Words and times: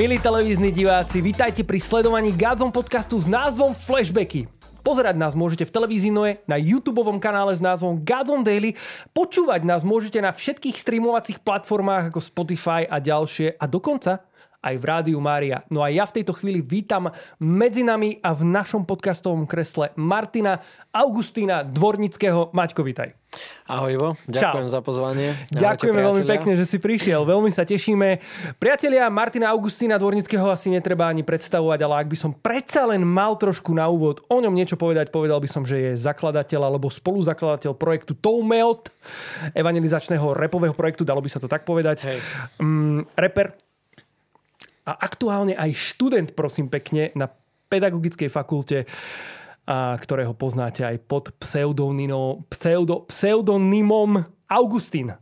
Milí 0.00 0.16
televízni 0.16 0.72
diváci, 0.72 1.20
vítajte 1.20 1.60
pri 1.60 1.76
sledovaní 1.76 2.32
Gádzom 2.32 2.72
podcastu 2.72 3.20
s 3.20 3.28
názvom 3.28 3.76
Flashbacky. 3.76 4.48
Pozerať 4.80 5.12
nás 5.12 5.36
môžete 5.36 5.68
v 5.68 5.76
televízii 5.76 6.08
Noe, 6.08 6.40
na 6.48 6.56
YouTube 6.56 7.04
kanále 7.20 7.52
s 7.52 7.60
názvom 7.60 8.00
Godzone 8.00 8.40
Daily. 8.40 8.80
Počúvať 9.12 9.60
nás 9.68 9.84
môžete 9.84 10.16
na 10.24 10.32
všetkých 10.32 10.80
streamovacích 10.80 11.44
platformách 11.44 12.08
ako 12.08 12.24
Spotify 12.24 12.88
a 12.88 12.96
ďalšie. 12.96 13.60
A 13.60 13.68
dokonca 13.68 14.24
aj 14.60 14.74
v 14.76 14.84
Rádiu 14.84 15.18
Mária. 15.24 15.64
No 15.72 15.80
a 15.80 15.88
ja 15.88 16.04
v 16.04 16.20
tejto 16.20 16.36
chvíli 16.36 16.60
vítam 16.60 17.08
medzi 17.40 17.80
nami 17.80 18.20
a 18.20 18.36
v 18.36 18.44
našom 18.44 18.84
podcastovom 18.84 19.48
kresle 19.48 19.92
Martina 19.96 20.60
Augustína 20.92 21.64
Dvornického. 21.64 22.52
Maťko, 22.52 22.84
vítaj. 22.84 23.16
Ahoj 23.70 23.94
Ivo, 23.94 24.08
ďakujem 24.26 24.66
Čau. 24.66 24.74
za 24.74 24.80
pozvanie. 24.82 25.38
Ahojte, 25.38 25.62
Ďakujeme 25.62 26.00
veľmi 26.02 26.24
pekne, 26.26 26.52
že 26.58 26.66
si 26.66 26.82
prišiel. 26.82 27.22
Veľmi 27.22 27.54
sa 27.54 27.62
tešíme. 27.62 28.18
Priatelia 28.58 29.06
Martina 29.06 29.54
Augustína 29.54 30.02
Dvornického 30.02 30.50
asi 30.50 30.74
netreba 30.74 31.06
ani 31.06 31.22
predstavovať, 31.22 31.78
ale 31.78 31.94
ak 32.02 32.10
by 32.10 32.16
som 32.18 32.34
predsa 32.34 32.90
len 32.90 33.06
mal 33.06 33.38
trošku 33.38 33.70
na 33.70 33.86
úvod 33.86 34.26
o 34.26 34.36
ňom 34.42 34.50
niečo 34.50 34.74
povedať, 34.74 35.14
povedal 35.14 35.38
by 35.38 35.46
som, 35.46 35.62
že 35.62 35.78
je 35.78 35.90
zakladateľ 36.02 36.74
alebo 36.74 36.90
spoluzakladateľ 36.90 37.78
projektu 37.78 38.18
Toumelt, 38.18 38.90
evangelizačného 39.54 40.34
repového 40.34 40.74
projektu, 40.74 41.06
dalo 41.06 41.22
by 41.22 41.30
sa 41.30 41.38
to 41.38 41.46
tak 41.46 41.62
povedať. 41.62 42.02
Hej. 42.02 42.18
Um, 42.58 43.06
reper, 43.14 43.54
a 44.90 44.98
aktuálne 44.98 45.54
aj 45.54 45.70
študent, 45.70 46.34
prosím 46.34 46.66
pekne, 46.66 47.14
na 47.14 47.30
pedagogickej 47.70 48.26
fakulte, 48.26 48.90
a 49.70 49.94
ktorého 49.94 50.34
poznáte 50.34 50.82
aj 50.82 50.98
pod 51.06 51.30
pseudonymom, 51.38 52.42
pseudo, 52.50 53.06
pseudonymom 53.06 54.26
Augustín. 54.50 55.14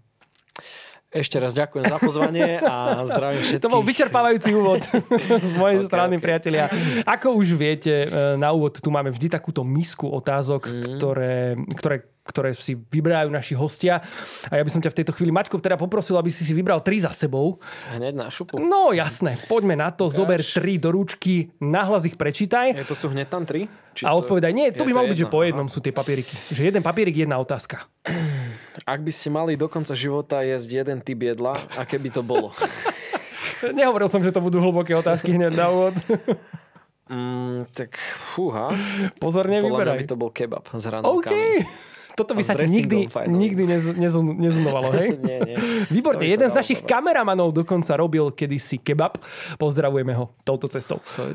Ešte 1.09 1.41
raz 1.41 1.57
ďakujem 1.57 1.89
za 1.89 1.99
pozvanie 2.01 2.61
a 2.61 3.01
zdravím 3.09 3.41
všetkých. 3.41 3.65
To 3.65 3.73
bol 3.73 3.81
vyčerpávajúci 3.81 4.51
úvod 4.53 4.85
z 5.25 5.53
mojej 5.57 5.81
okay, 5.85 5.89
strany, 5.89 6.15
okay. 6.17 6.25
priatelia. 6.25 6.65
Ako 7.05 7.33
už 7.33 7.57
viete, 7.57 8.05
e, 8.05 8.37
na 8.37 8.53
úvod 8.53 8.77
tu 8.77 8.93
máme 8.93 9.09
vždy 9.09 9.33
takúto 9.33 9.65
misku 9.65 10.05
otázok, 10.05 10.69
mm. 10.69 10.85
ktoré, 10.97 11.57
ktoré 11.81 11.97
ktoré 12.29 12.53
si 12.53 12.77
vyberajú 12.77 13.33
naši 13.33 13.57
hostia. 13.57 14.05
A 14.53 14.61
ja 14.61 14.63
by 14.63 14.69
som 14.69 14.85
ťa 14.85 14.93
v 14.93 14.99
tejto 15.01 15.17
chvíli, 15.17 15.33
Maťko, 15.33 15.57
teda 15.65 15.81
poprosil, 15.81 16.21
aby 16.21 16.29
si 16.29 16.45
si 16.45 16.53
vybral 16.53 16.85
tri 16.85 17.01
za 17.01 17.09
sebou. 17.17 17.57
Hneď 17.97 18.13
na 18.13 18.29
šupu. 18.29 18.61
No 18.61 18.93
jasné, 18.93 19.41
poďme 19.49 19.81
na 19.81 19.89
to, 19.89 20.13
Ukáž. 20.13 20.17
zober 20.21 20.41
tri 20.45 20.77
do 20.77 20.93
ručky, 20.93 21.49
nahlas 21.57 22.05
ich 22.05 22.21
prečítaj. 22.21 22.77
Je 22.77 22.85
to 22.85 22.93
sú 22.93 23.09
hneď 23.09 23.33
tam 23.33 23.49
tri? 23.49 23.65
Či 23.97 24.05
a 24.05 24.13
odpovedaj, 24.15 24.53
nie, 24.53 24.69
to 24.71 24.85
by 24.85 24.93
malo 24.93 25.09
byť, 25.11 25.19
že 25.25 25.33
po 25.33 25.43
jednom 25.43 25.67
aha. 25.67 25.75
sú 25.75 25.81
tie 25.81 25.91
papieriky. 25.91 26.37
Že 26.53 26.71
jeden 26.71 26.83
papierik, 26.85 27.17
jedna 27.17 27.41
otázka. 27.41 27.89
Ak 28.93 29.01
by 29.01 29.11
ste 29.11 29.33
mali 29.33 29.57
do 29.57 29.67
konca 29.67 29.97
života 29.97 30.45
jesť 30.45 30.85
jeden 30.85 31.01
typ 31.01 31.19
jedla, 31.19 31.57
aké 31.81 31.97
by 31.97 32.13
to 32.13 32.21
bolo? 32.21 32.53
Nehovoril 33.79 34.07
som, 34.07 34.23
že 34.23 34.31
to 34.31 34.45
budú 34.45 34.63
hlboké 34.63 34.95
otázky 34.95 35.35
hneď 35.35 35.51
na 35.57 35.67
úvod. 35.67 35.97
Mm, 37.11 37.67
tak 37.73 37.97
fúha. 38.37 38.77
Pozorne 39.19 39.65
vyberaj. 39.65 39.97
Podľa 39.97 40.03
by 40.05 40.11
to 40.13 40.17
bol 40.21 40.31
kebab 40.31 40.65
s 40.69 40.85
hranolkami. 40.85 41.65
Okay 41.65 41.88
toto 42.19 42.35
by 42.35 42.43
sa 42.43 42.59
ti 42.59 42.67
nikdy, 42.67 43.07
nikdy 43.31 43.63
nez, 43.63 43.87
nezunovalo, 44.27 44.91
hej? 44.99 45.15
nie, 45.29 45.39
nie. 45.47 45.57
Výborne, 45.87 46.27
jeden 46.27 46.51
z 46.51 46.55
našich 46.55 46.83
dobre. 46.83 46.91
kameramanov 46.91 47.55
dokonca 47.55 47.95
robil 47.95 48.35
kedysi 48.35 48.83
kebab. 48.83 49.23
Pozdravujeme 49.55 50.11
ho 50.19 50.35
touto 50.43 50.67
cestou. 50.67 50.99
So... 51.07 51.31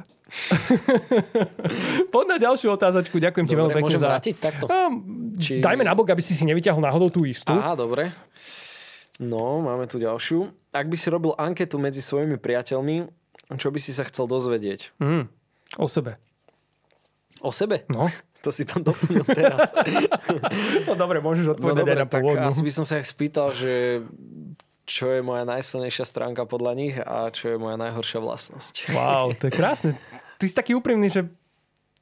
Poď 2.14 2.26
na 2.28 2.38
ďalšiu 2.42 2.76
otázočku. 2.76 3.22
Ďakujem 3.22 3.46
dobre, 3.48 3.54
ti 3.56 3.60
veľmi 3.60 3.74
pekne 3.80 3.98
za... 4.02 4.08
vrátiť 4.12 4.36
takto? 4.36 4.66
Um, 4.68 5.32
Či... 5.40 5.64
Dajme 5.64 5.88
nabok, 5.88 6.12
aby 6.12 6.20
si 6.20 6.36
si 6.36 6.44
nevyťahol 6.44 6.84
náhodou 6.84 7.08
tú 7.08 7.24
istú. 7.24 7.54
Aha, 7.56 7.80
dobre. 7.80 8.12
No, 9.22 9.62
máme 9.64 9.88
tu 9.88 10.02
ďalšiu. 10.02 10.52
Ak 10.74 10.90
by 10.90 10.98
si 10.98 11.08
robil 11.08 11.38
anketu 11.38 11.78
medzi 11.78 12.02
svojimi 12.02 12.42
priateľmi, 12.42 13.08
čo 13.56 13.70
by 13.70 13.80
si 13.80 13.94
sa 13.94 14.04
chcel 14.10 14.26
dozvedieť? 14.26 14.98
Mm, 14.98 15.30
o 15.78 15.86
sebe. 15.86 16.18
O 17.46 17.54
sebe? 17.54 17.86
No. 17.94 18.10
To 18.44 18.52
si 18.52 18.68
tam 18.68 18.84
doplnil 18.84 19.24
teraz. 19.24 19.72
no 20.88 21.00
dobre, 21.00 21.24
môžeš 21.24 21.56
odpovedať 21.56 21.80
no, 21.80 21.88
dobre, 21.88 21.96
aj 21.96 22.04
na 22.04 22.12
tak 22.12 22.24
asi 22.52 22.60
by 22.60 22.72
som 22.76 22.84
sa 22.84 23.00
ich 23.00 23.08
spýtal, 23.08 23.56
že 23.56 24.04
čo 24.84 25.16
je 25.16 25.24
moja 25.24 25.48
najsilnejšia 25.48 26.04
stránka 26.04 26.44
podľa 26.44 26.76
nich 26.76 26.96
a 27.00 27.32
čo 27.32 27.56
je 27.56 27.58
moja 27.58 27.80
najhoršia 27.80 28.20
vlastnosť. 28.20 28.92
Wow, 28.92 29.32
to 29.40 29.48
je 29.48 29.54
krásne. 29.56 29.92
Ty 30.40 30.44
si 30.44 30.52
taký 30.52 30.76
úprimný, 30.76 31.08
že... 31.08 31.32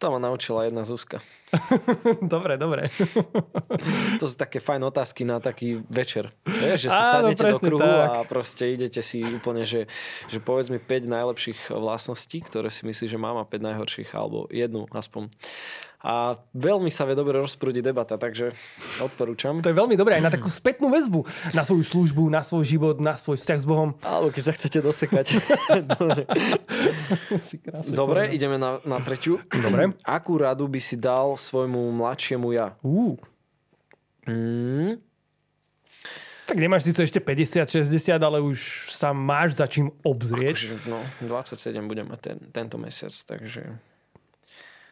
To 0.01 0.09
ma 0.09 0.17
naučila 0.17 0.65
jedna 0.65 0.81
Zuzka. 0.81 1.21
dobre, 2.33 2.55
dobre. 2.55 2.87
to 4.21 4.25
sú 4.27 4.35
také 4.35 4.63
fajn 4.63 4.81
otázky 4.87 5.27
na 5.27 5.43
taký 5.43 5.83
večer. 5.91 6.31
Vieš, 6.47 6.87
že 6.87 6.89
sa 6.89 7.19
sadnete 7.19 7.43
do 7.43 7.59
kruhu 7.59 7.83
tak. 7.83 8.07
a 8.07 8.15
proste 8.23 8.71
idete 8.71 9.03
si 9.03 9.23
úplne, 9.23 9.67
že, 9.67 9.91
že 10.31 10.39
povedz 10.39 10.71
mi 10.71 10.79
5 10.79 11.07
najlepších 11.07 11.59
vlastností, 11.75 12.43
ktoré 12.43 12.71
si 12.71 12.87
myslíš, 12.87 13.11
že 13.11 13.19
mám 13.19 13.37
a 13.39 13.45
5 13.45 13.67
najhorších, 13.67 14.09
alebo 14.15 14.47
jednu 14.51 14.87
aspoň 14.91 15.31
a 16.01 16.33
veľmi 16.57 16.89
sa 16.89 17.05
vie 17.05 17.13
dobre 17.13 17.37
rozprúdiť 17.37 17.85
debata, 17.85 18.17
takže 18.17 18.49
odporúčam. 18.97 19.61
To 19.61 19.69
je 19.69 19.77
veľmi 19.77 19.93
dobré 19.93 20.17
aj 20.17 20.23
na 20.25 20.33
takú 20.33 20.49
spätnú 20.49 20.89
väzbu 20.89 21.21
na 21.53 21.61
svoju 21.61 21.85
službu, 21.85 22.25
na 22.33 22.41
svoj 22.41 22.65
život, 22.65 22.97
na 22.97 23.21
svoj 23.21 23.37
vzťah 23.37 23.59
s 23.61 23.65
Bohom. 23.69 23.93
Alebo 24.01 24.33
keď 24.33 24.43
sa 24.49 24.53
chcete 24.57 24.81
dosekať. 24.81 25.25
dobre, 25.93 26.25
dobre 27.85 28.21
ideme 28.33 28.57
na, 28.57 28.81
na 28.81 28.97
treťu. 28.97 29.45
Dobre. 29.53 29.93
Akú 30.01 30.41
radu 30.41 30.65
by 30.65 30.81
si 30.81 30.97
dal 30.97 31.37
svojmu 31.41 31.89
mladšiemu 31.97 32.47
ja? 32.53 32.77
Uh. 32.85 33.17
Mm. 34.29 35.01
Tak 36.45 36.59
nemáš 36.59 36.83
síce 36.83 37.07
ešte 37.07 37.23
50, 37.23 37.63
60, 37.63 38.11
ale 38.19 38.43
už 38.43 38.91
sa 38.91 39.15
máš 39.15 39.55
za 39.55 39.65
čím 39.71 39.87
obzrieť. 40.03 40.75
Akože, 40.75 40.77
no, 40.83 40.99
27 41.23 41.79
budem 41.87 42.05
mať 42.11 42.19
ten, 42.19 42.37
tento 42.51 42.75
mesiac, 42.75 43.13
takže... 43.25 43.79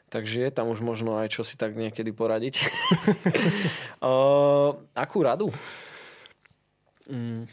Takže 0.10 0.42
je 0.42 0.52
tam 0.56 0.74
už 0.74 0.82
možno 0.82 1.22
aj 1.22 1.30
čo 1.30 1.46
si 1.46 1.54
tak 1.54 1.78
niekedy 1.78 2.10
poradiť. 2.10 2.66
uh, 4.02 4.74
akú 4.98 5.22
radu? 5.22 5.54
Mm. 7.06 7.46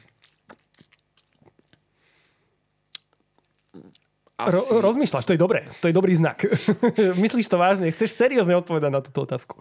Asi... 4.36 4.52
Ro- 4.52 4.84
rozmýšľaš, 4.84 5.24
to 5.24 5.32
je 5.32 5.40
dobré. 5.40 5.64
To 5.80 5.88
je 5.88 5.94
dobrý 5.96 6.12
znak. 6.12 6.44
Myslíš 7.24 7.48
to 7.48 7.56
vážne? 7.56 7.88
Chceš 7.88 8.12
seriózne 8.12 8.56
odpovedať 8.60 8.90
na 8.92 9.00
túto 9.00 9.24
otázku? 9.24 9.56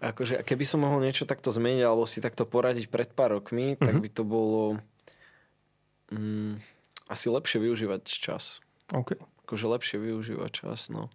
Akože, 0.00 0.40
keby 0.42 0.64
som 0.64 0.82
mohol 0.82 1.04
niečo 1.04 1.28
takto 1.28 1.52
zmeniť 1.52 1.84
alebo 1.84 2.08
si 2.08 2.24
takto 2.24 2.48
poradiť 2.48 2.88
pred 2.88 3.12
pár 3.12 3.38
rokmi, 3.38 3.76
uh-huh. 3.76 3.84
tak 3.84 3.94
mhm. 3.96 4.02
by 4.02 4.08
to 4.10 4.22
bolo 4.24 4.62
mm, 6.10 6.58
asi 7.12 7.26
lepšie 7.28 7.60
využívať 7.60 8.02
čas. 8.08 8.64
Okay. 8.90 9.20
Akože 9.44 9.66
lepšie 9.68 9.96
využívať 10.00 10.50
čas, 10.50 10.88
no 10.88 11.12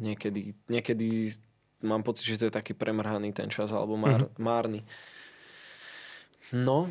niekedy, 0.00 0.56
niekedy 0.66 1.36
mám 1.84 2.00
pocit, 2.00 2.24
že 2.24 2.40
to 2.40 2.46
je 2.48 2.56
taký 2.56 2.72
premrhaný 2.72 3.36
ten 3.36 3.52
čas, 3.52 3.68
alebo 3.70 3.94
már, 4.00 4.26
mm-hmm. 4.26 4.40
márny. 4.40 4.80
No, 6.50 6.90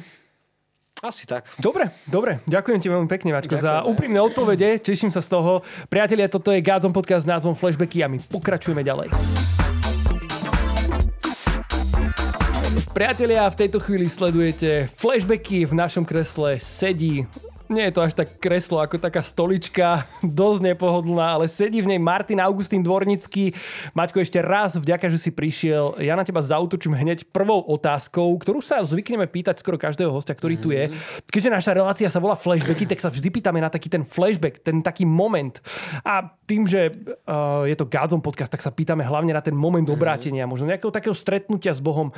asi 0.99 1.23
tak. 1.23 1.47
Dobre, 1.59 1.95
dobre. 2.03 2.43
Ďakujem 2.43 2.79
ti 2.83 2.87
veľmi 2.91 3.07
pekne, 3.07 3.31
Maťko, 3.31 3.55
za 3.55 3.87
úprimné 3.87 4.19
odpovede. 4.19 4.83
Teším 4.83 5.11
sa 5.11 5.23
z 5.23 5.31
toho. 5.31 5.63
Priatelia, 5.87 6.27
toto 6.27 6.51
je 6.51 6.59
Gádzom 6.59 6.91
podcast 6.91 7.23
s 7.23 7.31
názvom 7.31 7.55
Flashbacky 7.55 8.03
a 8.03 8.11
my 8.11 8.19
pokračujeme 8.19 8.83
ďalej. 8.83 9.07
Priatelia, 12.91 13.47
v 13.47 13.55
tejto 13.55 13.79
chvíli 13.79 14.11
sledujete 14.11 14.91
flashbacky. 14.91 15.63
V 15.63 15.73
našom 15.77 16.03
kresle 16.03 16.59
sedí 16.59 17.23
nie 17.69 17.85
je 17.87 17.93
to 17.93 18.01
až 18.01 18.17
tak 18.17 18.41
kreslo 18.41 18.81
ako 18.81 18.97
taká 18.97 19.21
stolička, 19.21 20.09
dosť 20.25 20.73
nepohodlná, 20.73 21.37
ale 21.37 21.45
sedí 21.45 21.79
v 21.85 21.95
nej 21.95 22.01
Martin 22.01 22.41
Augustín 22.41 22.81
Dvornický. 22.81 23.53
Maťko, 23.93 24.25
ešte 24.25 24.41
raz 24.41 24.73
vďaka, 24.75 25.07
že 25.13 25.21
si 25.21 25.29
prišiel. 25.29 26.01
Ja 26.01 26.17
na 26.17 26.25
teba 26.25 26.41
zautočím 26.41 26.97
hneď 26.97 27.29
prvou 27.29 27.61
otázkou, 27.61 28.33
ktorú 28.41 28.65
sa 28.65 28.81
zvykneme 28.81 29.29
pýtať 29.29 29.61
skoro 29.61 29.77
každého 29.77 30.09
hostia, 30.09 30.33
ktorý 30.33 30.57
tu 30.57 30.73
je. 30.73 30.89
Mhm. 30.89 31.29
Keďže 31.29 31.49
naša 31.53 31.71
relácia 31.77 32.09
sa 32.09 32.17
volá 32.17 32.33
flashbacky, 32.33 32.89
tak 32.89 32.99
sa 32.99 33.13
vždy 33.13 33.29
pýtame 33.29 33.61
na 33.61 33.69
taký 33.69 33.87
ten 33.87 34.01
flashback, 34.01 34.65
ten 34.65 34.81
taký 34.81 35.05
moment. 35.05 35.61
A 36.01 36.25
tým, 36.49 36.65
že 36.65 36.89
uh, 37.29 37.69
je 37.69 37.77
to 37.77 37.85
Gádzom 37.85 38.25
podcast, 38.25 38.49
tak 38.49 38.65
sa 38.65 38.73
pýtame 38.73 39.05
hlavne 39.05 39.31
na 39.31 39.45
ten 39.45 39.53
moment 39.53 39.85
mhm. 39.85 39.93
obrátenia, 39.93 40.49
možno 40.49 40.65
nejakého 40.65 40.89
takého 40.89 41.13
stretnutia 41.13 41.71
s 41.71 41.79
Bohom 41.79 42.09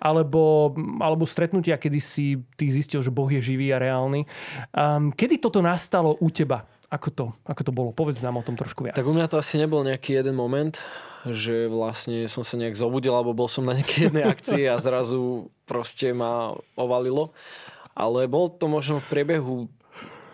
alebo, 0.00 0.72
alebo 0.98 1.28
stretnutia, 1.28 1.76
kedy 1.76 2.00
si 2.00 2.40
ty 2.56 2.72
zistil, 2.72 3.04
že 3.04 3.12
Boh 3.12 3.28
je 3.28 3.44
živý 3.44 3.70
a 3.70 3.78
reálny. 3.78 4.24
Um, 4.72 5.12
kedy 5.12 5.36
toto 5.36 5.60
nastalo 5.60 6.16
u 6.18 6.32
teba? 6.32 6.64
Ako 6.90 7.08
to, 7.14 7.26
ako 7.46 7.62
to 7.62 7.70
bolo? 7.70 7.90
Povedz 7.94 8.18
nám 8.18 8.40
o 8.40 8.42
tom 8.42 8.58
trošku 8.58 8.82
viac. 8.82 8.98
Tak 8.98 9.06
u 9.06 9.14
mňa 9.14 9.30
to 9.30 9.38
asi 9.38 9.62
nebol 9.62 9.86
nejaký 9.86 10.18
jeden 10.18 10.34
moment, 10.34 10.74
že 11.22 11.70
vlastne 11.70 12.26
som 12.26 12.42
sa 12.42 12.58
nejak 12.58 12.74
zobudil, 12.74 13.14
alebo 13.14 13.30
bol 13.30 13.46
som 13.46 13.62
na 13.62 13.78
nejakej 13.78 14.10
jednej 14.10 14.26
akcii 14.26 14.66
a 14.66 14.74
zrazu 14.80 15.52
proste 15.70 16.10
ma 16.10 16.58
ovalilo. 16.74 17.30
Ale 17.94 18.26
bol 18.26 18.50
to 18.50 18.66
možno 18.66 18.98
v 18.98 19.06
priebehu 19.06 19.70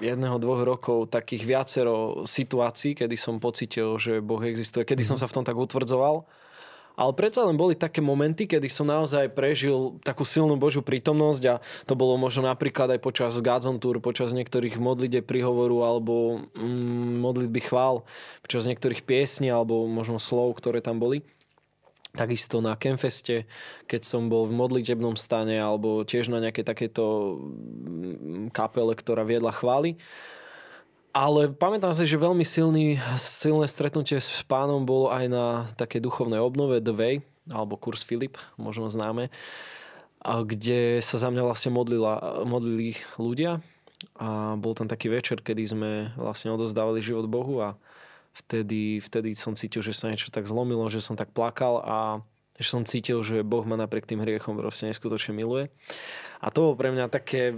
jedného, 0.00 0.40
dvoch 0.40 0.64
rokov 0.64 1.12
takých 1.12 1.44
viacero 1.44 2.24
situácií, 2.24 2.96
kedy 2.96 3.16
som 3.20 3.36
pocitil, 3.36 3.96
že 4.00 4.24
Boh 4.24 4.40
existuje, 4.40 4.84
kedy 4.88 5.04
mm-hmm. 5.04 5.12
som 5.12 5.20
sa 5.20 5.28
v 5.28 5.34
tom 5.40 5.44
tak 5.44 5.56
utvrdzoval 5.56 6.24
ale 6.96 7.12
predsa 7.12 7.44
len 7.44 7.60
boli 7.60 7.76
také 7.76 8.00
momenty, 8.00 8.48
kedy 8.48 8.72
som 8.72 8.88
naozaj 8.88 9.37
prežil 9.37 10.00
takú 10.00 10.25
silnú 10.25 10.56
Božiu 10.56 10.81
prítomnosť 10.81 11.43
a 11.44 11.60
to 11.84 11.93
bolo 11.93 12.16
možno 12.16 12.48
napríklad 12.48 12.96
aj 12.96 13.00
počas 13.04 13.37
Godzone 13.44 13.76
Tour, 13.76 14.00
počas 14.00 14.32
niektorých 14.32 14.81
modlite 14.81 15.20
prihovoru 15.20 15.84
alebo 15.84 16.48
mm, 16.56 17.20
modlitby 17.20 17.60
chvál, 17.69 18.08
počas 18.40 18.64
niektorých 18.64 19.04
piesní 19.04 19.52
alebo 19.52 19.84
možno 19.84 20.16
slov, 20.16 20.56
ktoré 20.56 20.81
tam 20.81 20.96
boli. 20.96 21.20
Takisto 22.16 22.64
na 22.64 22.72
Kemfeste, 22.81 23.44
keď 23.84 24.00
som 24.08 24.32
bol 24.32 24.49
v 24.49 24.56
modlitebnom 24.56 25.20
stane 25.20 25.60
alebo 25.60 26.00
tiež 26.00 26.32
na 26.32 26.40
nejakej 26.40 26.64
takéto 26.64 27.37
mm, 27.37 28.56
kapele, 28.56 28.96
ktorá 28.96 29.20
viedla 29.28 29.52
chvály. 29.52 30.00
Ale 31.16 31.48
pamätám 31.48 31.96
si, 31.96 32.04
že 32.04 32.20
veľmi 32.20 32.44
silný, 32.44 33.00
silné 33.16 33.64
stretnutie 33.72 34.20
s 34.20 34.44
pánom 34.44 34.84
bolo 34.84 35.08
aj 35.08 35.24
na 35.32 35.64
také 35.80 35.96
duchovnej 35.96 36.36
obnove 36.36 36.84
The 36.84 36.92
Way, 36.92 37.14
alebo 37.48 37.80
kurz 37.80 38.04
Filip, 38.04 38.36
možno 38.60 38.92
známe, 38.92 39.32
kde 40.20 41.00
sa 41.00 41.16
za 41.16 41.32
mňa 41.32 41.40
vlastne 41.40 41.72
modlila, 41.72 42.44
modlili 42.44 43.00
ľudia 43.16 43.64
a 44.20 44.60
bol 44.60 44.76
tam 44.76 44.92
taký 44.92 45.08
večer, 45.08 45.40
kedy 45.40 45.62
sme 45.64 45.90
vlastne 46.20 46.52
odozdávali 46.52 47.00
život 47.00 47.24
Bohu 47.32 47.64
a 47.64 47.80
vtedy, 48.36 49.00
vtedy 49.00 49.32
som 49.32 49.56
cítil, 49.56 49.80
že 49.80 49.96
sa 49.96 50.12
niečo 50.12 50.28
tak 50.28 50.44
zlomilo, 50.44 50.84
že 50.92 51.00
som 51.00 51.16
tak 51.16 51.32
plakal 51.32 51.80
a 51.80 52.20
že 52.60 52.68
som 52.68 52.84
cítil, 52.84 53.24
že 53.24 53.40
Boh 53.40 53.64
ma 53.64 53.80
napriek 53.80 54.04
tým 54.04 54.20
hriechom 54.20 54.60
proste 54.60 54.84
neskutočne 54.92 55.32
miluje. 55.32 55.72
A 56.44 56.52
to 56.52 56.60
bolo 56.60 56.74
pre 56.76 56.92
mňa 56.92 57.08
také, 57.08 57.56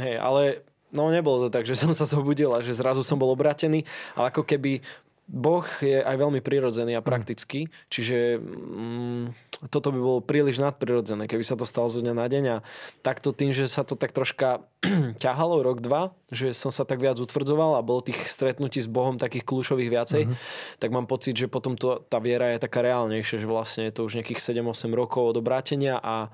hej, 0.00 0.16
ale 0.16 0.64
No 0.94 1.10
nebolo 1.10 1.46
to 1.46 1.48
tak, 1.50 1.66
že 1.66 1.74
som 1.74 1.90
sa 1.90 2.06
zobudil 2.06 2.54
a 2.54 2.62
že 2.62 2.72
zrazu 2.72 3.02
som 3.02 3.18
bol 3.18 3.34
obratený, 3.34 3.82
ale 4.14 4.30
ako 4.30 4.46
keby 4.46 4.80
Boh 5.24 5.64
je 5.80 6.04
aj 6.04 6.20
veľmi 6.20 6.44
prirodzený 6.44 7.00
a 7.00 7.02
mm. 7.02 7.08
praktický, 7.08 7.72
čiže 7.88 8.36
mm, 8.36 9.32
toto 9.72 9.88
by 9.88 9.96
bolo 9.96 10.20
príliš 10.20 10.60
nadprirodzené, 10.60 11.24
keby 11.24 11.40
sa 11.40 11.56
to 11.56 11.64
stalo 11.64 11.88
zo 11.88 12.04
dňa 12.04 12.12
na 12.12 12.26
deň 12.28 12.44
a 12.52 12.56
takto 13.00 13.32
tým, 13.32 13.56
že 13.56 13.64
sa 13.64 13.88
to 13.88 13.96
tak 13.96 14.12
troška 14.12 14.60
ťahalo 15.24 15.64
rok, 15.64 15.80
dva, 15.80 16.12
že 16.28 16.52
som 16.52 16.68
sa 16.68 16.84
tak 16.84 17.00
viac 17.00 17.16
utvrdzoval 17.16 17.80
a 17.80 17.86
bolo 17.86 18.04
tých 18.04 18.20
stretnutí 18.28 18.84
s 18.84 18.88
Bohom 18.90 19.16
takých 19.16 19.48
kľúčových 19.48 19.88
viacej, 19.88 20.22
uh-huh. 20.28 20.36
tak 20.76 20.92
mám 20.92 21.08
pocit, 21.08 21.32
že 21.32 21.48
potom 21.48 21.72
to, 21.80 22.04
tá 22.04 22.20
viera 22.20 22.52
je 22.52 22.60
taká 22.60 22.84
reálnejšia, 22.84 23.40
že 23.40 23.48
vlastne 23.48 23.88
je 23.88 23.96
to 23.96 24.04
už 24.04 24.20
nejakých 24.20 24.44
7-8 24.44 24.92
rokov 24.92 25.32
od 25.32 25.40
obrátenia 25.40 25.96
a 26.04 26.28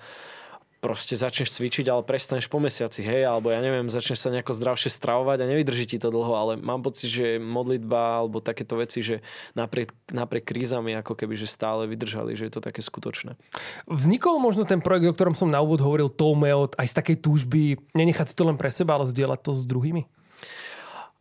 proste 0.81 1.12
začneš 1.12 1.53
cvičiť, 1.61 1.93
ale 1.93 2.00
prestaneš 2.03 2.49
po 2.49 2.56
mesiaci, 2.56 3.05
hej, 3.05 3.29
alebo 3.29 3.53
ja 3.53 3.61
neviem, 3.61 3.93
začneš 3.93 4.25
sa 4.25 4.32
nejako 4.32 4.56
zdravšie 4.56 4.88
stravovať 4.88 5.44
a 5.44 5.49
nevydrží 5.53 5.85
ti 5.85 5.99
to 6.00 6.09
dlho, 6.09 6.32
ale 6.32 6.53
mám 6.56 6.81
pocit, 6.81 7.12
že 7.12 7.37
modlitba 7.37 8.25
alebo 8.25 8.41
takéto 8.41 8.81
veci, 8.81 9.05
že 9.05 9.21
napriek, 9.53 9.93
napriek 10.09 10.49
krízami 10.49 10.97
ako 10.97 11.12
keby, 11.12 11.37
že 11.37 11.53
stále 11.53 11.85
vydržali, 11.85 12.32
že 12.32 12.49
je 12.49 12.53
to 12.56 12.65
také 12.65 12.81
skutočné. 12.81 13.37
Vznikol 13.85 14.41
možno 14.41 14.65
ten 14.65 14.81
projekt, 14.81 15.12
o 15.12 15.17
ktorom 15.17 15.37
som 15.37 15.53
na 15.53 15.61
úvod 15.61 15.85
hovoril, 15.85 16.09
Toumeot, 16.09 16.73
aj 16.81 16.88
z 16.88 16.97
takej 16.97 17.17
túžby 17.21 17.77
nenechať 17.93 18.32
si 18.32 18.35
to 18.35 18.49
len 18.49 18.56
pre 18.56 18.73
seba, 18.73 18.97
ale 18.97 19.05
zdieľať 19.05 19.41
to 19.44 19.53
s 19.53 19.69
druhými? 19.69 20.09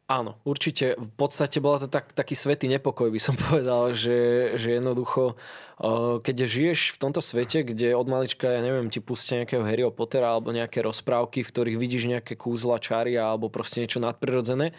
Áno, 0.10 0.42
určite. 0.42 0.98
V 0.98 1.12
podstate 1.14 1.62
bola 1.62 1.86
to 1.86 1.88
tak, 1.88 2.18
taký 2.18 2.34
svetý 2.34 2.66
nepokoj, 2.66 3.14
by 3.14 3.22
som 3.22 3.38
povedal, 3.46 3.94
že, 3.94 4.52
že 4.58 4.82
jednoducho, 4.82 5.38
eh, 5.38 6.18
keď 6.26 6.50
žiješ 6.50 6.98
v 6.98 7.02
tomto 7.06 7.22
svete, 7.22 7.62
kde 7.62 7.94
od 7.94 8.10
malička, 8.10 8.50
ja 8.50 8.66
neviem, 8.66 8.90
ti 8.90 9.06
pustia 9.06 9.46
nejakého 9.46 9.62
Harryho 9.62 9.94
Pottera 9.94 10.34
alebo 10.34 10.50
nejaké 10.50 10.82
rozprávky, 10.82 11.46
v 11.46 11.52
ktorých 11.54 11.78
vidíš 11.78 12.10
nejaké 12.10 12.34
kúzla, 12.34 12.82
čary 12.82 13.14
alebo 13.22 13.54
proste 13.54 13.86
niečo 13.86 14.02
nadprirodzené, 14.02 14.74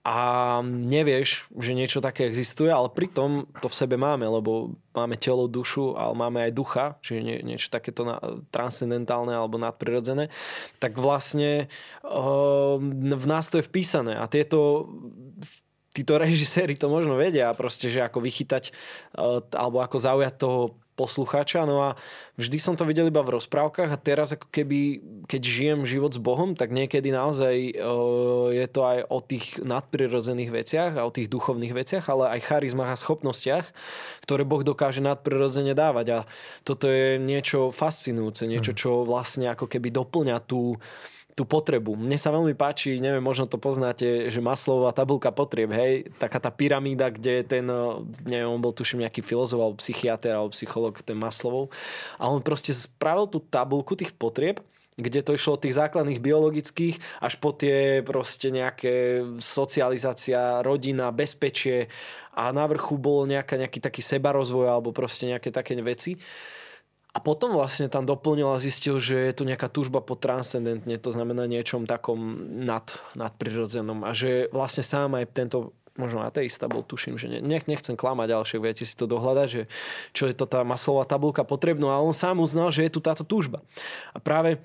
a 0.00 0.18
nevieš, 0.64 1.44
že 1.52 1.76
niečo 1.76 2.00
také 2.00 2.24
existuje, 2.24 2.72
ale 2.72 2.88
pritom 2.88 3.44
to 3.60 3.68
v 3.68 3.78
sebe 3.84 4.00
máme, 4.00 4.24
lebo 4.24 4.72
máme 4.96 5.20
telo, 5.20 5.44
dušu, 5.44 5.92
ale 5.92 6.16
máme 6.16 6.38
aj 6.48 6.52
ducha, 6.56 6.86
čiže 7.04 7.20
nie, 7.20 7.36
niečo 7.44 7.68
takéto 7.68 8.08
na, 8.08 8.16
transcendentálne 8.48 9.36
alebo 9.36 9.60
nadprirodzené, 9.60 10.32
tak 10.80 10.96
vlastne 10.96 11.68
uh, 12.00 12.80
v 12.80 13.26
nás 13.28 13.52
to 13.52 13.60
je 13.60 13.68
vpísané 13.68 14.16
a 14.16 14.24
tieto 14.24 14.88
títo 15.92 16.16
režiséri 16.16 16.80
to 16.80 16.88
možno 16.88 17.20
vedia, 17.20 17.52
proste, 17.52 17.92
že 17.92 18.00
ako 18.00 18.24
vychytať 18.24 18.72
uh, 19.20 19.44
alebo 19.52 19.84
ako 19.84 19.96
zaujať 20.00 20.34
toho 20.40 20.80
poslucháča. 21.00 21.64
No 21.64 21.80
a 21.80 21.88
vždy 22.36 22.60
som 22.60 22.76
to 22.76 22.84
videl 22.84 23.08
iba 23.08 23.24
v 23.24 23.40
rozprávkach 23.40 23.88
a 23.88 23.96
teraz 23.96 24.36
ako 24.36 24.52
keby, 24.52 25.00
keď 25.24 25.40
žijem 25.40 25.80
život 25.88 26.12
s 26.12 26.20
Bohom, 26.20 26.52
tak 26.52 26.76
niekedy 26.76 27.08
naozaj 27.08 27.72
je 28.52 28.66
to 28.68 28.80
aj 28.84 28.98
o 29.08 29.18
tých 29.24 29.56
nadprirodzených 29.64 30.50
veciach 30.52 30.92
a 31.00 31.08
o 31.08 31.14
tých 31.14 31.32
duchovných 31.32 31.72
veciach, 31.72 32.04
ale 32.12 32.36
aj 32.36 32.52
charizmách 32.52 32.92
a 32.92 33.00
schopnostiach, 33.00 33.66
ktoré 34.28 34.44
Boh 34.44 34.60
dokáže 34.60 35.00
nadprirodzene 35.00 35.72
dávať. 35.72 36.06
A 36.12 36.18
toto 36.68 36.92
je 36.92 37.16
niečo 37.16 37.72
fascinujúce, 37.72 38.44
niečo, 38.44 38.76
mhm. 38.76 38.78
čo 38.78 38.90
vlastne 39.08 39.48
ako 39.48 39.64
keby 39.64 39.88
doplňa 39.88 40.36
tú 40.44 40.76
tú 41.40 41.48
potrebu. 41.48 41.96
Mne 41.96 42.20
sa 42.20 42.28
veľmi 42.28 42.52
páči, 42.52 43.00
neviem, 43.00 43.24
možno 43.24 43.48
to 43.48 43.56
poznáte, 43.56 44.28
že 44.28 44.44
Maslowová 44.44 44.92
tabulka 44.92 45.32
potrieb, 45.32 45.72
hej, 45.72 46.12
taká 46.20 46.36
tá 46.36 46.52
pyramída, 46.52 47.08
kde 47.08 47.40
ten, 47.48 47.64
no, 47.64 48.04
neviem, 48.28 48.44
on 48.44 48.60
bol 48.60 48.76
tuším 48.76 49.08
nejaký 49.08 49.24
filozof 49.24 49.56
alebo 49.56 49.80
psychiatr 49.80 50.36
alebo 50.36 50.52
psycholog, 50.52 51.00
ten 51.00 51.16
Maslowov 51.16 51.72
a 52.20 52.28
on 52.28 52.44
proste 52.44 52.76
spravil 52.76 53.24
tú 53.24 53.40
tabulku 53.40 53.96
tých 53.96 54.12
potrieb 54.12 54.60
kde 55.00 55.24
to 55.24 55.32
išlo 55.32 55.56
od 55.56 55.64
tých 55.64 55.80
základných 55.80 56.20
biologických 56.20 57.24
až 57.24 57.40
po 57.40 57.56
tie 57.56 58.04
proste 58.04 58.52
nejaké 58.52 59.24
socializácia, 59.40 60.60
rodina, 60.60 61.08
bezpečie 61.08 61.88
a 62.36 62.52
na 62.52 62.68
vrchu 62.68 63.00
bolo 63.00 63.24
nejaká, 63.24 63.56
nejaký 63.56 63.80
taký 63.80 64.04
sebarozvoj 64.04 64.68
alebo 64.68 64.92
proste 64.92 65.24
nejaké 65.32 65.48
také 65.48 65.72
veci. 65.80 66.20
A 67.10 67.18
potom 67.18 67.58
vlastne 67.58 67.90
tam 67.90 68.06
doplnil 68.06 68.54
a 68.54 68.62
zistil, 68.62 69.02
že 69.02 69.18
je 69.18 69.34
tu 69.34 69.42
nejaká 69.42 69.66
túžba 69.66 69.98
po 69.98 70.14
transcendentne, 70.14 70.94
to 70.94 71.10
znamená 71.10 71.50
niečom 71.50 71.82
takom 71.82 72.38
nad, 72.62 72.86
nadprirodzenom. 73.18 74.06
A 74.06 74.14
že 74.14 74.46
vlastne 74.54 74.86
sám 74.86 75.18
aj 75.18 75.34
tento 75.34 75.74
možno 75.98 76.22
ateista 76.22 76.70
bol, 76.70 76.86
tuším, 76.86 77.18
že 77.18 77.28
nech, 77.28 77.66
nechcem 77.66 77.98
klamať, 77.98 78.28
ale 78.30 78.46
však 78.46 78.62
viete 78.62 78.84
si 78.86 78.94
to 78.94 79.10
dohľadať, 79.10 79.48
že 79.50 79.62
čo 80.14 80.30
je 80.30 80.34
to 80.38 80.46
tá 80.46 80.62
masová 80.62 81.02
tabulka 81.04 81.42
potrebná, 81.42 81.92
a 81.92 82.00
on 82.00 82.14
sám 82.14 82.40
uznal, 82.40 82.70
že 82.70 82.86
je 82.86 82.94
tu 82.94 83.02
táto 83.02 83.26
túžba. 83.26 83.60
A 84.14 84.22
práve 84.22 84.62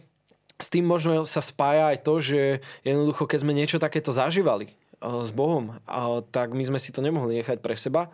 s 0.56 0.72
tým 0.72 0.88
možno 0.88 1.28
sa 1.28 1.44
spája 1.44 1.92
aj 1.92 1.98
to, 2.06 2.14
že 2.24 2.40
jednoducho, 2.88 3.28
keď 3.28 3.40
sme 3.44 3.58
niečo 3.58 3.78
takéto 3.82 4.16
zažívali 4.16 4.72
eh, 4.72 4.76
s 5.02 5.32
Bohom, 5.36 5.76
tak 6.32 6.56
my 6.56 6.64
sme 6.64 6.80
si 6.80 6.96
to 6.96 7.04
nemohli 7.04 7.42
nechať 7.44 7.60
pre 7.60 7.76
seba. 7.76 8.14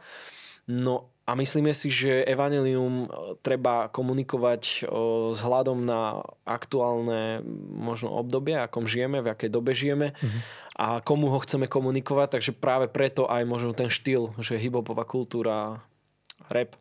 No 0.66 1.11
a 1.22 1.32
myslíme 1.38 1.72
si, 1.72 1.94
že 1.94 2.26
evanelium 2.26 3.06
e, 3.06 3.08
treba 3.46 3.88
komunikovať 3.94 4.62
s 5.32 5.40
e, 5.40 5.46
hľadom 5.46 5.86
na 5.86 6.26
aktuálne 6.44 7.46
možno 7.78 8.10
obdobie, 8.12 8.58
akom 8.58 8.90
žijeme, 8.90 9.22
v 9.22 9.32
akej 9.32 9.50
dobe 9.54 9.72
žijeme 9.78 10.18
mm-hmm. 10.18 10.42
a 10.82 10.86
komu 11.06 11.30
ho 11.30 11.40
chceme 11.46 11.70
komunikovať. 11.70 12.42
Takže 12.42 12.52
práve 12.58 12.90
preto 12.90 13.30
aj 13.30 13.46
možno 13.46 13.72
ten 13.78 13.88
štýl, 13.88 14.34
že 14.42 14.58
hiphopová 14.58 15.06
kultúra, 15.06 15.86
rap. 16.50 16.76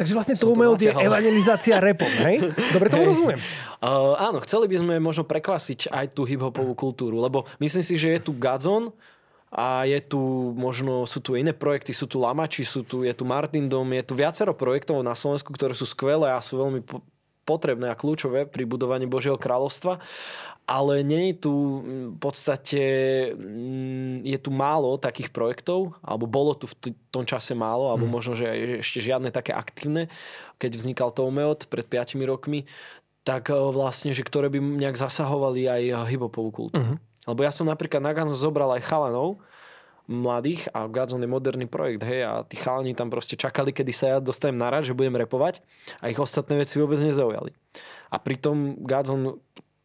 Takže 0.00 0.16
vlastne 0.16 0.34
to 0.36 0.56
je 0.80 0.92
evangelizácia 0.96 1.76
repom, 1.76 2.08
hej? 2.24 2.56
Dobre 2.72 2.88
tomu 2.88 3.12
rozumiem. 3.12 3.36
Uh, 3.84 4.16
áno, 4.16 4.40
chceli 4.40 4.64
by 4.64 4.76
sme 4.80 4.94
možno 4.96 5.28
prekvasiť 5.28 5.92
aj 5.92 6.16
tú 6.16 6.24
hiphopovú 6.24 6.72
kultúru, 6.72 7.20
lebo 7.20 7.44
myslím 7.60 7.84
si, 7.84 8.00
že 8.00 8.16
je 8.16 8.20
tu 8.24 8.32
Gazon, 8.32 8.96
a 9.48 9.88
je 9.88 9.96
tu 10.04 10.20
možno, 10.56 11.08
sú 11.08 11.24
tu 11.24 11.32
iné 11.32 11.56
projekty, 11.56 11.96
sú 11.96 12.04
tu 12.04 12.20
Lamači, 12.20 12.68
sú 12.68 12.84
tu, 12.84 13.00
je 13.04 13.12
tu 13.16 13.24
Martin 13.24 13.64
Dom, 13.64 13.88
je 13.96 14.04
tu 14.04 14.12
viacero 14.12 14.52
projektov 14.52 15.00
na 15.00 15.16
Slovensku, 15.16 15.52
ktoré 15.56 15.72
sú 15.72 15.88
skvelé 15.88 16.28
a 16.28 16.44
sú 16.44 16.60
veľmi 16.60 16.84
potrebné 17.48 17.88
a 17.88 17.96
kľúčové 17.96 18.44
pri 18.44 18.68
budovaní 18.68 19.08
Božieho 19.08 19.40
kráľovstva, 19.40 20.04
ale 20.68 21.00
nie 21.00 21.32
je 21.32 21.48
tu 21.48 21.54
v 22.12 22.18
podstate, 22.20 22.82
je 24.20 24.38
tu 24.44 24.50
málo 24.52 25.00
takých 25.00 25.32
projektov, 25.32 25.96
alebo 26.04 26.28
bolo 26.28 26.52
tu 26.52 26.68
v 26.68 26.92
tom 27.08 27.24
čase 27.24 27.56
málo, 27.56 27.88
alebo 27.88 28.04
mm. 28.04 28.12
možno, 28.12 28.36
že 28.36 28.84
ešte 28.84 29.00
žiadne 29.00 29.32
také 29.32 29.56
aktívne, 29.56 30.12
keď 30.60 30.76
vznikal 30.76 31.08
Toumeot 31.08 31.64
pred 31.72 31.88
5 31.88 32.20
rokmi, 32.28 32.68
tak 33.24 33.48
vlastne, 33.48 34.12
že 34.12 34.24
ktoré 34.24 34.52
by 34.52 34.60
nejak 34.60 35.00
zasahovali 35.00 35.64
aj 35.64 35.82
hibopovú 36.12 36.52
kultúru. 36.52 36.84
Mm-hmm. 36.84 37.07
Lebo 37.28 37.44
ja 37.44 37.52
som 37.52 37.68
napríklad 37.68 38.00
na 38.00 38.16
Guns 38.16 38.40
zobral 38.40 38.72
aj 38.72 38.88
chalanov, 38.88 39.36
mladých 40.08 40.72
a 40.72 40.88
Godzone 40.88 41.28
je 41.28 41.30
moderný 41.30 41.66
projekt, 41.68 42.00
hej, 42.00 42.24
a 42.24 42.40
tí 42.40 42.56
chalani 42.56 42.96
tam 42.96 43.12
proste 43.12 43.36
čakali, 43.36 43.76
kedy 43.76 43.92
sa 43.92 44.04
ja 44.08 44.18
dostanem 44.24 44.56
na 44.56 44.72
rad, 44.72 44.88
že 44.88 44.96
budem 44.96 45.12
repovať 45.12 45.60
a 46.00 46.08
ich 46.08 46.16
ostatné 46.16 46.56
veci 46.56 46.80
vôbec 46.80 46.96
nezaujali. 46.96 47.52
A 48.08 48.16
pritom 48.16 48.80
Godzone 48.80 49.36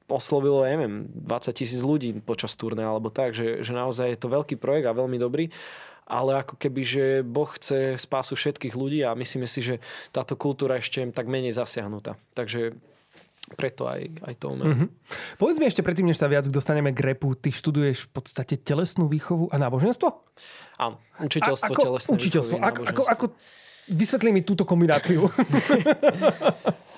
oslovilo, 0.08 0.64
ja 0.64 0.80
neviem, 0.80 1.12
20 1.12 1.52
tisíc 1.52 1.84
ľudí 1.84 2.16
počas 2.24 2.56
turné 2.56 2.88
alebo 2.88 3.12
tak, 3.12 3.36
že, 3.36 3.68
že 3.68 3.76
naozaj 3.76 4.16
je 4.16 4.20
to 4.20 4.32
veľký 4.32 4.56
projekt 4.56 4.88
a 4.88 4.96
veľmi 4.96 5.20
dobrý 5.20 5.52
ale 6.04 6.44
ako 6.44 6.60
keby, 6.60 6.82
že 6.84 7.06
Boh 7.24 7.48
chce 7.48 7.96
spásu 7.96 8.36
všetkých 8.36 8.76
ľudí 8.76 9.00
a 9.08 9.16
myslíme 9.16 9.48
si, 9.48 9.64
že 9.64 9.80
táto 10.12 10.36
kultúra 10.36 10.76
ešte 10.76 11.00
tak 11.16 11.32
menej 11.32 11.56
zasiahnutá. 11.56 12.20
Takže 12.36 12.76
preto 13.54 13.86
aj, 13.86 14.02
aj 14.24 14.34
to 14.40 14.46
umiem. 14.56 14.68
Mm-hmm. 14.72 14.90
Povedz 15.38 15.58
mi 15.60 15.68
ešte 15.68 15.84
predtým, 15.84 16.08
než 16.08 16.18
sa 16.18 16.32
viac 16.32 16.48
dostaneme 16.48 16.96
k 16.96 17.14
repu, 17.14 17.36
ty 17.36 17.52
študuješ 17.52 18.08
v 18.08 18.10
podstate 18.16 18.56
telesnú 18.56 19.12
výchovu 19.12 19.52
a 19.52 19.60
náboženstvo? 19.60 20.10
Áno, 20.80 20.98
učiteľstvo, 21.20 21.70
a, 21.70 21.76
ako, 21.76 21.84
telesné 21.84 22.12
učiteľstvo. 22.16 22.56
Ako, 22.58 22.82
ako, 22.88 23.04
ako, 23.06 23.26
Vysvetli 23.84 24.32
mi 24.32 24.48
túto 24.48 24.64
kombináciu. 24.64 25.28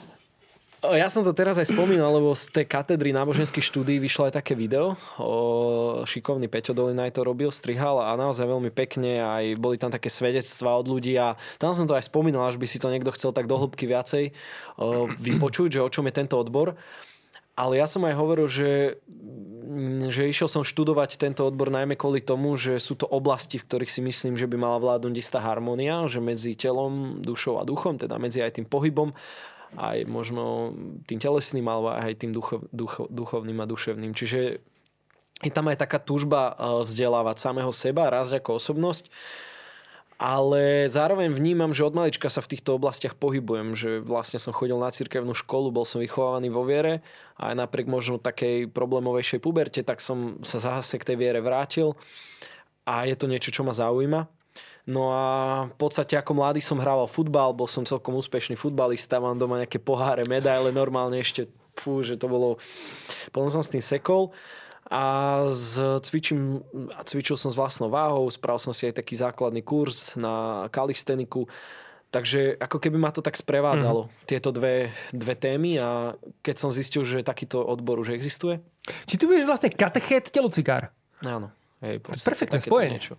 Ja 0.93 1.09
som 1.09 1.25
to 1.25 1.33
teraz 1.33 1.57
aj 1.57 1.73
spomínal, 1.73 2.13
lebo 2.13 2.37
z 2.37 2.53
tej 2.61 2.65
katedry 2.69 3.09
náboženských 3.09 3.65
štúdí 3.65 3.97
vyšlo 3.97 4.29
aj 4.29 4.37
také 4.37 4.53
video. 4.53 4.93
O, 5.17 6.05
šikovný 6.05 6.45
Peťo 6.45 6.77
Dolinaj 6.77 7.17
to 7.17 7.25
robil, 7.25 7.49
strihal 7.49 7.97
a 7.97 8.13
naozaj 8.13 8.45
veľmi 8.45 8.69
pekne. 8.69 9.25
Aj 9.25 9.45
boli 9.57 9.81
tam 9.81 9.89
také 9.89 10.13
svedectvá 10.13 10.77
od 10.77 10.85
ľudí 10.85 11.17
a 11.17 11.33
tam 11.57 11.73
som 11.73 11.89
to 11.89 11.97
aj 11.97 12.05
spomínal, 12.05 12.45
až 12.45 12.61
by 12.61 12.69
si 12.69 12.77
to 12.77 12.93
niekto 12.93 13.09
chcel 13.17 13.33
tak 13.33 13.49
do 13.49 13.57
hĺbky 13.57 13.89
viacej 13.89 14.35
vypočuť, 15.17 15.81
že 15.81 15.85
o 15.85 15.89
čom 15.89 16.05
je 16.05 16.13
tento 16.13 16.37
odbor. 16.37 16.77
Ale 17.55 17.79
ja 17.79 17.87
som 17.87 18.03
aj 18.03 18.19
hovoril, 18.19 18.51
že, 18.51 18.99
že 20.11 20.27
išiel 20.27 20.51
som 20.51 20.67
študovať 20.67 21.15
tento 21.15 21.47
odbor 21.47 21.71
najmä 21.71 21.95
kvôli 21.95 22.19
tomu, 22.19 22.59
že 22.59 22.83
sú 22.83 22.99
to 22.99 23.07
oblasti, 23.07 23.55
v 23.55 23.63
ktorých 23.63 23.91
si 23.95 24.03
myslím, 24.03 24.35
že 24.35 24.43
by 24.43 24.59
mala 24.59 24.77
vládnuť 24.83 25.15
istá 25.15 25.39
harmonia, 25.39 26.03
že 26.11 26.19
medzi 26.19 26.51
telom, 26.59 27.23
dušou 27.23 27.57
a 27.57 27.63
duchom, 27.63 27.95
teda 27.95 28.19
medzi 28.19 28.43
aj 28.43 28.59
tým 28.59 28.67
pohybom 28.67 29.15
aj 29.77 30.07
možno 30.07 30.73
tým 31.05 31.19
telesným, 31.19 31.65
alebo 31.67 31.93
aj 31.93 32.15
tým 32.17 32.31
ducho, 32.31 32.65
ducho, 32.71 33.07
duchovným 33.11 33.59
a 33.61 33.69
duševným. 33.69 34.11
Čiže 34.15 34.59
je 35.43 35.51
tam 35.51 35.67
aj 35.67 35.77
taká 35.83 35.99
túžba 35.99 36.55
eh, 36.55 36.83
vzdelávať 36.87 37.37
samého 37.39 37.71
seba, 37.75 38.09
raz 38.09 38.31
ako 38.31 38.57
osobnosť, 38.57 39.11
ale 40.15 40.87
zároveň 40.87 41.27
vnímam, 41.27 41.75
že 41.75 41.83
od 41.83 41.91
malička 41.91 42.31
sa 42.31 42.39
v 42.39 42.55
týchto 42.55 42.79
oblastiach 42.79 43.19
pohybujem, 43.19 43.75
že 43.75 43.99
vlastne 43.99 44.39
som 44.39 44.55
chodil 44.55 44.79
na 44.79 44.87
cirkevnú 44.87 45.35
školu, 45.35 45.75
bol 45.75 45.83
som 45.83 45.99
vychovávaný 45.99 46.47
vo 46.47 46.63
viere 46.63 47.03
a 47.35 47.51
aj 47.51 47.55
napriek 47.59 47.91
možno 47.91 48.15
takej 48.15 48.71
problémovejšej 48.71 49.43
puberte, 49.43 49.83
tak 49.83 49.99
som 49.99 50.39
sa 50.39 50.63
zase 50.63 50.95
k 51.03 51.11
tej 51.11 51.17
viere 51.19 51.43
vrátil 51.43 51.99
a 52.87 53.03
je 53.03 53.15
to 53.19 53.27
niečo, 53.27 53.51
čo 53.51 53.67
ma 53.67 53.75
zaujíma. 53.75 54.23
No 54.85 55.09
a 55.09 55.25
v 55.65 55.75
podstate 55.81 56.13
ako 56.13 56.37
mladý 56.37 56.61
som 56.61 56.77
hrával 56.77 57.09
futbal, 57.09 57.57
bol 57.57 57.65
som 57.65 57.81
celkom 57.81 58.13
úspešný 58.21 58.53
futbalista, 58.53 59.17
mám 59.17 59.33
doma 59.33 59.57
nejaké 59.57 59.81
poháre, 59.81 60.21
medaile, 60.29 60.69
normálne 60.69 61.17
ešte, 61.17 61.49
fú, 61.73 62.05
že 62.05 62.21
to 62.21 62.29
bolo... 62.29 62.61
Potom 63.33 63.49
som 63.49 63.65
s 63.65 63.73
tým 63.73 63.81
sekol 63.81 64.29
a 64.85 65.03
z, 65.49 65.97
cvičím, 66.05 66.61
a 66.93 67.01
cvičil 67.01 67.33
som 67.33 67.49
s 67.49 67.57
vlastnou 67.57 67.89
váhou, 67.89 68.29
spravil 68.29 68.61
som 68.61 68.73
si 68.77 68.85
aj 68.85 69.01
taký 69.01 69.17
základný 69.17 69.65
kurz 69.65 70.13
na 70.13 70.69
kalisteniku, 70.69 71.49
takže 72.13 72.53
ako 72.61 72.77
keby 72.77 73.01
ma 73.01 73.09
to 73.09 73.25
tak 73.25 73.33
sprevádzalo, 73.33 74.05
mm. 74.05 74.09
tieto 74.29 74.53
dve, 74.53 74.93
dve 75.09 75.33
témy 75.33 75.81
a 75.81 76.13
keď 76.45 76.55
som 76.61 76.69
zistil, 76.69 77.01
že 77.01 77.25
takýto 77.25 77.57
odbor 77.57 77.97
už 77.97 78.13
existuje. 78.13 78.61
Či 79.09 79.17
ty 79.17 79.25
budeš 79.25 79.49
vlastne 79.49 79.73
katechet 79.73 80.29
telocvikár? 80.29 80.93
Áno. 81.25 81.49
Hej, 81.81 82.05
Perfektné 82.05 82.61
spojenie. 82.61 83.01
Niečo. 83.01 83.17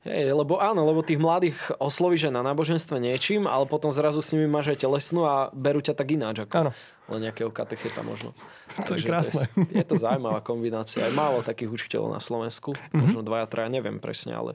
Hej, 0.00 0.32
lebo 0.32 0.56
áno, 0.56 0.80
lebo 0.88 1.04
tých 1.04 1.20
mladých 1.20 1.60
oslovíš 1.76 2.32
na 2.32 2.40
náboženstve 2.40 2.96
niečím, 2.96 3.44
ale 3.44 3.68
potom 3.68 3.92
zrazu 3.92 4.24
s 4.24 4.32
nimi 4.32 4.48
máš 4.48 4.72
aj 4.72 4.88
telesnú 4.88 5.28
a 5.28 5.52
berú 5.52 5.84
ťa 5.84 5.92
tak 5.92 6.16
ináč 6.16 6.40
ako 6.40 6.56
áno. 6.56 6.72
len 7.12 7.28
nejakého 7.28 7.52
katecheta 7.52 8.00
možno. 8.00 8.32
To 8.88 8.96
Takže 8.96 9.02
je 9.04 9.10
krásne. 9.10 9.44
To 9.52 9.60
je, 9.68 9.82
je 9.82 9.84
to 9.84 9.96
zaujímavá 10.00 10.40
kombinácia. 10.40 11.04
Aj 11.04 11.12
málo 11.12 11.44
takých 11.44 11.74
učiteľov 11.74 12.16
na 12.16 12.22
Slovensku. 12.22 12.72
Mm-hmm. 12.72 12.96
Možno 12.96 13.20
dvaja, 13.20 13.44
traja, 13.50 13.68
neviem 13.68 14.00
presne, 14.00 14.32
ale, 14.32 14.52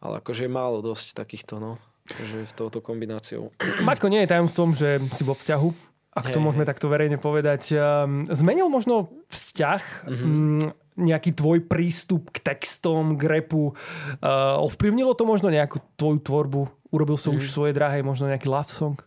ale 0.00 0.22
akože 0.24 0.48
je 0.48 0.52
málo 0.54 0.80
dosť 0.80 1.12
takýchto, 1.12 1.60
no. 1.60 1.76
Takže 2.08 2.48
v 2.48 2.52
touto 2.56 2.80
kombináciou. 2.80 3.52
Maťko, 3.90 4.08
nie 4.08 4.24
je 4.24 4.32
tajomstvom, 4.32 4.70
že 4.72 5.02
si 5.12 5.22
vo 5.28 5.36
vzťahu 5.36 5.92
ak 6.14 6.30
to 6.30 6.38
môžeme 6.38 6.62
takto 6.62 6.86
verejne 6.86 7.18
povedať. 7.18 7.74
Ehm, 7.74 8.30
zmenil 8.30 8.70
možno 8.70 9.10
vzťah 9.34 9.82
mm-hmm 10.06 10.83
nejaký 10.94 11.34
tvoj 11.34 11.66
prístup 11.66 12.30
k 12.30 12.38
textom, 12.42 13.18
k 13.18 13.22
repu. 13.26 13.74
Uh, 14.22 14.62
ovplyvnilo 14.62 15.14
to 15.18 15.26
možno 15.26 15.50
nejakú 15.50 15.82
tvoju 15.98 16.22
tvorbu? 16.22 16.62
Urobil 16.94 17.18
som 17.18 17.34
mm. 17.34 17.38
už 17.42 17.50
svoje 17.50 17.72
drahé 17.74 18.06
možno 18.06 18.30
nejaký 18.30 18.46
love 18.46 18.70
song? 18.70 18.98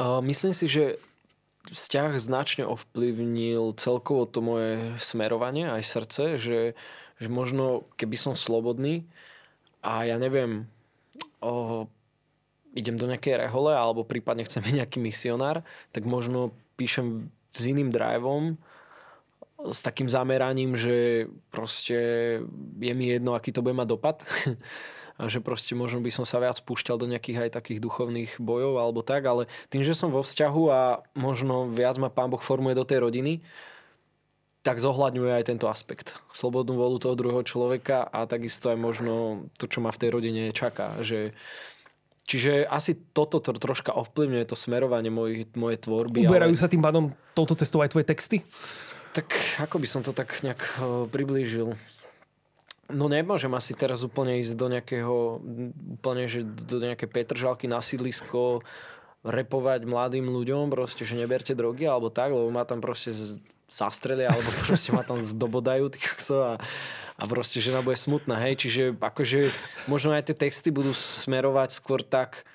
Uh, 0.00 0.24
myslím 0.24 0.56
si, 0.56 0.64
že 0.64 0.96
vzťah 1.68 2.16
značne 2.16 2.64
ovplyvnil 2.64 3.76
celkovo 3.76 4.24
to 4.24 4.40
moje 4.40 4.96
smerovanie, 4.96 5.68
aj 5.68 5.84
srdce, 5.84 6.22
že, 6.40 6.60
že 7.20 7.28
možno 7.28 7.84
keby 8.00 8.16
som 8.16 8.32
slobodný 8.32 9.04
a 9.84 10.08
ja 10.08 10.16
neviem, 10.16 10.64
oh, 11.44 11.84
idem 12.72 12.96
do 12.96 13.04
nejakej 13.04 13.44
rehole 13.44 13.76
alebo 13.76 14.08
prípadne 14.08 14.48
chcem 14.48 14.64
byť 14.64 14.74
nejaký 14.80 14.98
misionár, 15.04 15.60
tak 15.92 16.08
možno 16.08 16.56
píšem 16.80 17.28
s 17.52 17.62
iným 17.68 17.92
driveom 17.92 18.56
s 19.68 19.84
takým 19.84 20.08
zameraním, 20.08 20.78
že 20.78 21.28
proste 21.52 21.98
je 22.80 22.92
mi 22.96 23.12
jedno, 23.12 23.36
aký 23.36 23.52
to 23.52 23.60
bude 23.60 23.76
mať 23.76 23.88
dopad. 23.88 24.16
a 25.20 25.28
že 25.28 25.44
proste 25.44 25.76
možno 25.76 26.00
by 26.00 26.08
som 26.08 26.24
sa 26.24 26.40
viac 26.40 26.56
púšťal 26.64 26.96
do 26.96 27.04
nejakých 27.04 27.44
aj 27.44 27.60
takých 27.60 27.84
duchovných 27.84 28.40
bojov 28.40 28.80
alebo 28.80 29.04
tak, 29.04 29.28
ale 29.28 29.52
tým, 29.68 29.84
že 29.84 29.92
som 29.92 30.08
vo 30.08 30.24
vzťahu 30.24 30.62
a 30.72 31.04
možno 31.12 31.68
viac 31.68 32.00
ma 32.00 32.08
Pán 32.08 32.32
Boh 32.32 32.40
formuje 32.40 32.72
do 32.72 32.88
tej 32.88 33.04
rodiny, 33.04 33.44
tak 34.64 34.80
zohľadňuje 34.80 35.32
aj 35.40 35.44
tento 35.44 35.68
aspekt. 35.68 36.16
Slobodnú 36.32 36.80
volu 36.80 36.96
toho 36.96 37.16
druhého 37.16 37.44
človeka 37.44 38.08
a 38.08 38.24
takisto 38.24 38.72
aj 38.72 38.80
možno 38.80 39.44
to, 39.60 39.68
čo 39.68 39.84
ma 39.84 39.92
v 39.92 40.00
tej 40.00 40.10
rodine 40.12 40.42
čaká. 40.56 40.96
Že 41.04 41.36
Čiže 42.30 42.62
asi 42.70 42.94
toto 43.10 43.42
to 43.42 43.50
troška 43.58 43.90
ovplyvňuje 43.90 44.46
to 44.46 44.54
smerovanie 44.54 45.10
mojej, 45.10 45.50
mojej 45.58 45.82
tvorby. 45.82 46.30
Uberajú 46.30 46.54
ale... 46.54 46.62
sa 46.62 46.70
tým 46.70 46.78
pádom 46.78 47.10
touto 47.34 47.58
cestou 47.58 47.82
aj 47.82 47.90
tvoje 47.90 48.06
texty? 48.06 48.46
Tak 49.10 49.26
ako 49.58 49.82
by 49.82 49.86
som 49.90 50.00
to 50.06 50.14
tak 50.14 50.38
nejak 50.46 50.62
priblížil? 51.10 51.74
No 52.90 53.06
nemôžem 53.06 53.50
asi 53.54 53.74
teraz 53.74 54.02
úplne 54.02 54.42
ísť 54.42 54.54
do 54.58 54.66
nejakého, 54.66 55.16
úplne, 55.98 56.26
že 56.26 56.42
do 56.42 56.82
nejaké 56.82 57.06
Petržalky 57.06 57.70
na 57.70 57.78
sídlisko, 57.78 58.66
repovať 59.20 59.84
mladým 59.84 60.32
ľuďom 60.32 60.72
proste, 60.72 61.04
že 61.04 61.18
neberte 61.18 61.52
drogy 61.52 61.84
alebo 61.84 62.08
tak, 62.08 62.32
lebo 62.32 62.48
ma 62.48 62.64
tam 62.64 62.80
proste 62.80 63.12
zastrelia 63.68 64.32
alebo 64.32 64.48
proste 64.64 64.96
ma 64.96 65.04
tam 65.04 65.20
zdobodajú 65.20 65.92
a, 66.40 66.56
a 67.20 67.22
proste 67.28 67.60
žena 67.60 67.84
bude 67.84 68.00
smutná, 68.00 68.40
hej. 68.40 68.56
Čiže 68.56 68.82
akože 68.96 69.52
možno 69.86 70.16
aj 70.16 70.32
tie 70.32 70.48
texty 70.48 70.72
budú 70.72 70.96
smerovať 70.96 71.68
skôr 71.76 72.00
tak, 72.00 72.48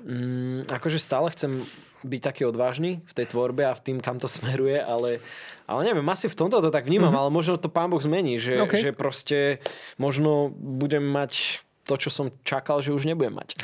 mm, 0.00 0.70
akože 0.70 1.02
stále 1.02 1.28
chcem 1.34 1.66
byť 2.06 2.20
taký 2.22 2.42
odvážny 2.46 3.02
v 3.02 3.12
tej 3.12 3.26
tvorbe 3.34 3.66
a 3.66 3.74
v 3.74 3.82
tým, 3.82 3.98
kam 3.98 4.22
to 4.22 4.30
smeruje, 4.36 4.78
ale, 4.78 5.18
ale 5.66 5.80
neviem, 5.82 6.06
asi 6.06 6.30
v 6.30 6.38
tomto 6.38 6.62
to 6.62 6.70
tak 6.70 6.86
vnímam, 6.86 7.10
mm-hmm. 7.10 7.26
ale 7.26 7.34
možno 7.34 7.58
to 7.58 7.66
pán 7.66 7.90
Boh 7.90 8.00
zmení, 8.00 8.38
že, 8.38 8.62
okay. 8.62 8.80
že 8.80 8.90
proste 8.94 9.58
možno 9.98 10.54
budem 10.54 11.02
mať 11.02 11.62
to, 11.86 11.94
čo 11.94 12.10
som 12.10 12.34
čakal, 12.42 12.82
že 12.82 12.90
už 12.90 13.06
nebudem 13.06 13.38
mať. 13.38 13.54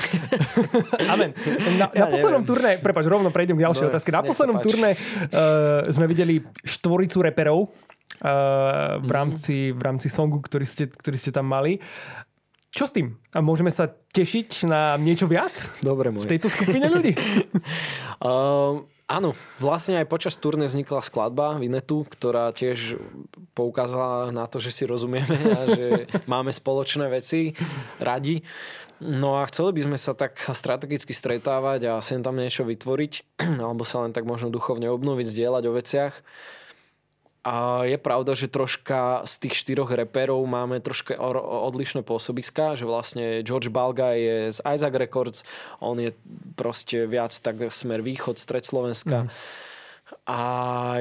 Amen. 1.13 1.35
Na, 1.75 1.91
ja 1.91 2.07
na 2.07 2.15
poslednom 2.15 2.47
turné, 2.47 2.79
prepáč, 2.79 3.11
rovno 3.11 3.35
prejdem 3.35 3.59
k 3.59 3.67
ďalšej 3.67 3.85
no, 3.85 3.91
otázke. 3.91 4.15
Na 4.15 4.23
poslednom 4.23 4.63
turné 4.63 4.95
uh, 4.95 5.91
sme 5.91 6.07
videli 6.07 6.39
štvoricu 6.63 7.19
reperov 7.19 7.67
uh, 7.67 9.03
v, 9.03 9.11
mhm. 9.11 9.11
rámci, 9.11 9.75
v 9.75 9.81
rámci 9.83 10.07
songu, 10.07 10.39
ktorý 10.39 10.63
ste, 10.63 10.87
ktorý 10.87 11.19
ste 11.19 11.35
tam 11.35 11.51
mali. 11.51 11.83
Čo 12.73 12.89
s 12.89 12.97
tým? 12.97 13.21
A 13.37 13.45
môžeme 13.45 13.69
sa 13.69 13.85
tešiť 13.85 14.65
na 14.65 14.97
niečo 14.97 15.29
viac? 15.29 15.53
Dobre, 15.85 16.09
môj. 16.09 16.25
V 16.25 16.33
tejto 16.33 16.49
skupine 16.49 16.89
ľudí? 16.89 17.13
uh, 18.25 18.81
áno, 19.17 19.37
vlastne 19.61 20.01
aj 20.01 20.09
počas 20.09 20.41
turné 20.41 20.65
vznikla 20.73 21.05
skladba 21.05 21.61
Vinetu, 21.61 22.09
ktorá 22.09 22.49
tiež 22.57 22.97
poukázala 23.53 24.33
na 24.33 24.49
to, 24.49 24.57
že 24.57 24.73
si 24.73 24.89
rozumieme 24.89 25.37
a 25.53 25.61
že 25.69 25.87
máme 26.33 26.49
spoločné 26.49 27.13
veci 27.13 27.53
radi. 28.01 28.41
No 29.05 29.37
a 29.37 29.45
chceli 29.53 29.77
by 29.77 29.93
sme 29.93 29.99
sa 30.01 30.17
tak 30.17 30.41
strategicky 30.41 31.13
stretávať 31.13 31.93
a 31.93 32.01
sem 32.01 32.25
tam 32.25 32.41
niečo 32.41 32.65
vytvoriť, 32.65 33.37
alebo 33.69 33.85
sa 33.85 34.01
len 34.01 34.17
tak 34.17 34.25
možno 34.25 34.49
duchovne 34.49 34.89
obnoviť, 34.89 35.29
zdieľať 35.29 35.63
o 35.69 35.77
veciach. 35.77 36.15
A 37.43 37.83
je 37.91 37.99
pravda, 37.99 38.39
že 38.39 38.47
troška 38.47 39.27
z 39.27 39.35
tých 39.43 39.67
štyroch 39.67 39.91
reperov 39.91 40.39
máme 40.47 40.79
troška 40.79 41.19
odlišné 41.67 42.07
pôsobiska, 42.07 42.79
že 42.79 42.87
vlastne 42.87 43.43
George 43.43 43.67
Balga 43.67 44.15
je 44.15 44.55
z 44.55 44.59
Isaac 44.63 44.95
Records, 44.95 45.43
on 45.83 45.99
je 45.99 46.15
proste 46.55 47.03
viac 47.11 47.35
tak 47.35 47.59
smer 47.75 47.99
východ, 47.99 48.39
stred 48.39 48.63
Slovenska. 48.63 49.27
Mm. 49.27 49.31
A 50.23 50.41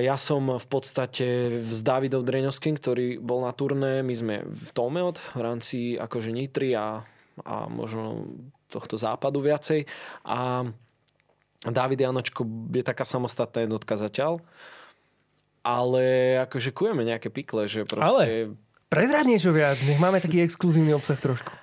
ja 0.01 0.17
som 0.17 0.57
v 0.57 0.67
podstate 0.71 1.61
s 1.61 1.85
Davidom 1.85 2.25
Dreňovským, 2.25 2.73
ktorý 2.73 3.21
bol 3.21 3.45
na 3.45 3.53
turné, 3.53 4.01
my 4.01 4.13
sme 4.17 4.35
v 4.41 4.69
Tomeot 4.73 5.21
v 5.37 5.41
rámci 5.45 5.77
akože 5.93 6.33
Nitry 6.33 6.73
a, 6.73 7.05
a 7.45 7.69
možno 7.69 8.25
tohto 8.65 8.97
západu 8.97 9.45
viacej. 9.45 9.85
A 10.25 10.65
David 11.61 12.01
Janočko 12.01 12.49
je 12.73 12.81
taká 12.81 13.05
samostatná 13.05 13.69
jednotka 13.69 13.93
zatiaľ 13.93 14.41
ale 15.61 16.37
akože 16.45 16.73
kujeme 16.73 17.05
nejaké 17.05 17.29
pikle, 17.29 17.69
že 17.69 17.85
proste... 17.85 18.05
Ale 18.05 18.23
prezrať 18.89 19.25
niečo 19.29 19.53
viac, 19.53 19.77
nech 19.85 20.01
máme 20.01 20.19
taký 20.19 20.41
exkluzívny 20.41 20.91
obsah 20.91 21.15
trošku. 21.15 21.53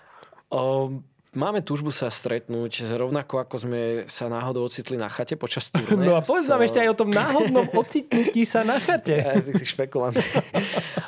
O, 0.48 1.02
máme 1.36 1.60
túžbu 1.60 1.92
sa 1.92 2.08
stretnúť, 2.08 2.88
rovnako 2.94 3.42
ako 3.42 3.56
sme 3.68 3.82
sa 4.08 4.30
náhodou 4.32 4.64
ocitli 4.64 4.96
na 4.96 5.10
chate 5.12 5.36
počas 5.36 5.68
turné. 5.74 6.08
No 6.08 6.16
a 6.16 6.24
povedz 6.24 6.48
nám 6.48 6.62
so... 6.62 6.66
ešte 6.70 6.78
aj 6.80 6.88
o 6.94 6.98
tom 7.04 7.10
náhodnom 7.12 7.66
ocitnutí 7.82 8.42
sa 8.48 8.64
na 8.64 8.80
chate. 8.80 9.20
Ja, 9.28 9.42
ty 9.42 9.52
si 9.58 9.66
špekulant. 9.66 10.16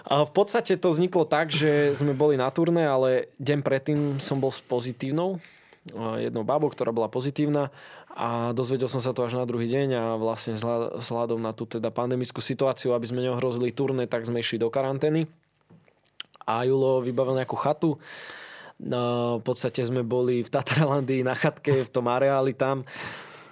a 0.05 0.27
v 0.27 0.33
podstate 0.35 0.77
to 0.77 0.91
vzniklo 0.91 1.25
tak, 1.25 1.55
že 1.55 1.95
sme 1.95 2.13
boli 2.13 2.35
na 2.35 2.51
turné, 2.51 2.85
ale 2.85 3.31
deň 3.39 3.59
predtým 3.63 3.99
som 4.19 4.43
bol 4.43 4.51
s 4.51 4.61
pozitívnou 4.61 5.41
jednou 6.21 6.45
babou, 6.45 6.69
ktorá 6.69 6.93
bola 6.93 7.09
pozitívna 7.09 7.73
a 8.11 8.51
dozvedel 8.51 8.91
som 8.91 8.99
sa 8.99 9.15
to 9.15 9.23
až 9.23 9.39
na 9.39 9.47
druhý 9.47 9.71
deň 9.71 9.89
a 9.95 10.05
vlastne 10.19 10.59
vzhľadom 10.99 11.39
na 11.39 11.55
tú 11.55 11.65
teda 11.65 11.95
pandemickú 11.95 12.43
situáciu, 12.43 12.91
aby 12.91 13.07
sme 13.07 13.23
neohrozili 13.23 13.71
turné, 13.71 14.11
tak 14.11 14.27
sme 14.27 14.43
išli 14.43 14.59
do 14.59 14.67
karantény. 14.67 15.31
A 16.43 16.67
Julo 16.67 16.99
vybavil 17.07 17.39
nejakú 17.39 17.55
chatu. 17.55 18.03
No, 18.81 19.39
v 19.39 19.45
podstate 19.45 19.87
sme 19.87 20.03
boli 20.03 20.43
v 20.43 20.51
Tatralandii 20.51 21.23
na 21.23 21.39
chatke, 21.39 21.87
v 21.87 21.93
tom 21.93 22.11
areáli 22.11 22.57
tam. 22.57 22.83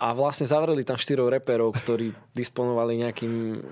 A 0.02 0.10
vlastne 0.16 0.48
zavreli 0.48 0.82
tam 0.82 0.98
štyroch 0.98 1.30
reperov, 1.30 1.78
ktorí 1.78 2.10
disponovali 2.34 3.02
nejakým 3.06 3.62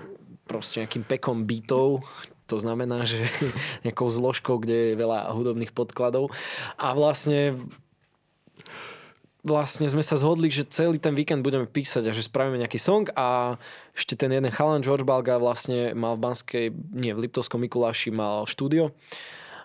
proste 0.47 0.79
nejakým 0.79 1.03
pekom 1.03 1.43
bytov, 1.43 2.07
to 2.47 2.63
znamená, 2.63 3.03
že 3.03 3.27
nejakou 3.85 4.07
zložkou, 4.07 4.63
kde 4.63 4.95
je 4.95 4.99
veľa 4.99 5.35
hudobných 5.35 5.75
podkladov. 5.75 6.31
A 6.79 6.95
vlastne 6.95 7.59
vlastne 9.47 9.87
sme 9.87 10.03
sa 10.03 10.19
zhodli, 10.19 10.51
že 10.51 10.67
celý 10.67 10.99
ten 10.99 11.15
víkend 11.15 11.41
budeme 11.41 11.63
písať 11.63 12.11
a 12.11 12.15
že 12.15 12.27
spravíme 12.27 12.59
nejaký 12.59 12.75
song 12.75 13.07
a 13.15 13.55
ešte 13.95 14.19
ten 14.19 14.29
jeden 14.35 14.51
chalan 14.51 14.83
George 14.83 15.07
Balga 15.07 15.39
vlastne 15.39 15.95
mal 15.95 16.19
v 16.19 16.23
Banskej, 16.27 16.65
nie, 16.91 17.15
v 17.15 17.25
Liptovskom 17.25 17.63
Mikuláši 17.63 18.11
mal 18.11 18.43
štúdio 18.43 18.91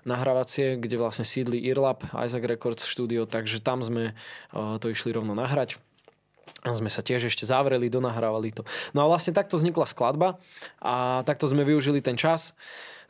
nahrávacie, 0.03 0.79
kde 0.79 0.99
vlastne 0.99 1.23
sídli 1.23 1.63
Irlab, 1.63 2.03
Isaac 2.11 2.43
Records 2.43 2.87
štúdio, 2.87 3.27
takže 3.27 3.63
tam 3.63 3.83
sme 3.83 4.15
uh, 4.55 4.79
to 4.83 4.91
išli 4.91 5.15
rovno 5.15 5.35
nahrať. 5.35 5.79
A 6.63 6.75
sme 6.75 6.91
sa 6.91 7.03
tiež 7.03 7.27
ešte 7.27 7.47
zavreli, 7.47 7.91
donahrávali 7.91 8.55
to. 8.55 8.63
No 8.95 9.03
a 9.03 9.11
vlastne 9.11 9.35
takto 9.35 9.59
vznikla 9.59 9.87
skladba 9.87 10.39
a 10.79 11.23
takto 11.27 11.51
sme 11.51 11.67
využili 11.67 12.03
ten 12.03 12.15
čas. 12.15 12.55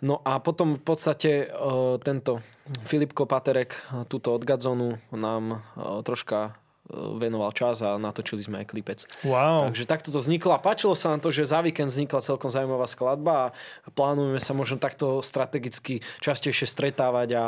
No 0.00 0.20
a 0.24 0.40
potom 0.40 0.76
v 0.76 0.84
podstate 0.84 1.48
uh, 1.48 1.96
tento 2.00 2.44
Filipko 2.88 3.24
Paterek, 3.24 3.74
túto 4.06 4.32
od 4.32 4.46
Gadzonu, 4.46 5.00
nám 5.10 5.66
troška 6.06 6.54
venoval 6.92 7.50
čas 7.56 7.80
a 7.80 7.96
natočili 7.96 8.44
sme 8.44 8.62
aj 8.62 8.66
klipec. 8.68 9.00
Wow. 9.24 9.72
Takže 9.72 9.88
takto 9.88 10.08
to 10.12 10.20
vzniklo 10.20 10.52
a 10.52 10.62
páčilo 10.62 10.92
sa 10.92 11.12
nám 11.12 11.24
to, 11.24 11.32
že 11.32 11.48
za 11.48 11.64
víkend 11.64 11.88
vznikla 11.88 12.20
celkom 12.20 12.52
zaujímavá 12.52 12.84
skladba 12.84 13.56
a 13.56 13.88
plánujeme 13.88 14.38
sa 14.38 14.52
možno 14.52 14.76
takto 14.76 15.24
strategicky 15.24 16.04
častejšie 16.20 16.68
stretávať 16.68 17.28
a, 17.34 17.46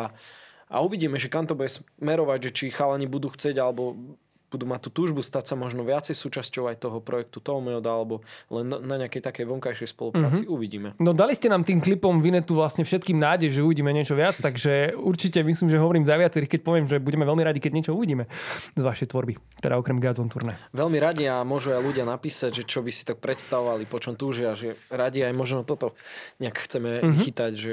a 0.72 0.76
uvidíme, 0.80 1.20
že 1.20 1.28
kam 1.28 1.44
to 1.44 1.54
bude 1.54 1.68
smerovať, 1.70 2.38
že 2.48 2.50
či 2.50 2.64
chalani 2.74 3.04
budú 3.04 3.30
chcieť 3.30 3.60
alebo 3.60 4.16
budú 4.54 4.70
mať 4.70 4.86
tú 4.86 5.02
túžbu 5.02 5.18
stať 5.26 5.50
sa 5.50 5.54
možno 5.58 5.82
viacej 5.82 6.14
súčasťou 6.14 6.70
aj 6.70 6.86
toho 6.86 7.02
projektu 7.02 7.42
Tomeo 7.42 7.82
alebo 7.82 8.22
len 8.54 8.70
na 8.70 8.94
nejakej 9.02 9.18
takej 9.26 9.44
vonkajšej 9.50 9.90
spolupráci. 9.90 10.46
Mm-hmm. 10.46 10.54
Uvidíme. 10.54 10.88
No 11.02 11.10
dali 11.10 11.34
ste 11.34 11.50
nám 11.50 11.66
tým 11.66 11.82
klipom 11.82 12.22
Vinetu 12.22 12.54
vlastne 12.54 12.86
všetkým 12.86 13.18
nádej, 13.18 13.50
že 13.50 13.60
uvidíme 13.66 13.90
niečo 13.90 14.14
viac, 14.14 14.38
takže 14.38 14.94
určite 14.94 15.42
myslím, 15.42 15.66
že 15.66 15.82
hovorím 15.82 16.06
za 16.06 16.14
viacerých, 16.14 16.54
keď 16.54 16.60
poviem, 16.62 16.86
že 16.86 17.02
budeme 17.02 17.26
veľmi 17.26 17.42
radi, 17.42 17.58
keď 17.58 17.72
niečo 17.74 17.92
uvidíme 17.98 18.30
z 18.78 18.82
vašej 18.82 19.10
tvorby, 19.10 19.34
teda 19.58 19.74
okrem 19.74 19.98
Gazon 19.98 20.30
turné. 20.30 20.54
Veľmi 20.70 20.98
radi 21.02 21.26
a 21.26 21.42
môžu 21.42 21.74
aj 21.74 21.82
ľudia 21.82 22.06
napísať, 22.06 22.62
že 22.62 22.68
čo 22.68 22.86
by 22.86 22.90
si 22.94 23.02
tak 23.02 23.18
predstavovali, 23.18 23.90
po 23.90 23.98
čom 23.98 24.14
túžia, 24.14 24.54
že 24.54 24.78
radi 24.92 25.26
aj 25.26 25.34
možno 25.34 25.66
toto 25.66 25.98
nejak 26.38 26.56
chceme 26.62 27.02
mm-hmm. 27.02 27.20
chytať, 27.26 27.52
že 27.58 27.72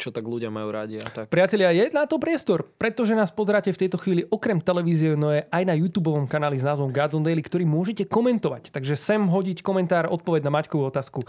čo 0.00 0.08
tak 0.08 0.24
ľudia 0.24 0.48
majú 0.48 0.72
radi. 0.72 0.96
A 0.96 1.08
tak. 1.12 1.28
Priatelia, 1.28 1.76
je 1.76 1.92
na 1.92 2.08
to 2.08 2.16
priestor, 2.16 2.64
pretože 2.80 3.12
nás 3.12 3.28
pozeráte 3.28 3.68
v 3.68 3.84
tejto 3.84 4.00
chvíli 4.00 4.24
okrem 4.32 4.56
televízie, 4.56 5.12
no 5.12 5.28
je 5.28 5.44
aj 5.52 5.62
na 5.68 5.76
YouTube 5.76 6.08
kanáli 6.24 6.56
s 6.56 6.64
názvom 6.64 6.88
Gods 6.88 7.12
on 7.12 7.20
Daily, 7.20 7.44
ktorý 7.44 7.68
môžete 7.68 8.08
komentovať. 8.08 8.72
Takže 8.72 8.96
sem 8.96 9.20
hodiť 9.20 9.60
komentár, 9.60 10.08
odpoveď 10.08 10.48
na 10.48 10.52
Maťkovú 10.56 10.88
otázku. 10.88 11.20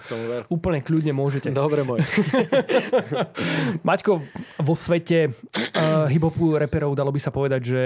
Úplne 0.48 0.80
kľudne 0.80 1.12
môžete. 1.12 1.52
Dobre, 1.52 1.84
môj. 1.84 2.00
Maťko, 3.88 4.24
vo 4.64 4.74
svete 4.80 5.36
uh, 5.76 6.08
hip-hopu 6.08 6.56
reperov 6.56 6.96
dalo 6.96 7.12
by 7.12 7.20
sa 7.20 7.36
povedať, 7.36 7.62
že 7.62 7.84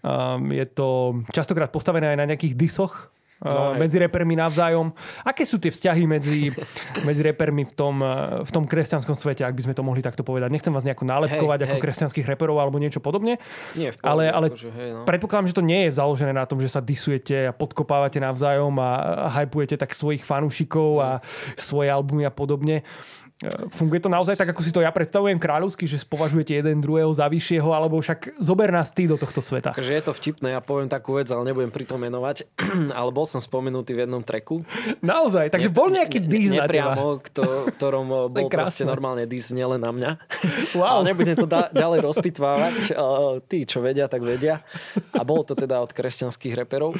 um, 0.00 0.48
je 0.48 0.64
to 0.72 1.20
častokrát 1.34 1.68
postavené 1.68 2.16
aj 2.16 2.18
na 2.24 2.28
nejakých 2.32 2.56
disoch 2.56 3.12
No, 3.36 3.76
medzi 3.76 4.00
repermi 4.00 4.32
navzájom. 4.32 4.96
Aké 5.20 5.44
sú 5.44 5.60
tie 5.60 5.68
vzťahy 5.68 6.08
medzi, 6.08 6.48
medzi 7.04 7.20
repermi 7.20 7.68
v 7.68 7.72
tom, 7.76 8.00
v 8.40 8.50
tom 8.50 8.64
kresťanskom 8.64 9.12
svete, 9.12 9.44
ak 9.44 9.52
by 9.52 9.68
sme 9.68 9.74
to 9.76 9.84
mohli 9.84 10.00
takto 10.00 10.24
povedať? 10.24 10.48
Nechcem 10.48 10.72
vás 10.72 10.88
nejako 10.88 11.04
nálepkovať 11.04 11.58
hej, 11.60 11.66
ako 11.68 11.76
hej. 11.76 11.84
kresťanských 11.84 12.26
reperov 12.32 12.56
alebo 12.56 12.80
niečo 12.80 13.04
podobne. 13.04 13.36
Nie, 13.76 13.92
v 13.92 14.00
ale, 14.00 14.32
ale 14.32 14.48
akože, 14.48 14.70
hej, 14.72 14.88
no. 14.96 15.00
predpokladám, 15.04 15.52
že 15.52 15.56
to 15.60 15.68
nie 15.68 15.84
je 15.84 16.00
založené 16.00 16.32
na 16.32 16.48
tom, 16.48 16.64
že 16.64 16.72
sa 16.72 16.80
disujete 16.80 17.48
a 17.48 17.52
podkopávate 17.52 18.16
navzájom 18.24 18.72
a, 18.80 19.28
a 19.28 19.44
hypujete 19.44 19.76
tak 19.76 19.92
svojich 19.92 20.24
fanúšikov 20.24 21.04
a 21.04 21.10
svoje 21.60 21.92
albumy 21.92 22.24
a 22.24 22.32
podobne. 22.32 22.88
Funguje 23.68 24.00
to 24.00 24.08
naozaj 24.08 24.32
tak, 24.32 24.48
ako 24.48 24.64
si 24.64 24.72
to 24.72 24.80
ja 24.80 24.88
predstavujem 24.88 25.36
kráľovsky, 25.36 25.84
že 25.84 26.00
spovažujete 26.00 26.56
jeden 26.56 26.80
druhého 26.80 27.12
za 27.12 27.28
vyššieho, 27.28 27.68
alebo 27.68 28.00
však 28.00 28.40
zober 28.40 28.72
nás 28.72 28.96
ty 28.96 29.04
do 29.04 29.20
tohto 29.20 29.44
sveta. 29.44 29.76
Takže 29.76 29.92
je 29.92 30.02
to 30.08 30.16
vtipné, 30.16 30.56
ja 30.56 30.64
poviem 30.64 30.88
takú 30.88 31.20
vec, 31.20 31.28
ale 31.28 31.52
nebudem 31.52 31.68
pri 31.68 31.84
tom 31.84 32.00
menovať, 32.00 32.48
ale 32.96 33.10
bol 33.12 33.28
som 33.28 33.44
spomenutý 33.44 33.92
v 33.92 34.08
jednom 34.08 34.24
treku. 34.24 34.64
Naozaj, 35.04 35.52
takže 35.52 35.68
ne, 35.68 35.76
bol 35.76 35.92
nejaký 35.92 36.18
dis 36.24 36.48
na 36.48 36.64
teba. 36.64 36.96
Kto, 36.96 37.68
ktorom 37.76 38.08
bol 38.32 38.48
proste 38.48 38.88
normálne 38.88 39.28
dis 39.28 39.52
nielen 39.52 39.84
na 39.84 39.92
mňa. 39.92 40.10
Wow. 40.72 41.04
Ale 41.04 41.12
nebudem 41.12 41.36
to 41.36 41.44
da- 41.44 41.68
ďalej 41.76 42.08
rozpitvávať. 42.08 42.74
Tí, 43.52 43.68
čo 43.68 43.84
vedia, 43.84 44.08
tak 44.08 44.24
vedia. 44.24 44.64
A 45.12 45.20
bolo 45.28 45.44
to 45.44 45.52
teda 45.52 45.84
od 45.84 45.92
kresťanských 45.92 46.56
reperov 46.64 46.96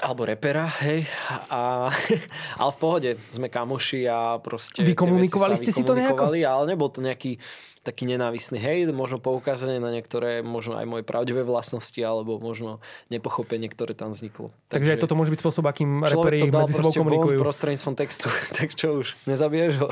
alebo 0.00 0.26
repera, 0.26 0.66
hej. 0.82 1.06
A, 1.50 1.90
ale 2.60 2.70
v 2.74 2.78
pohode, 2.78 3.10
sme 3.30 3.46
kamoši 3.52 4.08
a 4.08 4.38
proste... 4.42 4.82
Vykomunikovali 4.82 5.54
ste 5.58 5.70
si 5.70 5.86
to 5.86 5.94
nejako? 5.94 6.34
Ale 6.34 6.64
nebol 6.66 6.90
to 6.90 7.04
nejaký 7.04 7.38
taký 7.84 8.08
nenávisný 8.08 8.56
hej, 8.56 8.88
možno 8.96 9.20
poukázanie 9.20 9.76
na 9.76 9.92
niektoré, 9.92 10.40
možno 10.40 10.80
aj 10.80 10.88
moje 10.88 11.04
pravdivé 11.04 11.44
vlastnosti, 11.44 12.00
alebo 12.00 12.40
možno 12.40 12.80
nepochopenie, 13.12 13.68
ktoré 13.68 13.92
tam 13.92 14.16
vzniklo. 14.16 14.56
Takže, 14.72 14.96
Takže 14.96 15.02
toto 15.04 15.14
môže 15.14 15.30
byť 15.36 15.40
spôsob, 15.44 15.64
akým 15.68 16.00
reperi 16.00 16.48
medzi 16.48 16.72
sebou 16.72 16.96
komunikujú. 16.96 17.36
prostredníctvom 17.36 17.94
textu, 17.94 18.32
tak 18.56 18.72
čo 18.72 19.04
už, 19.04 19.12
nezabiješ 19.28 19.84
ho. 19.84 19.88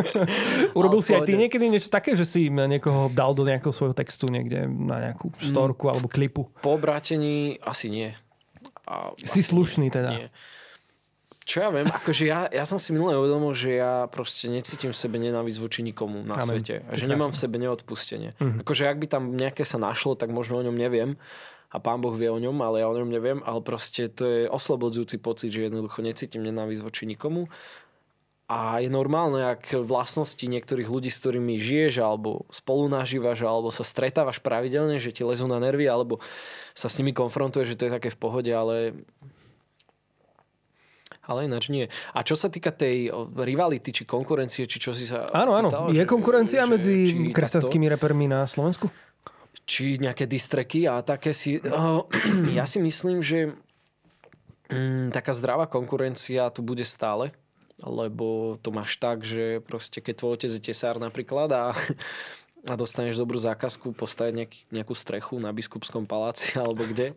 Urobil 0.80 1.04
si 1.04 1.12
aj 1.12 1.28
ty 1.28 1.36
niekedy 1.36 1.68
niečo 1.68 1.92
také, 1.92 2.16
že 2.16 2.24
si 2.24 2.48
niekoho 2.48 3.12
dal 3.12 3.36
do 3.36 3.44
nejakého 3.44 3.76
svojho 3.76 3.92
textu 3.92 4.24
niekde 4.32 4.64
na 4.64 5.12
nejakú 5.12 5.28
storku 5.44 5.86
mm, 5.86 5.92
alebo 5.92 6.08
klipu? 6.08 6.48
Po 6.64 6.72
obrátení 6.72 7.60
asi 7.60 7.92
nie. 7.92 8.16
A 8.92 9.16
si 9.16 9.24
vlastne 9.24 9.42
slušný 9.48 9.88
teda. 9.88 10.10
Nie. 10.12 10.28
Čo 11.42 11.66
ja 11.66 11.68
viem, 11.74 11.90
akože 11.90 12.22
ja, 12.22 12.46
ja 12.54 12.62
som 12.62 12.78
si 12.78 12.94
minulé 12.94 13.18
uvedomil, 13.18 13.50
že 13.50 13.82
ja 13.82 14.06
proste 14.06 14.46
necítim 14.46 14.94
v 14.94 14.98
sebe 14.98 15.18
nenávisť 15.18 15.58
voči 15.58 15.80
nikomu 15.82 16.22
na 16.22 16.38
Amen. 16.38 16.62
svete. 16.62 16.86
A 16.86 16.94
že 16.94 17.10
nemám 17.10 17.34
v 17.34 17.38
sebe 17.40 17.58
neodpustenie. 17.58 18.38
Mm-hmm. 18.38 18.62
Akože 18.62 18.86
ak 18.86 18.98
by 19.02 19.06
tam 19.10 19.22
nejaké 19.34 19.66
sa 19.66 19.80
našlo, 19.80 20.14
tak 20.14 20.30
možno 20.30 20.60
o 20.60 20.62
ňom 20.62 20.76
neviem. 20.76 21.18
A 21.72 21.80
pán 21.80 22.04
Boh 22.04 22.12
vie 22.12 22.28
o 22.28 22.38
ňom, 22.38 22.54
ale 22.62 22.84
ja 22.84 22.86
o 22.86 22.94
ňom 22.94 23.08
neviem. 23.10 23.40
Ale 23.42 23.64
proste 23.64 24.06
to 24.12 24.28
je 24.28 24.40
oslobodzujúci 24.46 25.18
pocit, 25.18 25.50
že 25.50 25.66
jednoducho 25.66 26.04
necítim 26.04 26.44
nenávisť 26.44 26.84
voči 26.84 27.08
nikomu. 27.08 27.48
A 28.52 28.84
je 28.84 28.92
normálne, 28.92 29.40
ak 29.40 29.80
vlastnosti 29.80 30.44
niektorých 30.44 30.84
ľudí, 30.84 31.08
s 31.08 31.24
ktorými 31.24 31.56
žiješ, 31.56 32.04
alebo 32.04 32.44
spolu 32.52 32.84
nažívaš, 32.92 33.48
alebo 33.48 33.72
sa 33.72 33.80
stretávaš 33.80 34.44
pravidelne, 34.44 35.00
že 35.00 35.08
ti 35.08 35.24
lezú 35.24 35.48
na 35.48 35.56
nervy, 35.56 35.88
alebo 35.88 36.20
sa 36.76 36.92
s 36.92 37.00
nimi 37.00 37.16
konfrontuje, 37.16 37.64
že 37.64 37.80
to 37.80 37.88
je 37.88 37.96
také 37.96 38.12
v 38.12 38.20
pohode, 38.20 38.52
ale 38.52 38.92
ale 41.24 41.48
ináč 41.48 41.72
nie. 41.72 41.88
A 42.12 42.20
čo 42.20 42.36
sa 42.36 42.52
týka 42.52 42.76
tej 42.76 43.08
rivality, 43.32 43.88
či 43.88 44.02
konkurencie, 44.04 44.68
či 44.68 44.76
čo 44.76 44.92
si 44.92 45.08
sa... 45.08 45.32
Áno, 45.32 45.56
áno. 45.56 45.72
Pýtal, 45.72 45.88
je 45.96 46.04
že, 46.04 46.10
konkurencia 46.12 46.62
že, 46.66 46.68
medzi 46.68 46.96
kresťanskými 47.32 47.88
takto, 47.88 47.94
repermi 47.96 48.26
na 48.28 48.44
Slovensku? 48.44 48.92
Či 49.64 49.96
nejaké 49.96 50.28
distreky 50.28 50.84
a 50.84 51.00
také 51.00 51.32
si... 51.32 51.56
Uh, 51.56 52.04
ja 52.58 52.68
si 52.68 52.84
myslím, 52.84 53.24
že 53.24 53.56
um, 54.68 55.08
taká 55.08 55.32
zdravá 55.32 55.70
konkurencia 55.72 56.52
tu 56.52 56.60
bude 56.60 56.84
stále 56.84 57.32
lebo 57.80 58.58
to 58.60 58.68
máš 58.68 59.00
tak, 59.00 59.24
že 59.24 59.64
proste 59.64 60.04
keď 60.04 60.14
tvoj 60.20 60.32
otec 60.36 60.50
je 60.52 60.62
tesár 60.62 61.00
napríklad 61.00 61.48
a, 61.52 61.64
a 62.70 62.74
dostaneš 62.76 63.16
dobrú 63.18 63.40
zákazku 63.40 63.96
postaviť 63.96 64.34
nejaký, 64.36 64.60
nejakú 64.70 64.94
strechu 64.94 65.40
na 65.40 65.50
biskupskom 65.50 66.04
paláci 66.04 66.54
alebo 66.62 66.84
kde, 66.84 67.16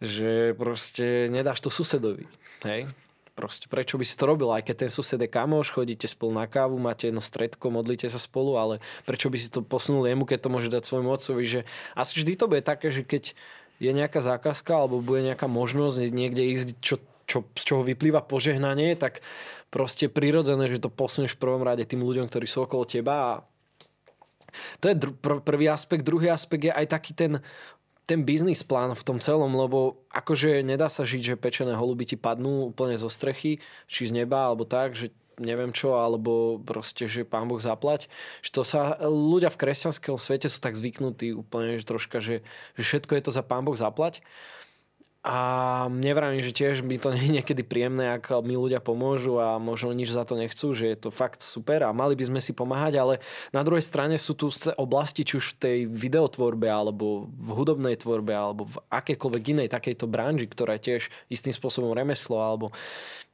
že 0.00 0.56
proste 0.56 1.28
nedáš 1.28 1.60
to 1.60 1.68
susedovi. 1.68 2.26
Hej? 2.64 2.90
Proste 3.36 3.68
prečo 3.68 4.00
by 4.00 4.04
si 4.08 4.16
to 4.16 4.24
robil, 4.24 4.48
aj 4.48 4.64
keď 4.64 4.88
ten 4.88 4.90
sused 4.90 5.20
je 5.20 5.28
kamoš, 5.28 5.68
chodíte 5.68 6.08
spolu 6.08 6.32
na 6.32 6.48
kávu, 6.48 6.80
máte 6.80 7.12
jedno 7.12 7.20
stredko, 7.20 7.68
modlíte 7.68 8.08
sa 8.08 8.16
spolu, 8.16 8.56
ale 8.56 8.74
prečo 9.04 9.28
by 9.28 9.36
si 9.36 9.52
to 9.52 9.60
posunul 9.60 10.08
jemu, 10.08 10.24
keď 10.24 10.48
to 10.48 10.48
môže 10.48 10.72
dať 10.72 10.88
svojmu 10.88 11.12
otcovi, 11.12 11.44
že 11.44 11.60
asi 11.92 12.16
vždy 12.16 12.32
to 12.32 12.48
bude 12.48 12.64
také, 12.64 12.88
že 12.88 13.04
keď 13.04 13.36
je 13.76 13.92
nejaká 13.92 14.24
zákazka 14.24 14.72
alebo 14.72 15.04
bude 15.04 15.20
nejaká 15.20 15.52
možnosť 15.52 16.08
niekde 16.08 16.48
ísť, 16.48 16.80
čo, 16.80 16.96
čo, 17.26 17.46
z 17.58 17.62
čoho 17.62 17.82
vyplýva 17.82 18.22
požehnanie, 18.24 18.94
tak 18.94 19.20
proste 19.68 20.06
prirodzené, 20.06 20.70
že 20.70 20.82
to 20.82 20.88
posuneš 20.88 21.34
v 21.36 21.42
prvom 21.42 21.62
rade 21.66 21.82
tým 21.84 22.00
ľuďom, 22.00 22.30
ktorí 22.30 22.46
sú 22.46 22.64
okolo 22.64 22.86
teba 22.86 23.14
a 23.14 23.30
to 24.80 24.88
je 24.88 24.96
dr- 24.96 25.18
pr- 25.20 25.42
prvý 25.44 25.68
aspekt. 25.68 26.06
Druhý 26.06 26.32
aspekt 26.32 26.64
je 26.64 26.72
aj 26.72 26.86
taký 26.88 27.12
ten 27.12 27.44
ten 28.06 28.22
biznis 28.22 28.62
plán 28.62 28.94
v 28.94 29.02
tom 29.02 29.18
celom, 29.18 29.50
lebo 29.50 29.98
akože 30.14 30.62
nedá 30.62 30.86
sa 30.86 31.02
žiť, 31.02 31.34
že 31.34 31.42
pečené 31.42 31.74
holuby 31.74 32.06
ti 32.06 32.14
padnú 32.14 32.70
úplne 32.70 32.94
zo 32.94 33.10
strechy, 33.10 33.58
či 33.90 34.06
z 34.06 34.14
neba, 34.14 34.46
alebo 34.46 34.62
tak, 34.62 34.94
že 34.94 35.10
neviem 35.42 35.74
čo, 35.74 35.98
alebo 35.98 36.62
proste, 36.62 37.10
že 37.10 37.26
pán 37.26 37.50
Boh 37.50 37.58
zaplať. 37.58 38.06
Že 38.46 38.50
to 38.54 38.62
sa, 38.62 38.80
ľudia 39.04 39.50
v 39.52 39.60
kresťanskom 39.60 40.16
svete 40.16 40.46
sú 40.48 40.62
tak 40.62 40.78
zvyknutí 40.78 41.34
úplne, 41.34 41.76
že 41.76 41.84
troška, 41.84 42.22
že, 42.22 42.46
že 42.78 42.82
všetko 42.86 43.12
je 43.18 43.22
to 43.26 43.32
za 43.34 43.42
pán 43.42 43.66
Boh 43.66 43.76
zaplať. 43.76 44.22
A 45.26 45.38
nevrám, 45.90 46.38
že 46.38 46.54
tiež 46.54 46.86
by 46.86 47.02
to 47.02 47.10
nie 47.18 47.26
je 47.26 47.34
niekedy 47.42 47.66
príjemné, 47.66 48.14
ak 48.14 48.30
mi 48.46 48.54
ľudia 48.54 48.78
pomôžu 48.78 49.42
a 49.42 49.58
možno 49.58 49.90
nič 49.90 50.14
za 50.14 50.22
to 50.22 50.38
nechcú, 50.38 50.70
že 50.70 50.86
je 50.86 50.96
to 51.02 51.10
fakt 51.10 51.42
super 51.42 51.82
a 51.82 51.90
mali 51.90 52.14
by 52.14 52.30
sme 52.30 52.38
si 52.38 52.54
pomáhať, 52.54 52.94
ale 53.02 53.14
na 53.50 53.66
druhej 53.66 53.82
strane 53.82 54.14
sú 54.22 54.38
tu 54.38 54.54
oblasti, 54.78 55.26
či 55.26 55.42
už 55.42 55.46
v 55.52 55.58
tej 55.58 55.78
videotvorbe, 55.90 56.70
alebo 56.70 57.26
v 57.26 57.48
hudobnej 57.58 57.98
tvorbe, 57.98 58.30
alebo 58.30 58.70
v 58.70 58.78
akékoľvek 58.86 59.42
inej 59.58 59.68
takejto 59.74 60.06
branži, 60.06 60.46
ktorá 60.46 60.78
je 60.78 60.94
tiež 60.94 61.02
istým 61.26 61.50
spôsobom 61.50 61.90
remeslo, 61.90 62.38
alebo 62.38 62.70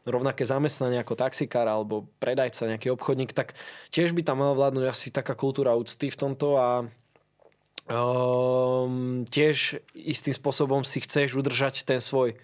rovnaké 0.09 0.49
zamestnanie 0.49 0.99
ako 0.99 1.15
taxikár 1.15 1.69
alebo 1.69 2.11
predajca, 2.19 2.73
nejaký 2.73 2.91
obchodník, 2.91 3.37
tak 3.37 3.55
tiež 3.93 4.17
by 4.17 4.25
tam 4.25 4.43
mala 4.43 4.57
vládnuť 4.57 4.85
asi 4.89 5.15
taká 5.15 5.37
kultúra 5.39 5.77
úcty 5.79 6.11
v 6.11 6.19
tomto 6.19 6.59
a 6.59 6.91
um, 7.95 9.23
tiež 9.29 9.83
istým 9.93 10.33
spôsobom 10.33 10.83
si 10.83 11.05
chceš 11.05 11.37
udržať 11.37 11.85
ten 11.85 12.01
svoj 12.01 12.39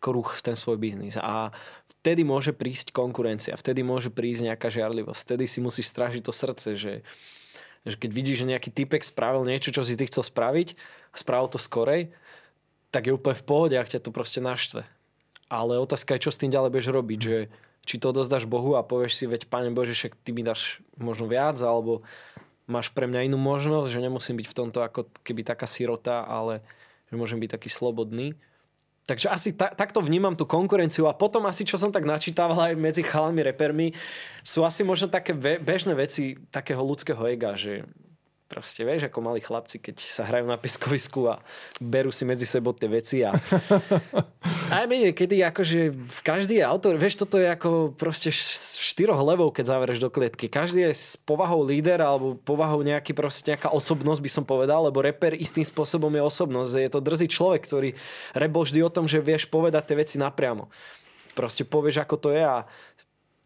kruh, 0.00 0.30
ten 0.40 0.56
svoj 0.56 0.80
biznis. 0.80 1.20
A 1.20 1.52
vtedy 2.00 2.24
môže 2.24 2.56
prísť 2.56 2.90
konkurencia, 2.90 3.54
vtedy 3.54 3.84
môže 3.84 4.08
prísť 4.08 4.52
nejaká 4.52 4.72
žiarlivosť, 4.72 5.20
vtedy 5.20 5.44
si 5.44 5.60
musíš 5.60 5.92
strážiť 5.92 6.22
to 6.24 6.32
srdce, 6.32 6.68
že, 6.74 6.94
že 7.84 7.96
keď 8.00 8.10
vidíš, 8.12 8.36
že 8.42 8.50
nejaký 8.56 8.70
typek 8.72 9.04
spravil 9.04 9.44
niečo, 9.44 9.68
čo 9.68 9.84
si 9.84 9.94
ty 9.94 10.08
chcel 10.08 10.24
spraviť 10.24 10.74
spravil 11.14 11.50
to 11.50 11.58
skorej, 11.58 12.14
tak 12.90 13.06
je 13.06 13.14
úplne 13.14 13.38
v 13.38 13.46
pohode, 13.46 13.74
ak 13.78 13.90
ťa 13.90 14.02
to 14.02 14.10
proste 14.14 14.42
naštve. 14.42 14.86
Ale 15.50 15.78
otázka 15.82 16.14
je, 16.14 16.26
čo 16.26 16.34
s 16.34 16.38
tým 16.38 16.54
ďalej 16.54 16.70
budeš 16.70 16.94
robiť, 16.94 17.18
že 17.18 17.36
či 17.86 17.98
to 17.98 18.14
odozdáš 18.14 18.46
Bohu 18.46 18.78
a 18.78 18.86
povieš 18.86 19.18
si, 19.18 19.24
veď 19.26 19.50
Pane 19.50 19.74
Bože, 19.74 19.94
však 19.94 20.14
ty 20.22 20.30
mi 20.30 20.46
dáš 20.46 20.78
možno 20.94 21.26
viac, 21.26 21.58
alebo 21.58 22.06
máš 22.70 22.94
pre 22.94 23.10
mňa 23.10 23.26
inú 23.26 23.36
možnosť, 23.36 23.90
že 23.90 24.00
nemusím 24.00 24.38
byť 24.38 24.46
v 24.46 24.56
tomto 24.56 24.78
ako 24.86 25.10
keby 25.26 25.42
taká 25.42 25.66
sirota, 25.66 26.22
ale 26.22 26.62
že 27.10 27.18
môžem 27.18 27.42
byť 27.42 27.50
taký 27.58 27.68
slobodný. 27.68 28.38
Takže 29.10 29.26
asi 29.26 29.50
ta, 29.58 29.74
takto 29.74 29.98
vnímam 29.98 30.38
tú 30.38 30.46
konkurenciu 30.46 31.10
a 31.10 31.18
potom 31.18 31.42
asi, 31.50 31.66
čo 31.66 31.74
som 31.74 31.90
tak 31.90 32.06
načítaval 32.06 32.70
aj 32.70 32.74
medzi 32.78 33.02
chalami, 33.02 33.42
repermi, 33.42 33.90
sú 34.46 34.62
asi 34.62 34.86
možno 34.86 35.10
také 35.10 35.34
bežné 35.58 35.98
veci 35.98 36.38
takého 36.54 36.78
ľudského 36.78 37.18
ega, 37.26 37.58
že 37.58 37.82
proste 38.50 38.82
vieš, 38.82 39.06
ako 39.06 39.18
mali 39.22 39.38
chlapci, 39.38 39.78
keď 39.78 40.02
sa 40.02 40.26
hrajú 40.26 40.50
na 40.50 40.58
piskovisku 40.58 41.30
a 41.30 41.38
berú 41.78 42.10
si 42.10 42.26
medzi 42.26 42.42
sebou 42.42 42.74
tie 42.74 42.90
veci 42.90 43.22
a 43.22 43.30
aj 44.74 44.90
menej, 44.90 45.14
kedy 45.14 45.38
akože 45.46 45.94
v 45.94 46.20
každý 46.26 46.58
je 46.58 46.64
autor, 46.66 46.98
vieš, 46.98 47.22
toto 47.22 47.38
je 47.38 47.46
ako 47.46 47.94
proste 47.94 48.34
štyroch 48.34 49.22
levov, 49.22 49.54
keď 49.54 49.70
zavereš 49.70 50.02
do 50.02 50.10
klietky. 50.10 50.50
Každý 50.50 50.90
je 50.90 50.92
s 50.92 51.14
povahou 51.14 51.62
líder 51.62 52.02
alebo 52.02 52.34
povahou 52.42 52.82
nejaký 52.82 53.14
proste 53.14 53.54
nejaká 53.54 53.70
osobnosť 53.70 54.18
by 54.18 54.30
som 54.34 54.42
povedal, 54.42 54.82
lebo 54.90 54.98
reper 54.98 55.38
istým 55.38 55.62
spôsobom 55.62 56.10
je 56.10 56.26
osobnosť. 56.26 56.70
Je 56.74 56.90
to 56.90 57.00
drzý 57.00 57.30
človek, 57.30 57.62
ktorý 57.62 57.94
rap 58.34 58.50
bol 58.50 58.66
vždy 58.66 58.82
o 58.82 58.90
tom, 58.90 59.06
že 59.06 59.22
vieš 59.22 59.46
povedať 59.46 59.94
tie 59.94 59.96
veci 60.02 60.16
napriamo. 60.18 60.66
Proste 61.38 61.62
povieš, 61.62 62.02
ako 62.02 62.16
to 62.18 62.28
je 62.34 62.42
a 62.42 62.66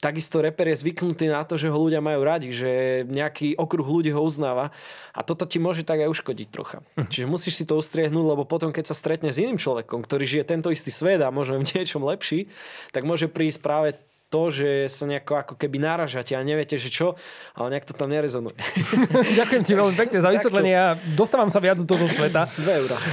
takisto 0.05 0.45
reper 0.45 0.69
je 0.69 0.85
zvyknutý 0.85 1.33
na 1.33 1.41
to, 1.49 1.57
že 1.57 1.73
ho 1.73 1.79
ľudia 1.81 2.05
majú 2.05 2.21
radi, 2.21 2.53
že 2.53 3.03
nejaký 3.09 3.57
okruh 3.57 3.89
ľudí 3.89 4.13
ho 4.13 4.21
uznáva 4.21 4.69
a 5.17 5.25
toto 5.25 5.49
ti 5.49 5.57
môže 5.57 5.81
tak 5.81 6.05
aj 6.05 6.13
uškodiť 6.13 6.49
trocha. 6.53 6.85
Uh-huh. 6.85 7.09
Čiže 7.09 7.25
musíš 7.25 7.57
si 7.57 7.65
to 7.65 7.81
ustriehnúť, 7.81 8.37
lebo 8.37 8.45
potom, 8.45 8.69
keď 8.69 8.93
sa 8.93 8.95
stretneš 8.95 9.41
s 9.41 9.43
iným 9.49 9.57
človekom, 9.57 10.05
ktorý 10.05 10.29
žije 10.29 10.45
tento 10.45 10.69
istý 10.69 10.93
svet 10.93 11.25
a 11.25 11.33
možno 11.33 11.57
v 11.57 11.65
niečom 11.65 12.05
lepší, 12.05 12.53
tak 12.93 13.09
môže 13.09 13.33
prísť 13.33 13.65
práve 13.65 13.89
to, 14.35 14.51
že 14.51 14.91
sa 14.91 15.07
nejako 15.07 15.39
ako 15.39 15.55
keby 15.55 15.79
náražate 15.79 16.35
a 16.35 16.43
neviete, 16.43 16.75
že 16.75 16.91
čo, 16.91 17.15
ale 17.55 17.79
nejak 17.79 17.87
to 17.87 17.95
tam 17.95 18.11
nerezonuje. 18.11 18.59
Ďakujem 19.39 19.63
ti 19.63 19.73
veľmi 19.79 19.95
pekne 19.95 20.19
za 20.19 20.31
vysvetlenie. 20.35 20.75
Ja 20.75 20.99
dostávam 21.15 21.55
sa 21.55 21.63
viac 21.63 21.79
do 21.79 21.87
toho 21.87 22.11
sveta. 22.11 22.51
Dve 22.59 22.73
eurá. 22.83 22.99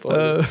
Eh, 0.00 0.42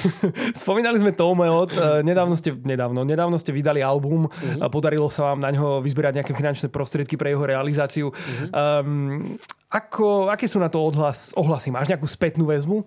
spomínali 0.53 0.99
sme 0.99 1.15
Tomeot. 1.15 1.71
Eh, 1.73 2.01
nedávno 2.05 2.35
ste, 2.37 2.53
nedávno, 2.53 3.03
nedávno 3.07 3.39
ste 3.39 3.55
vydali 3.55 3.79
album. 3.79 4.27
Uh-huh. 4.27 4.67
Podarilo 4.67 5.07
sa 5.07 5.31
vám 5.31 5.39
na 5.41 5.49
ňo 5.53 5.79
vyzbierať 5.83 6.21
nejaké 6.21 6.33
finančné 6.35 6.67
prostriedky 6.69 7.15
pre 7.15 7.33
jeho 7.33 7.43
realizáciu. 7.43 8.11
Uh-huh. 8.11 8.83
Um, 8.83 9.39
ako, 9.69 10.29
aké 10.33 10.49
sú 10.49 10.57
na 10.57 10.67
to 10.67 10.81
odhlas, 10.81 11.31
ohlasy? 11.37 11.69
Máš 11.69 11.91
nejakú 11.91 12.07
spätnú 12.09 12.49
väzbu? 12.49 12.83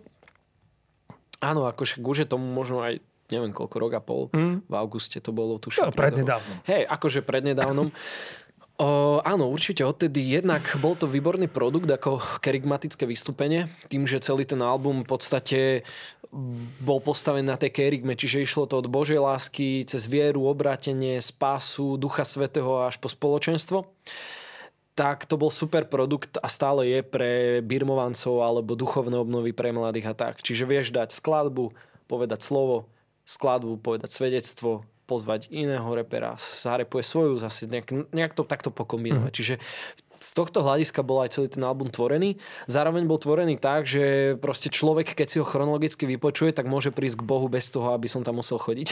Áno, 1.43 1.67
akože 1.67 1.99
už 1.99 2.25
je 2.25 2.29
tomu 2.29 2.47
možno 2.47 2.83
aj 2.83 3.03
neviem 3.31 3.55
koľko, 3.55 3.77
rok 3.79 3.93
a 3.95 4.03
pol. 4.03 4.33
Mm. 4.33 4.65
V 4.67 4.75
auguste 4.75 5.23
to 5.23 5.31
bolo, 5.31 5.61
tuším. 5.61 5.89
No, 5.89 5.95
prednedávnom. 5.95 6.57
Hej, 6.67 6.83
akože 6.89 7.21
prednedávnom. 7.23 7.93
O, 8.83 9.21
áno, 9.23 9.53
určite 9.53 9.85
odtedy 9.85 10.35
jednak 10.35 10.65
bol 10.81 10.97
to 10.97 11.07
výborný 11.07 11.47
produkt 11.47 11.87
ako 11.87 12.19
kerigmatické 12.43 13.05
vystúpenie, 13.05 13.71
tým, 13.87 14.09
že 14.09 14.19
celý 14.19 14.49
ten 14.49 14.59
album 14.59 15.05
v 15.05 15.09
podstate 15.13 15.61
bol 16.81 16.97
postavený 16.99 17.45
na 17.45 17.61
tej 17.61 17.71
kerigme, 17.77 18.17
čiže 18.17 18.41
išlo 18.41 18.65
to 18.65 18.81
od 18.81 18.89
Božej 18.89 19.21
lásky 19.21 19.85
cez 19.85 20.09
vieru, 20.09 20.49
obrátenie, 20.49 21.21
spásu, 21.21 22.01
Ducha 22.01 22.25
Svetého 22.25 22.89
až 22.89 22.97
po 22.97 23.13
spoločenstvo 23.13 23.85
tak 24.93 25.25
to 25.25 25.41
bol 25.41 25.49
super 25.49 25.89
produkt 25.89 26.37
a 26.37 26.49
stále 26.53 26.85
je 26.85 27.01
pre 27.01 27.65
birmovancov 27.65 28.45
alebo 28.45 28.77
duchovné 28.77 29.17
obnovy 29.17 29.57
pre 29.57 29.73
mladých 29.73 30.13
a 30.13 30.15
tak. 30.15 30.45
Čiže 30.45 30.69
vieš 30.69 30.89
dať 30.93 31.17
skladbu, 31.17 31.73
povedať 32.05 32.45
slovo, 32.45 32.92
skladbu, 33.25 33.79
povedať 33.79 34.11
svedectvo, 34.11 34.87
pozvať 35.07 35.51
iného 35.53 35.87
repera, 35.93 36.39
zarepuje 36.39 37.05
svoju, 37.05 37.43
zase 37.43 37.69
nejak, 37.69 38.15
nejak 38.15 38.33
to 38.33 38.49
takto 38.49 38.73
pokombinovať. 38.73 39.33
Mm. 39.33 39.37
Čiže 39.37 39.55
z 40.23 40.31
tohto 40.39 40.63
hľadiska 40.63 41.03
bol 41.03 41.19
aj 41.27 41.35
celý 41.35 41.51
ten 41.51 41.67
album 41.67 41.91
tvorený. 41.91 42.39
Zároveň 42.71 43.11
bol 43.11 43.19
tvorený 43.19 43.59
tak, 43.59 43.91
že 43.91 44.39
proste 44.39 44.71
človek, 44.71 45.19
keď 45.19 45.27
si 45.27 45.37
ho 45.43 45.47
chronologicky 45.47 46.07
vypočuje, 46.07 46.55
tak 46.55 46.71
môže 46.71 46.95
prísť 46.95 47.21
k 47.21 47.27
Bohu 47.27 47.51
bez 47.51 47.67
toho, 47.75 47.91
aby 47.91 48.07
som 48.07 48.23
tam 48.23 48.39
musel 48.39 48.63
chodiť. 48.63 48.89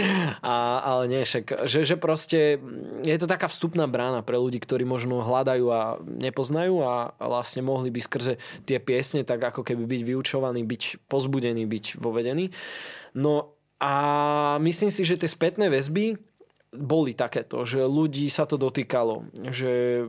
a, 0.44 0.84
ale 0.84 1.08
nie, 1.08 1.24
však, 1.24 1.64
že, 1.64 1.88
že 1.88 1.96
proste 1.96 2.60
je 3.00 3.16
to 3.16 3.24
taká 3.24 3.48
vstupná 3.48 3.88
brána 3.88 4.20
pre 4.20 4.36
ľudí, 4.36 4.60
ktorí 4.60 4.84
možno 4.84 5.24
hľadajú 5.24 5.66
a 5.72 5.96
nepoznajú 6.04 6.84
a, 6.84 7.16
vlastne 7.16 7.64
mohli 7.64 7.88
by 7.88 8.04
skrze 8.04 8.36
tie 8.68 8.76
piesne 8.76 9.24
tak 9.24 9.40
ako 9.40 9.64
keby 9.64 9.88
byť 9.88 10.02
vyučovaní, 10.04 10.60
byť 10.68 11.08
pozbudení, 11.08 11.64
byť 11.64 11.96
vovedení. 11.96 12.52
No 13.16 13.56
a 13.84 13.92
myslím 14.64 14.88
si, 14.88 15.04
že 15.04 15.20
tie 15.20 15.28
spätné 15.28 15.68
väzby 15.68 16.16
boli 16.72 17.12
takéto, 17.12 17.68
že 17.68 17.84
ľudí 17.84 18.32
sa 18.32 18.48
to 18.48 18.56
dotýkalo, 18.56 19.28
že 19.52 20.04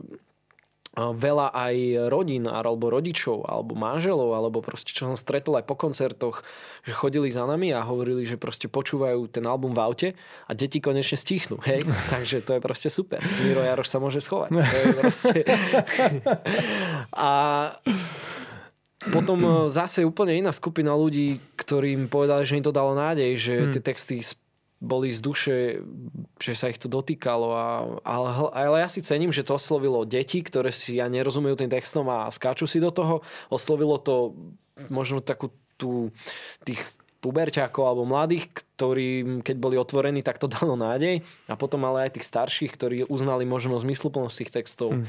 veľa 0.96 1.52
aj 1.52 1.76
rodín 2.08 2.48
alebo 2.48 2.88
rodičov 2.88 3.44
alebo 3.44 3.76
manželov 3.76 4.32
alebo 4.32 4.64
proste 4.64 4.96
čo 4.96 5.12
som 5.12 5.16
stretol 5.16 5.60
aj 5.60 5.68
po 5.68 5.76
koncertoch, 5.76 6.40
že 6.88 6.96
chodili 6.96 7.28
za 7.28 7.44
nami 7.44 7.68
a 7.76 7.84
hovorili, 7.84 8.24
že 8.24 8.40
proste 8.40 8.64
počúvajú 8.72 9.28
ten 9.28 9.44
album 9.44 9.76
v 9.76 9.80
aute 9.84 10.08
a 10.48 10.56
deti 10.56 10.80
konečne 10.80 11.20
stichnú. 11.20 11.60
Hej? 11.68 11.84
Takže 12.16 12.40
to 12.40 12.56
je 12.56 12.60
proste 12.64 12.88
super. 12.88 13.20
Miro 13.44 13.60
Jaroš 13.60 13.92
sa 13.92 14.00
môže 14.00 14.24
schovať. 14.24 14.56
To 14.56 14.76
je 14.80 14.86
proste... 15.04 15.40
a 17.12 17.30
potom 19.14 19.38
e, 19.42 19.50
zase 19.70 20.02
úplne 20.02 20.38
iná 20.38 20.50
skupina 20.50 20.94
ľudí, 20.94 21.38
ktorým 21.58 22.10
povedali, 22.10 22.42
že 22.46 22.58
im 22.58 22.64
to 22.66 22.74
dalo 22.74 22.94
nádej, 22.94 23.32
že 23.38 23.54
hmm. 23.54 23.72
tie 23.76 23.82
texty 23.82 24.16
boli 24.76 25.08
z 25.08 25.20
duše, 25.24 25.56
že 26.36 26.52
sa 26.52 26.68
ich 26.68 26.76
to 26.76 26.86
dotýkalo. 26.86 27.48
A, 27.56 27.66
ale, 28.04 28.28
ale 28.52 28.76
ja 28.84 28.88
si 28.92 29.00
cením, 29.00 29.32
že 29.32 29.46
to 29.46 29.56
oslovilo 29.56 30.04
deti, 30.04 30.44
ktoré 30.44 30.68
si 30.68 31.00
ja 31.00 31.08
nerozumejú 31.08 31.56
tým 31.56 31.72
textom 31.72 32.04
a 32.12 32.28
skáču 32.28 32.68
si 32.68 32.76
do 32.76 32.92
toho. 32.92 33.24
Oslovilo 33.48 33.96
to 33.96 34.36
možno 34.92 35.24
takú 35.24 35.48
tú, 35.80 36.12
tých 36.68 36.80
puberťákov 37.24 37.82
alebo 37.88 38.04
mladých, 38.04 38.52
ktorí 38.76 39.40
keď 39.40 39.56
boli 39.56 39.80
otvorení, 39.80 40.20
tak 40.20 40.36
to 40.36 40.46
dalo 40.56 40.76
nádej. 40.76 41.24
A 41.48 41.56
potom 41.56 41.80
ale 41.88 42.08
aj 42.08 42.20
tých 42.20 42.28
starších, 42.28 42.72
ktorí 42.76 42.96
uznali 43.08 43.48
možno 43.48 43.80
zmysluplnosť 43.80 44.36
tých 44.44 44.54
textov. 44.62 44.92
Hmm 44.92 45.08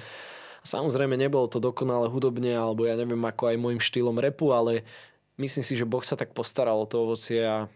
Samozrejme 0.68 1.16
nebolo 1.16 1.48
to 1.48 1.64
dokonale 1.64 2.12
hudobne, 2.12 2.52
alebo 2.52 2.84
ja 2.84 3.00
neviem 3.00 3.24
ako 3.24 3.56
aj 3.56 3.56
môjim 3.56 3.80
štýlom 3.80 4.20
repu, 4.20 4.52
ale 4.52 4.84
myslím 5.40 5.64
si, 5.64 5.80
že 5.80 5.88
Boh 5.88 6.04
sa 6.04 6.20
tak 6.20 6.36
postaral 6.36 6.76
o 6.76 6.90
to 6.90 7.08
ovocie 7.08 7.40
a 7.40 7.72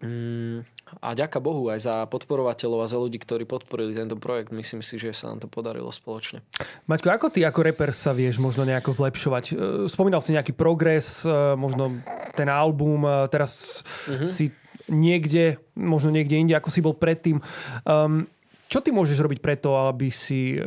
mm, 0.00 0.74
a 1.00 1.16
ďaká 1.16 1.40
Bohu 1.40 1.66
aj 1.72 1.80
za 1.80 1.94
podporovateľov 2.06 2.84
a 2.84 2.90
za 2.90 3.00
ľudí, 3.00 3.18
ktorí 3.18 3.48
podporili 3.48 3.96
tento 3.96 4.14
projekt. 4.20 4.52
Myslím 4.54 4.84
si, 4.84 5.00
že 5.00 5.16
sa 5.16 5.32
nám 5.32 5.42
to 5.42 5.48
podarilo 5.48 5.88
spoločne. 5.88 6.44
Maťko, 6.86 7.08
ako 7.10 7.26
ty 7.32 7.40
ako 7.42 7.60
reper 7.64 7.90
sa 7.96 8.12
vieš 8.12 8.38
možno 8.38 8.68
nejako 8.68 8.92
zlepšovať? 8.92 9.44
E, 9.50 9.52
spomínal 9.88 10.20
si 10.20 10.36
nejaký 10.36 10.52
progres, 10.52 11.24
e, 11.24 11.56
možno 11.56 12.04
ten 12.36 12.46
album, 12.52 13.08
e, 13.08 13.26
teraz 13.32 13.82
uh-huh. 14.06 14.28
si 14.28 14.52
niekde, 14.86 15.56
možno 15.72 16.12
niekde 16.12 16.36
inde, 16.36 16.54
ako 16.54 16.68
si 16.68 16.84
bol 16.84 16.92
predtým. 16.92 17.40
Um, 17.88 18.28
čo 18.74 18.82
ty 18.82 18.90
môžeš 18.90 19.22
robiť 19.22 19.38
preto, 19.38 19.78
aby 19.86 20.10
si, 20.10 20.58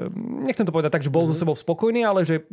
nechcem 0.48 0.64
to 0.64 0.72
povedať 0.72 0.96
tak, 0.96 1.04
že 1.04 1.12
bol 1.12 1.28
mm-hmm. 1.28 1.36
so 1.36 1.44
sebou 1.44 1.56
spokojný, 1.60 2.08
ale 2.08 2.24
že 2.24 2.48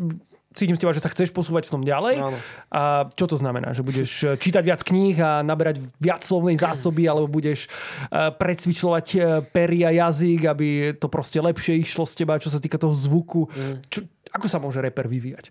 cítim 0.55 0.79
z 0.79 0.83
teba, 0.87 0.95
že 0.95 1.03
sa 1.03 1.11
chceš 1.11 1.35
posúvať 1.35 1.67
v 1.67 1.73
tom 1.79 1.83
ďalej. 1.83 2.15
Áno. 2.19 2.39
A 2.71 3.11
čo 3.11 3.27
to 3.27 3.39
znamená? 3.39 3.75
Že 3.75 3.83
budeš 3.83 4.11
eh, 4.23 4.39
čítať 4.39 4.63
viac 4.63 4.81
kníh 4.87 5.19
a 5.19 5.43
naberať 5.43 5.83
viac 5.99 6.23
slovnej 6.23 6.57
zásoby, 6.57 7.07
alebo 7.11 7.27
budeš 7.27 7.67
eh, 7.67 8.31
precvičovať 8.35 9.07
eh, 9.15 9.23
pery 9.47 9.87
a 9.87 9.91
jazyk, 9.91 10.41
aby 10.47 10.69
to 10.99 11.11
proste 11.11 11.43
lepšie 11.43 11.83
išlo 11.83 12.07
z 12.07 12.25
teba, 12.25 12.41
čo 12.43 12.49
sa 12.49 12.63
týka 12.63 12.79
toho 12.79 12.95
zvuku. 12.95 13.51
Mm. 13.51 13.77
Čo, 13.91 14.07
ako 14.35 14.47
sa 14.51 14.59
môže 14.63 14.83
reper 14.83 15.07
vyvíjať? 15.07 15.51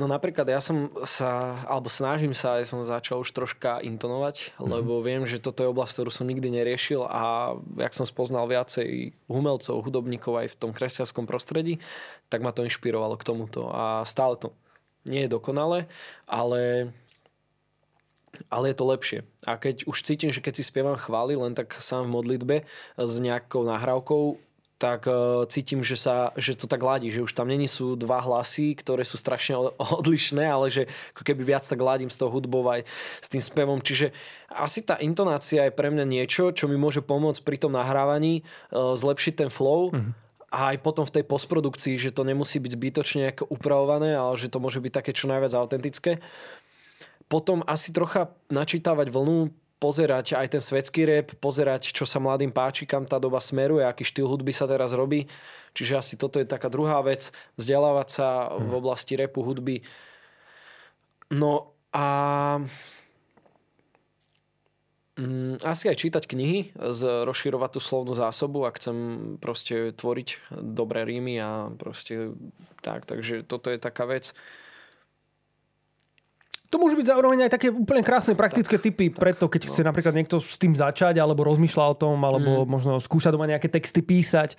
No 0.00 0.08
napríklad 0.08 0.48
ja 0.48 0.64
som 0.64 0.88
sa, 1.04 1.60
alebo 1.68 1.92
snažím 1.92 2.32
sa, 2.32 2.56
ja 2.56 2.64
som 2.64 2.80
začal 2.80 3.20
už 3.20 3.36
troška 3.36 3.84
intonovať, 3.84 4.56
mm-hmm. 4.56 4.64
lebo 4.64 5.04
viem, 5.04 5.28
že 5.28 5.36
toto 5.36 5.60
je 5.60 5.68
oblasť, 5.68 6.00
ktorú 6.00 6.08
som 6.08 6.24
nikdy 6.24 6.48
neriešil 6.48 7.04
a 7.04 7.52
jak 7.76 7.92
som 7.92 8.08
spoznal 8.08 8.48
viacej 8.48 9.12
umelcov, 9.28 9.84
hudobníkov 9.84 10.40
aj 10.40 10.56
v 10.56 10.58
tom 10.58 10.72
kresťanskom 10.72 11.28
prostredí, 11.28 11.84
tak 12.32 12.40
ma 12.40 12.48
to 12.48 12.64
inšpirovalo 12.64 13.20
k 13.20 13.28
tomuto 13.28 13.68
a 13.68 14.00
stále 14.08 14.40
to 14.40 14.56
nie 15.04 15.28
je 15.28 15.34
dokonale, 15.36 15.84
ale 16.24 16.88
ale 18.48 18.72
je 18.72 18.76
to 18.78 18.88
lepšie. 18.88 19.20
A 19.44 19.60
keď 19.60 19.84
už 19.84 20.06
cítim, 20.06 20.32
že 20.32 20.40
keď 20.40 20.54
si 20.56 20.64
spievam 20.64 20.96
chvály 20.96 21.36
len 21.36 21.52
tak 21.52 21.76
sám 21.76 22.08
v 22.08 22.14
modlitbe 22.14 22.56
s 22.96 23.12
nejakou 23.20 23.66
nahrávkou, 23.66 24.38
tak 24.80 25.04
uh, 25.04 25.44
cítim, 25.44 25.84
že, 25.84 26.00
sa, 26.00 26.32
že 26.40 26.56
to 26.56 26.64
tak 26.64 26.80
ladí, 26.80 27.12
že 27.12 27.20
už 27.20 27.36
tam 27.36 27.52
není 27.52 27.68
sú 27.68 28.00
dva 28.00 28.16
hlasy, 28.16 28.72
ktoré 28.80 29.04
sú 29.04 29.20
strašne 29.20 29.60
odlišné, 30.00 30.40
ale 30.40 30.72
že 30.72 30.88
ako 31.12 31.22
keby 31.22 31.44
viac 31.44 31.68
tak 31.68 31.76
ladím 31.76 32.08
s 32.08 32.16
tou 32.16 32.32
hudbou 32.32 32.64
aj 32.64 32.88
s 33.20 33.28
tým 33.28 33.44
spevom. 33.44 33.84
Čiže 33.84 34.16
asi 34.48 34.80
tá 34.80 34.96
intonácia 35.04 35.68
je 35.68 35.76
pre 35.76 35.92
mňa 35.92 36.08
niečo, 36.08 36.56
čo 36.56 36.64
mi 36.64 36.80
môže 36.80 37.04
pomôcť 37.04 37.44
pri 37.44 37.60
tom 37.60 37.76
nahrávaní 37.76 38.40
uh, 38.72 38.96
zlepšiť 38.96 39.34
ten 39.44 39.52
flow. 39.52 39.92
Mm-hmm 39.92 40.32
a 40.50 40.74
aj 40.74 40.82
potom 40.82 41.06
v 41.06 41.14
tej 41.14 41.24
postprodukcii, 41.30 41.94
že 41.94 42.10
to 42.10 42.26
nemusí 42.26 42.58
byť 42.58 42.74
zbytočne 42.74 43.22
upravované, 43.54 44.18
ale 44.18 44.34
že 44.34 44.50
to 44.50 44.58
môže 44.58 44.82
byť 44.82 44.92
také 44.98 45.14
čo 45.14 45.30
najviac 45.30 45.54
autentické. 45.54 46.18
Potom 47.30 47.62
asi 47.70 47.94
trocha 47.94 48.34
načítavať 48.50 49.14
vlnu, 49.14 49.54
pozerať 49.80 50.36
aj 50.36 50.46
ten 50.52 50.62
svetský 50.62 51.08
rap, 51.08 51.32
pozerať, 51.40 51.96
čo 51.96 52.04
sa 52.04 52.20
mladým 52.20 52.52
páči, 52.52 52.84
kam 52.84 53.08
tá 53.08 53.16
doba 53.16 53.40
smeruje, 53.40 53.80
aký 53.82 54.04
štýl 54.04 54.28
hudby 54.28 54.52
sa 54.52 54.68
teraz 54.68 54.92
robí. 54.92 55.24
Čiže 55.72 55.94
asi 55.96 56.14
toto 56.20 56.36
je 56.36 56.44
taká 56.44 56.68
druhá 56.68 57.00
vec, 57.00 57.32
vzdelávať 57.56 58.08
sa 58.12 58.52
v 58.60 58.72
oblasti 58.76 59.16
repu, 59.16 59.40
hudby. 59.40 59.80
No 61.32 61.72
a 61.96 62.06
mm, 65.16 65.64
asi 65.64 65.88
aj 65.88 65.96
čítať 65.96 66.24
knihy, 66.28 66.76
z, 66.76 67.02
rozširovať 67.24 67.70
tú 67.78 67.80
slovnú 67.80 68.12
zásobu, 68.12 68.68
ak 68.68 68.76
chcem 68.76 68.96
proste 69.40 69.96
tvoriť 69.96 70.60
dobré 70.60 71.08
rímy 71.08 71.40
a 71.40 71.72
proste 71.72 72.36
tak, 72.84 73.08
takže 73.08 73.48
toto 73.48 73.72
je 73.72 73.80
taká 73.80 74.04
vec. 74.04 74.36
To 76.70 76.78
môžu 76.78 76.94
byť 76.94 77.06
zároveň 77.10 77.50
aj 77.50 77.58
také 77.58 77.66
úplne 77.74 78.06
krásne 78.06 78.38
praktické 78.38 78.78
tak, 78.78 78.84
typy, 78.86 79.10
tak, 79.10 79.18
preto 79.18 79.50
keď 79.50 79.66
no. 79.66 79.68
chce 79.74 79.82
napríklad 79.82 80.14
niekto 80.14 80.38
s 80.38 80.54
tým 80.54 80.78
začať, 80.78 81.18
alebo 81.18 81.42
rozmýšľa 81.42 81.84
o 81.90 81.94
tom, 81.98 82.16
alebo 82.22 82.62
mm. 82.62 82.68
možno 82.70 82.92
skúša 83.02 83.34
doma 83.34 83.50
nejaké 83.50 83.66
texty 83.66 84.06
písať. 84.06 84.54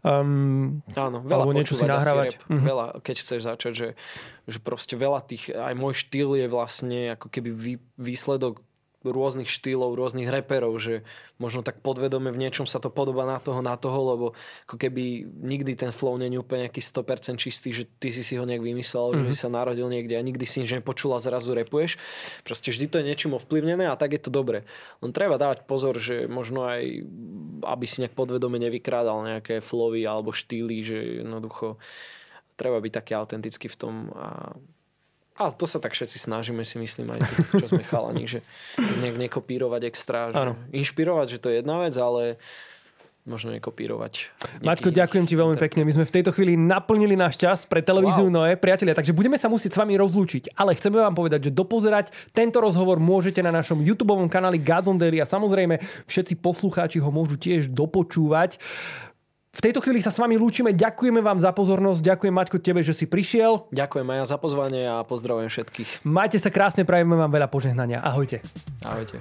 Um, 0.00 0.80
Áno, 0.96 1.20
veľa 1.20 1.44
alebo 1.44 1.52
niečo 1.52 1.76
si 1.76 1.84
nahrávať. 1.84 2.40
Mm-hmm. 2.48 2.64
Veľa, 2.64 2.86
keď 3.04 3.16
chceš 3.20 3.40
začať, 3.44 3.72
že, 3.76 3.88
že 4.48 4.58
proste 4.64 4.96
veľa 4.96 5.20
tých, 5.28 5.52
aj 5.52 5.76
môj 5.76 5.92
štýl 6.08 6.40
je 6.40 6.48
vlastne 6.48 7.20
ako 7.20 7.28
keby 7.28 7.50
vý, 7.52 7.74
výsledok 8.00 8.64
rôznych 9.10 9.50
štýlov, 9.50 9.98
rôznych 9.98 10.30
reperov, 10.30 10.78
že 10.78 11.02
možno 11.42 11.66
tak 11.66 11.82
podvedome 11.82 12.30
v 12.30 12.38
niečom 12.38 12.70
sa 12.70 12.78
to 12.78 12.86
podobá 12.86 13.26
na 13.26 13.42
toho, 13.42 13.58
na 13.58 13.74
toho, 13.74 13.98
lebo 14.14 14.26
ako 14.70 14.78
keby 14.78 15.26
nikdy 15.26 15.74
ten 15.74 15.90
flow 15.90 16.14
není 16.14 16.38
úplne 16.38 16.70
nejaký 16.70 16.78
100% 16.78 17.42
čistý, 17.42 17.74
že 17.74 17.90
ty 17.98 18.14
si 18.14 18.22
si 18.22 18.38
ho 18.38 18.46
nejak 18.46 18.62
vymyslel, 18.62 19.10
mm-hmm. 19.10 19.26
že 19.26 19.30
mhm. 19.30 19.34
si 19.34 19.42
sa 19.42 19.50
narodil 19.50 19.86
niekde 19.90 20.14
a 20.14 20.22
nikdy 20.22 20.44
si 20.46 20.62
nič 20.62 20.70
nepočul 20.78 21.10
a 21.16 21.18
zrazu 21.18 21.50
repuješ. 21.56 21.98
Proste 22.46 22.70
vždy 22.70 22.86
to 22.86 22.96
je 23.02 23.08
niečím 23.10 23.34
ovplyvnené 23.34 23.90
a 23.90 23.98
tak 23.98 24.14
je 24.14 24.22
to 24.22 24.30
dobre. 24.30 24.62
Len 25.02 25.10
treba 25.10 25.40
dávať 25.40 25.66
pozor, 25.66 25.98
že 25.98 26.30
možno 26.30 26.62
aj, 26.62 26.82
aby 27.66 27.84
si 27.90 28.06
nejak 28.06 28.14
podvedome 28.14 28.62
nevykrádal 28.62 29.26
nejaké 29.26 29.58
flowy 29.58 30.06
alebo 30.06 30.30
štýly, 30.30 30.76
že 30.86 30.98
jednoducho 31.26 31.80
treba 32.54 32.78
byť 32.78 32.92
taký 32.92 33.12
autentický 33.18 33.66
v 33.66 33.76
tom 33.80 33.94
a 34.14 34.54
ale 35.36 35.50
to 35.56 35.64
sa 35.64 35.80
tak 35.80 35.96
všetci 35.96 36.18
snažíme, 36.20 36.60
si 36.62 36.76
myslím, 36.76 37.16
aj 37.16 37.20
tí, 37.24 37.34
čo 37.56 37.66
sme 37.72 37.84
chalani, 37.88 38.24
že 38.28 38.40
nejak 39.00 39.16
nekopírovať 39.16 39.82
extra. 39.88 40.28
Že 40.30 40.76
inšpirovať, 40.76 41.26
že 41.36 41.38
to 41.40 41.48
je 41.48 41.64
jedna 41.64 41.80
vec, 41.80 41.94
ale 41.96 42.36
možno 43.22 43.54
nekopírovať. 43.54 44.34
Maťko, 44.66 44.90
ďakujem 44.90 45.24
ti 45.30 45.38
veľmi 45.38 45.54
pekne. 45.54 45.86
My 45.86 45.94
sme 45.94 46.02
v 46.02 46.14
tejto 46.18 46.34
chvíli 46.34 46.58
naplnili 46.58 47.14
náš 47.14 47.38
čas 47.38 47.62
pre 47.62 47.78
televíziu 47.78 48.26
wow. 48.26 48.34
Noé, 48.42 48.58
priatelia, 48.58 48.98
takže 48.98 49.14
budeme 49.14 49.38
sa 49.38 49.46
musieť 49.46 49.78
s 49.78 49.78
vami 49.78 49.94
rozlúčiť. 49.94 50.58
Ale 50.58 50.74
chceme 50.74 50.98
vám 50.98 51.14
povedať, 51.14 51.46
že 51.48 51.54
dopozerať 51.54 52.10
tento 52.34 52.58
rozhovor 52.58 52.98
môžete 52.98 53.38
na 53.38 53.54
našom 53.54 53.78
YouTube 53.78 54.10
kanáli 54.26 54.58
Gods 54.58 54.90
on 54.90 54.98
Daily 54.98 55.22
a 55.22 55.26
samozrejme 55.26 55.78
všetci 56.10 56.42
poslucháči 56.42 56.98
ho 56.98 57.10
môžu 57.14 57.38
tiež 57.38 57.70
dopočúvať. 57.70 58.58
V 59.52 59.60
tejto 59.60 59.84
chvíli 59.84 60.00
sa 60.00 60.08
s 60.08 60.16
vami 60.16 60.40
lúčime. 60.40 60.72
Ďakujeme 60.72 61.20
vám 61.20 61.36
za 61.36 61.52
pozornosť. 61.52 62.00
Ďakujem 62.00 62.34
Maťko 62.34 62.56
tebe, 62.64 62.80
že 62.80 62.96
si 62.96 63.04
prišiel. 63.04 63.68
Ďakujem 63.68 64.06
aj 64.08 64.16
ja 64.16 64.24
za 64.24 64.38
pozvanie 64.40 64.82
a 64.88 65.04
pozdravujem 65.04 65.52
všetkých. 65.52 66.08
Majte 66.08 66.40
sa 66.40 66.48
krásne, 66.48 66.88
prajeme 66.88 67.20
vám 67.20 67.28
veľa 67.28 67.52
požehnania. 67.52 68.00
Ahojte. 68.00 68.40
Ahojte. 68.80 69.20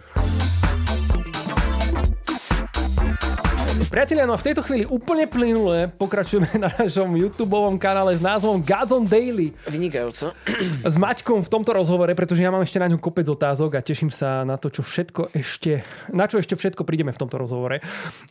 Priatelia, 3.90 4.30
no 4.30 4.38
v 4.38 4.46
tejto 4.46 4.62
chvíli 4.62 4.86
úplne 4.86 5.26
plynule 5.26 5.90
pokračujeme 5.98 6.46
na 6.64 6.70
našom 6.76 7.10
YouTube 7.18 7.58
kanále 7.82 8.14
s 8.14 8.22
názvom 8.22 8.62
Gods 8.62 9.10
Daily. 9.10 9.56
Vynikajúco. 9.66 10.36
S 10.92 10.96
Maťkom 11.00 11.42
v 11.42 11.50
tomto 11.50 11.72
rozhovore, 11.74 12.14
pretože 12.14 12.44
ja 12.44 12.52
mám 12.52 12.62
ešte 12.62 12.78
na 12.78 12.92
ňo 12.92 13.02
kopec 13.02 13.26
otázok 13.26 13.80
a 13.80 13.86
teším 13.86 14.14
sa 14.14 14.46
na 14.46 14.60
to, 14.60 14.70
čo 14.70 14.86
všetko 14.86 15.34
ešte, 15.34 15.82
na 16.14 16.30
čo 16.30 16.38
ešte 16.38 16.54
všetko 16.54 16.86
prídeme 16.86 17.16
v 17.16 17.22
tomto 17.22 17.42
rozhovore. 17.42 17.82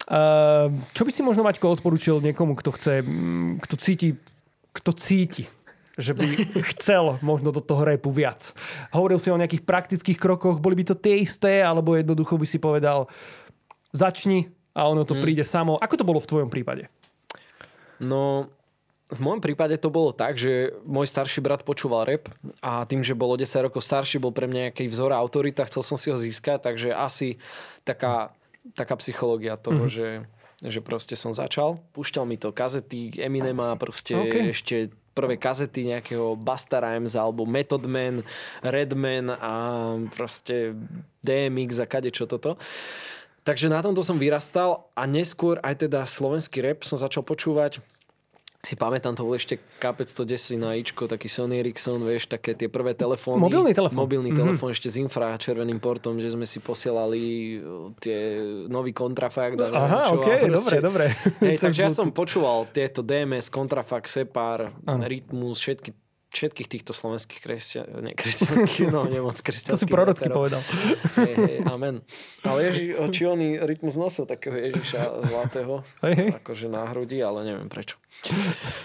Uh, 0.07 0.71
čo 0.93 1.03
by 1.03 1.11
si 1.11 1.25
možno 1.25 1.43
Maťko 1.43 1.73
odporučil 1.81 2.21
niekomu, 2.21 2.55
kto 2.55 2.71
chce, 2.77 2.95
mm, 3.03 3.65
kto 3.65 3.75
cíti, 3.81 4.09
kto 4.71 4.93
cíti 4.95 5.45
že 6.01 6.17
by 6.17 6.27
chcel 6.77 7.21
možno 7.21 7.53
do 7.53 7.61
toho 7.61 7.85
repu 7.85 8.09
viac. 8.09 8.57
Hovoril 8.97 9.21
si 9.21 9.29
o 9.29 9.37
nejakých 9.37 9.69
praktických 9.69 10.17
krokoch, 10.17 10.63
boli 10.63 10.81
by 10.81 10.85
to 10.91 10.97
tie 10.97 11.21
isté, 11.21 11.61
alebo 11.61 11.93
jednoducho 11.93 12.41
by 12.41 12.47
si 12.49 12.57
povedal, 12.57 13.11
začni, 13.93 14.49
a 14.75 14.87
ono 14.87 15.03
to 15.03 15.19
hmm. 15.19 15.23
príde 15.23 15.45
samo. 15.47 15.77
Ako 15.79 15.99
to 15.99 16.07
bolo 16.07 16.23
v 16.23 16.31
tvojom 16.31 16.51
prípade? 16.51 16.87
No, 18.01 18.49
v 19.11 19.19
môjom 19.19 19.43
prípade 19.43 19.75
to 19.77 19.91
bolo 19.91 20.15
tak, 20.15 20.39
že 20.39 20.71
môj 20.87 21.11
starší 21.11 21.43
brat 21.43 21.67
počúval 21.67 22.07
rap 22.07 22.31
a 22.63 22.87
tým, 22.87 23.03
že 23.03 23.19
bol 23.19 23.35
o 23.35 23.37
10 23.37 23.67
rokov 23.67 23.83
starší, 23.83 24.23
bol 24.23 24.31
pre 24.31 24.47
mňa 24.47 24.71
nejaký 24.71 24.87
vzor 24.87 25.11
a 25.11 25.19
autorita, 25.19 25.67
chcel 25.67 25.83
som 25.83 25.99
si 25.99 26.15
ho 26.15 26.17
získať, 26.17 26.63
takže 26.63 26.95
asi 26.95 27.43
taká, 27.83 28.31
taká 28.79 28.95
psychológia 29.03 29.59
toho, 29.59 29.91
mm-hmm. 29.91 29.93
že, 29.93 30.09
že 30.63 30.81
proste 30.81 31.19
som 31.19 31.35
začal. 31.35 31.83
Púšťal 31.91 32.23
mi 32.23 32.39
to 32.39 32.55
kazety 32.55 33.11
Eminema, 33.19 33.75
proste 33.75 34.15
okay. 34.15 34.55
ešte 34.55 34.95
prvé 35.11 35.35
kazety 35.35 35.91
nejakého 35.91 36.39
Basta 36.39 36.79
Rhymes 36.79 37.19
alebo 37.19 37.43
Method 37.43 37.91
Man, 37.91 38.23
Redman 38.63 39.35
a 39.35 39.53
proste 40.15 40.79
DMX 41.19 41.83
a 41.83 41.87
kade 41.91 42.15
čo 42.15 42.31
toto. 42.31 42.55
Takže 43.51 43.67
na 43.67 43.83
tomto 43.83 44.07
som 44.07 44.15
vyrastal 44.15 44.87
a 44.95 45.11
neskôr 45.11 45.59
aj 45.67 45.83
teda 45.91 46.07
slovenský 46.07 46.63
rap 46.63 46.87
som 46.87 46.95
začal 46.95 47.27
počúvať 47.27 47.83
si 48.61 48.77
pamätám, 48.77 49.17
to 49.17 49.25
bol 49.25 49.33
ešte 49.33 49.57
K510 49.81 50.61
na 50.61 50.77
Ičko, 50.77 51.09
taký 51.09 51.33
Sony 51.33 51.65
Ericsson, 51.65 51.97
vieš, 52.05 52.29
také 52.29 52.53
tie 52.53 52.69
prvé 52.69 52.93
telefóny. 52.93 53.41
Mobilný 53.41 53.73
telefón. 53.73 54.05
Mobilný 54.05 54.37
mm-hmm. 54.37 54.53
telefón 54.53 54.69
ešte 54.77 54.93
s 54.93 55.01
infra 55.01 55.33
červeným 55.41 55.81
portom, 55.81 56.21
že 56.21 56.29
sme 56.37 56.45
si 56.45 56.61
posielali 56.61 57.57
uh, 57.57 57.89
tie 57.97 58.37
nový 58.69 58.93
kontrafakt. 58.93 59.57
Aha, 59.57 60.13
čo, 60.13 60.21
okay, 60.21 60.45
proste, 60.45 60.77
dobre, 60.77 61.09
dobre. 61.09 61.41
Hej, 61.41 61.57
takže 61.65 61.81
ja 61.89 61.91
som 61.91 62.13
počúval 62.13 62.69
tieto 62.69 63.01
DMS, 63.01 63.49
kontrafakt, 63.49 64.13
Separ, 64.13 64.77
ano. 64.85 65.09
Rytmus, 65.09 65.57
všetky 65.57 65.97
všetkých 66.31 66.69
týchto 66.71 66.95
slovenských 66.95 67.41
kresťan, 67.43 67.87
ne, 68.07 68.13
kresťanských, 68.15 68.89
no 68.95 69.11
nemoc 69.11 69.35
kresťanských. 69.43 69.75
To 69.77 69.83
si 69.83 69.91
prorocky 69.91 70.31
povedal. 70.31 70.63
Hej, 71.19 71.35
hej, 71.35 71.57
amen. 71.67 72.07
Ale 72.47 72.71
Ježi, 72.71 72.95
či 73.11 73.23
on 73.27 73.43
rytmus 73.43 73.99
nosil 73.99 74.31
takého 74.31 74.55
Ježiša 74.55 75.27
zlatého, 75.27 75.83
hej, 76.07 76.15
hej. 76.15 76.31
akože 76.39 76.67
na 76.71 76.87
hrudi, 76.87 77.19
ale 77.19 77.43
neviem 77.43 77.67
prečo. 77.67 77.99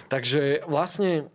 Takže 0.09 0.65
vlastne 0.65 1.29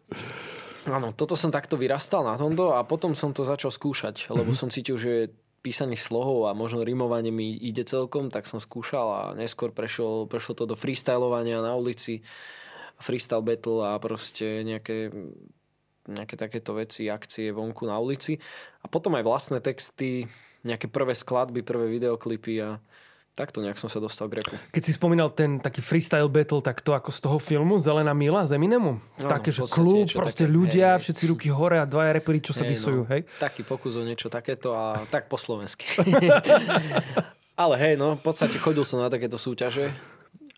Áno, 0.89 1.13
toto 1.13 1.37
som 1.37 1.53
takto 1.53 1.77
vyrastal 1.77 2.25
na 2.25 2.41
tomto 2.41 2.73
a 2.73 2.81
potom 2.89 3.13
som 3.13 3.37
to 3.37 3.45
začal 3.45 3.69
skúšať, 3.69 4.33
lebo 4.33 4.49
mm-hmm. 4.49 4.61
som 4.65 4.73
cítil, 4.73 4.97
že 4.97 5.29
písanie 5.61 5.97
slohov 5.97 6.49
a 6.49 6.57
možno 6.57 6.81
rimovanie 6.81 7.29
mi 7.29 7.53
ide 7.53 7.85
celkom, 7.85 8.33
tak 8.33 8.49
som 8.49 8.57
skúšal 8.57 9.07
a 9.13 9.23
neskôr 9.37 9.77
prešlo, 9.77 10.25
prešlo 10.25 10.57
to 10.57 10.65
do 10.65 10.77
freestylovania 10.77 11.61
na 11.61 11.77
ulici, 11.77 12.25
freestyle 12.97 13.45
battle 13.45 13.85
a 13.85 14.01
proste 14.01 14.65
nejaké 14.65 15.13
nejaké 16.11 16.35
takéto 16.35 16.75
veci, 16.75 17.07
akcie 17.07 17.55
vonku 17.55 17.87
na 17.87 17.97
ulici. 17.97 18.37
A 18.83 18.87
potom 18.91 19.15
aj 19.15 19.25
vlastné 19.25 19.59
texty, 19.63 20.27
nejaké 20.67 20.91
prvé 20.91 21.15
skladby, 21.17 21.65
prvé 21.65 21.89
videoklipy 21.89 22.61
a 22.61 22.83
takto 23.39 23.65
nejak 23.65 23.81
som 23.81 23.89
sa 23.89 24.03
dostal 24.03 24.29
k 24.29 24.43
repu. 24.43 24.53
Keď 24.75 24.83
si 24.85 24.93
spomínal 24.93 25.33
ten 25.33 25.57
taký 25.63 25.81
freestyle 25.81 26.29
battle, 26.29 26.61
tak 26.61 26.85
to 26.85 26.93
ako 26.93 27.09
z 27.09 27.21
toho 27.25 27.39
filmu 27.41 27.81
Zelená 27.81 28.13
mila 28.13 28.45
z 28.45 28.61
Eminemu? 28.61 29.01
No, 29.01 29.29
také, 29.31 29.49
že 29.55 29.65
klub, 29.65 30.11
proste 30.13 30.45
také, 30.45 30.53
ľudia, 30.53 30.99
hej, 30.99 31.09
všetci 31.09 31.25
ruky 31.33 31.49
hore 31.49 31.81
a 31.81 31.89
dvaja 31.89 32.13
reperi, 32.13 32.45
čo 32.45 32.53
sa 32.53 32.67
hej, 32.67 32.77
disujú, 32.77 33.07
no, 33.07 33.11
hej? 33.11 33.25
Taký 33.41 33.65
pokus 33.65 33.97
o 33.97 34.05
niečo 34.05 34.29
takéto 34.29 34.77
a 34.77 35.09
tak 35.09 35.33
po 35.33 35.41
slovensky. 35.41 35.89
Ale 37.61 37.75
hej, 37.77 37.95
no, 37.97 38.17
v 38.17 38.23
podstate 38.25 38.57
chodil 38.57 38.85
som 38.85 39.01
na 39.01 39.09
takéto 39.09 39.37
súťaže 39.37 39.93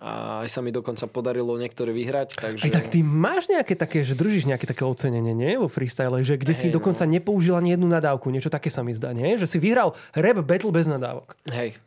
a 0.02 0.42
aj 0.42 0.50
sa 0.50 0.60
mi 0.66 0.74
dokonca 0.74 1.06
podarilo 1.06 1.54
niektoré 1.54 1.94
vyhrať. 1.94 2.34
Takže... 2.34 2.66
Aj 2.66 2.74
tak 2.74 2.90
ty 2.90 3.06
máš 3.06 3.46
nejaké 3.46 3.78
také, 3.78 4.02
že 4.02 4.18
držíš 4.18 4.50
nejaké 4.50 4.66
také 4.66 4.82
ocenenie, 4.82 5.30
nie? 5.30 5.54
Vo 5.54 5.70
freestyle, 5.70 6.18
že 6.26 6.34
kde 6.34 6.58
hey, 6.58 6.58
si 6.58 6.66
no. 6.74 6.82
dokonca 6.82 7.06
nepoužil 7.06 7.54
ani 7.54 7.78
jednu 7.78 7.86
nadávku, 7.86 8.26
niečo 8.34 8.50
také 8.50 8.66
sa 8.66 8.82
mi 8.82 8.98
zdá, 8.98 9.14
nie? 9.14 9.38
Že 9.38 9.46
si 9.46 9.58
vyhral 9.62 9.94
rap 10.18 10.42
battle 10.42 10.74
bez 10.74 10.90
nadávok. 10.90 11.38
Hej, 11.46 11.78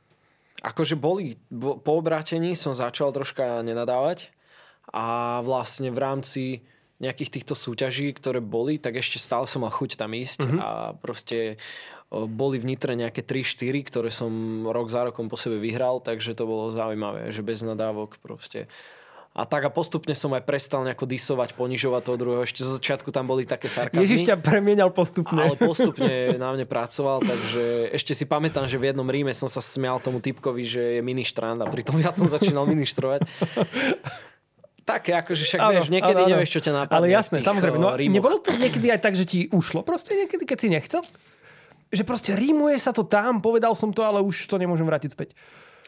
akože 0.64 0.96
boli, 0.96 1.36
bo, 1.52 1.76
po 1.76 2.00
obrátení 2.00 2.56
som 2.56 2.72
začal 2.72 3.12
troška 3.12 3.60
nenadávať 3.60 4.32
a 4.96 5.40
vlastne 5.44 5.92
v 5.92 6.00
rámci 6.00 6.44
nejakých 7.00 7.40
týchto 7.40 7.54
súťaží, 7.60 8.16
ktoré 8.16 8.40
boli, 8.40 8.80
tak 8.80 8.96
ešte 8.96 9.20
stále 9.20 9.46
som 9.52 9.68
mal 9.68 9.74
chuť 9.74 10.00
tam 10.00 10.16
ísť 10.16 10.40
mm-hmm. 10.48 10.60
a 10.64 10.70
proste 10.96 11.60
boli 12.12 12.56
v 12.56 12.72
Nitre 12.72 12.96
nejaké 12.96 13.20
3-4, 13.20 13.92
ktoré 13.92 14.10
som 14.14 14.64
rok 14.64 14.88
za 14.88 15.04
rokom 15.04 15.28
po 15.28 15.36
sebe 15.36 15.60
vyhral, 15.60 16.00
takže 16.00 16.38
to 16.38 16.48
bolo 16.48 16.72
zaujímavé, 16.72 17.36
že 17.36 17.44
bez 17.44 17.60
nadávok 17.66 18.16
proste 18.24 18.72
a 19.36 19.44
tak 19.44 19.68
a 19.68 19.70
postupne 19.70 20.16
som 20.16 20.32
aj 20.32 20.48
prestal 20.48 20.88
nejako 20.88 21.04
disovať, 21.12 21.60
ponižovať 21.60 22.02
toho 22.08 22.16
druhého. 22.16 22.48
Ešte 22.48 22.64
zo 22.64 22.80
začiatku 22.80 23.12
tam 23.12 23.28
boli 23.28 23.44
také 23.44 23.68
sarkazmy. 23.68 24.00
Ježiš 24.08 24.32
ťa 24.32 24.40
premienal 24.40 24.96
postupne. 24.96 25.36
Ale 25.36 25.60
postupne 25.60 26.40
na 26.40 26.56
mne 26.56 26.64
pracoval, 26.64 27.20
takže 27.20 27.92
ešte 27.92 28.16
si 28.16 28.24
pamätám, 28.24 28.64
že 28.72 28.80
v 28.80 28.96
jednom 28.96 29.04
ríme 29.04 29.36
som 29.36 29.52
sa 29.52 29.60
smial 29.60 30.00
tomu 30.00 30.24
typkovi, 30.24 30.64
že 30.64 30.84
je 30.98 31.02
ministrant 31.04 31.60
a 31.60 31.68
pritom 31.68 32.00
ja 32.00 32.16
som 32.16 32.32
začínal 32.32 32.64
ministrovať. 32.64 33.28
Také, 34.86 35.18
akože 35.18 35.44
však 35.50 35.60
ano, 35.60 35.72
vieš, 35.74 35.90
niekedy 35.90 36.22
ano, 36.22 36.30
nevieš, 36.30 36.50
čo 36.56 36.62
ťa 36.62 36.86
napadne. 36.86 36.98
Ale 37.02 37.08
jasné, 37.10 37.42
samozrejme. 37.42 37.78
No, 37.82 37.98
nebolo 37.98 38.38
to 38.38 38.54
niekedy 38.54 38.94
aj 38.94 39.02
tak, 39.02 39.18
že 39.18 39.26
ti 39.26 39.50
ušlo 39.50 39.82
proste 39.82 40.14
niekedy, 40.14 40.46
keď 40.46 40.58
si 40.62 40.68
nechcel? 40.70 41.02
Že 41.90 42.04
proste 42.06 42.32
rímuje 42.38 42.78
sa 42.78 42.94
to 42.94 43.02
tam, 43.02 43.42
povedal 43.42 43.74
som 43.74 43.90
to, 43.90 44.06
ale 44.06 44.22
už 44.22 44.46
to 44.46 44.62
nemôžem 44.62 44.86
vrátiť 44.86 45.10
späť. 45.18 45.34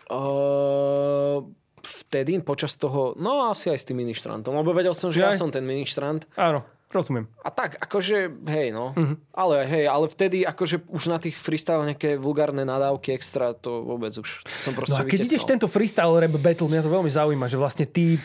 Uh 0.10 1.46
vtedy 1.88 2.40
počas 2.44 2.76
toho, 2.76 3.16
no 3.18 3.48
asi 3.48 3.72
aj 3.72 3.80
s 3.80 3.88
tým 3.88 4.04
ministrantom, 4.04 4.52
lebo 4.56 4.76
vedel 4.76 4.92
som, 4.98 5.14
že 5.14 5.24
ja, 5.24 5.32
ja 5.32 5.40
som 5.40 5.48
ten 5.54 5.64
ministrant. 5.64 6.28
Áno, 6.36 6.66
rozumiem. 6.92 7.30
A 7.44 7.50
tak, 7.54 7.80
akože, 7.80 8.32
hej, 8.48 8.76
no. 8.76 8.92
Uh-huh. 8.96 9.16
Ale 9.32 9.64
hej, 9.68 9.86
ale 9.88 10.06
vtedy, 10.12 10.44
akože 10.44 10.88
už 10.90 11.04
na 11.08 11.18
tých 11.22 11.40
freestyle 11.40 11.84
nejaké 11.88 12.20
vulgárne 12.20 12.68
nadávky 12.68 13.16
extra, 13.16 13.56
to 13.56 13.84
vôbec 13.84 14.12
už 14.16 14.44
som 14.48 14.76
proste 14.76 14.96
No 14.96 15.04
a 15.04 15.08
keď 15.08 15.20
vytesal. 15.24 15.32
ideš 15.32 15.44
tento 15.48 15.68
freestyle 15.70 16.16
rap 16.18 16.36
battle, 16.36 16.68
mňa 16.68 16.84
to 16.84 16.92
veľmi 16.92 17.12
zaujíma, 17.12 17.46
že 17.48 17.58
vlastne 17.60 17.86
ty 17.88 18.20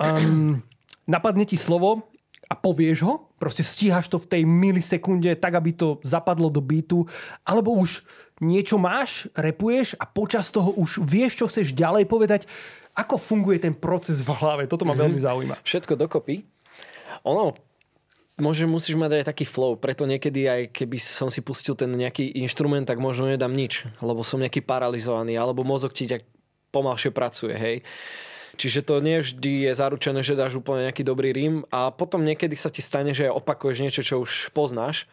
um, 0.00 0.60
napadne 1.06 1.44
ti 1.46 1.54
slovo 1.54 2.10
a 2.50 2.54
povieš 2.58 2.98
ho, 3.06 3.30
proste 3.38 3.62
stíhaš 3.62 4.10
to 4.10 4.18
v 4.18 4.26
tej 4.26 4.42
milisekunde 4.42 5.38
tak, 5.38 5.54
aby 5.54 5.70
to 5.70 6.02
zapadlo 6.02 6.50
do 6.50 6.58
beatu, 6.58 7.06
alebo 7.46 7.78
už 7.78 8.02
niečo 8.42 8.80
máš, 8.80 9.28
repuješ 9.36 9.94
a 10.00 10.08
počas 10.08 10.48
toho 10.50 10.72
už 10.74 11.04
vieš, 11.04 11.38
čo 11.38 11.46
chceš 11.46 11.76
ďalej 11.76 12.08
povedať. 12.08 12.50
Ako 12.96 13.20
funguje 13.20 13.62
ten 13.62 13.76
proces 13.76 14.18
v 14.24 14.34
hlave? 14.34 14.66
Toto 14.66 14.82
ma 14.82 14.92
mm-hmm. 14.92 15.02
veľmi 15.06 15.20
zaujíma. 15.20 15.56
Všetko 15.62 15.94
dokopy. 15.94 16.42
Ono, 17.22 17.54
môže, 18.40 18.64
musíš 18.66 18.96
mať 18.96 19.22
aj 19.22 19.30
taký 19.30 19.44
flow, 19.44 19.76
preto 19.76 20.08
niekedy 20.08 20.48
aj 20.48 20.60
keby 20.72 20.96
som 20.98 21.28
si 21.28 21.44
pustil 21.44 21.76
ten 21.76 21.92
nejaký 21.92 22.34
inštrument, 22.40 22.88
tak 22.88 22.98
možno 22.98 23.28
nedám 23.28 23.52
nič, 23.52 23.86
lebo 24.00 24.24
som 24.24 24.40
nejaký 24.40 24.64
paralizovaný, 24.64 25.36
alebo 25.36 25.62
mozog 25.62 25.92
ti 25.92 26.08
tak 26.08 26.24
pomalšie 26.72 27.12
pracuje, 27.12 27.54
hej. 27.54 27.76
Čiže 28.56 28.86
to 28.86 28.98
nie 29.04 29.20
vždy 29.20 29.70
je 29.70 29.72
zaručené, 29.76 30.24
že 30.24 30.38
dáš 30.38 30.58
úplne 30.58 30.88
nejaký 30.88 31.06
dobrý 31.06 31.30
rím 31.30 31.62
a 31.70 31.92
potom 31.94 32.24
niekedy 32.24 32.54
sa 32.54 32.72
ti 32.72 32.82
stane, 32.82 33.14
že 33.14 33.30
opakuješ 33.30 33.78
niečo, 33.82 34.02
čo 34.02 34.22
už 34.22 34.50
poznáš 34.56 35.10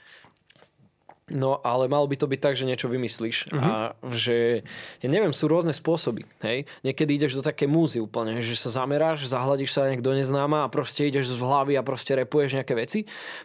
No 1.28 1.60
ale 1.60 1.92
malo 1.92 2.08
by 2.08 2.16
to 2.16 2.24
byť 2.24 2.40
tak, 2.40 2.56
že 2.56 2.64
niečo 2.64 2.88
vymyslíš 2.88 3.52
uh-huh. 3.52 3.60
a 3.60 3.72
že, 4.16 4.64
ja 5.04 5.08
neviem, 5.12 5.36
sú 5.36 5.52
rôzne 5.52 5.76
spôsoby, 5.76 6.24
hej. 6.40 6.64
Niekedy 6.88 7.20
ideš 7.20 7.36
do 7.36 7.44
také 7.44 7.68
múzy 7.68 8.00
úplne, 8.00 8.40
že 8.40 8.56
sa 8.56 8.72
zameráš, 8.72 9.28
zahľadíš 9.28 9.76
sa 9.76 9.92
do 9.92 10.12
neznáma 10.16 10.64
a 10.64 10.72
proste 10.72 11.04
ideš 11.04 11.36
z 11.36 11.44
hlavy 11.44 11.76
a 11.76 11.84
proste 11.84 12.16
repuješ 12.16 12.56
nejaké 12.56 12.80
veci. 12.80 13.00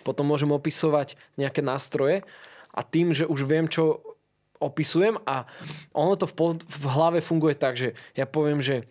Potom 0.06 0.30
môžem 0.30 0.54
opisovať 0.54 1.18
nejaké 1.34 1.58
nástroje 1.58 2.22
a 2.70 2.86
tým, 2.86 3.10
že 3.10 3.26
už 3.26 3.50
viem, 3.50 3.66
čo 3.66 3.98
opisujem 4.62 5.18
a 5.26 5.50
ono 5.90 6.14
to 6.14 6.30
v, 6.30 6.62
v 6.62 6.86
hlave 6.86 7.18
funguje 7.18 7.58
tak, 7.58 7.74
že 7.74 7.98
ja 8.14 8.30
poviem, 8.30 8.62
že 8.62 8.86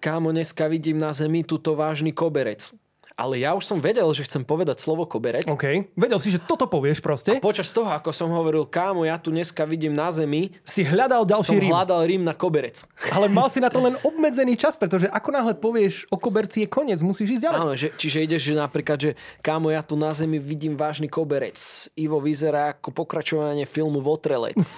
kámo, 0.00 0.32
dneska 0.32 0.68
vidím 0.68 0.98
na 0.98 1.12
zemi 1.12 1.44
túto 1.44 1.76
vážny 1.76 2.12
koberec 2.12 2.77
ale 3.18 3.42
ja 3.42 3.50
už 3.58 3.66
som 3.66 3.82
vedel, 3.82 4.06
že 4.14 4.22
chcem 4.22 4.46
povedať 4.46 4.78
slovo 4.78 5.02
koberec. 5.02 5.50
OK. 5.50 5.90
Vedel 5.98 6.18
si, 6.22 6.30
že 6.30 6.38
toto 6.38 6.70
povieš 6.70 7.02
proste. 7.02 7.34
A 7.34 7.42
počas 7.42 7.66
toho, 7.74 7.90
ako 7.90 8.14
som 8.14 8.30
hovoril, 8.30 8.62
kámo, 8.62 9.02
ja 9.02 9.18
tu 9.18 9.34
dneska 9.34 9.66
vidím 9.66 9.90
na 9.90 10.14
zemi, 10.14 10.54
si 10.62 10.86
hľadal 10.86 11.26
ďalší 11.26 11.50
som 11.50 11.58
rím. 11.58 11.70
hľadal 11.74 12.00
rím 12.06 12.22
na 12.22 12.30
koberec. 12.30 12.86
Ale 13.10 13.26
mal 13.34 13.50
si 13.50 13.58
na 13.58 13.74
to 13.74 13.82
len 13.82 13.98
obmedzený 14.06 14.54
čas, 14.54 14.78
pretože 14.78 15.10
ako 15.10 15.34
náhle 15.34 15.58
povieš 15.58 16.06
o 16.14 16.16
koberci 16.16 16.62
je 16.62 16.68
koniec, 16.70 17.02
musíš 17.02 17.36
ísť 17.36 17.42
ďalej. 17.42 17.58
Áno, 17.58 17.74
že, 17.74 17.88
čiže 17.98 18.18
ideš, 18.22 18.42
že 18.46 18.54
napríklad, 18.54 18.98
že 19.02 19.10
kámo, 19.42 19.74
ja 19.74 19.82
tu 19.82 19.98
na 19.98 20.14
zemi 20.14 20.38
vidím 20.38 20.78
vážny 20.78 21.10
koberec. 21.10 21.58
Ivo 21.98 22.22
vyzerá 22.22 22.78
ako 22.78 22.94
pokračovanie 22.94 23.66
filmu 23.66 23.98
Votrelec. 23.98 24.62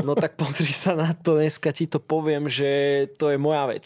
No 0.00 0.16
tak 0.16 0.38
pozri 0.38 0.70
sa 0.70 0.96
na 0.96 1.12
to, 1.12 1.38
dneska 1.38 1.70
ti 1.74 1.86
to 1.86 2.00
poviem, 2.00 2.48
že 2.48 3.04
to 3.20 3.30
je 3.30 3.38
moja 3.38 3.68
vec. 3.68 3.84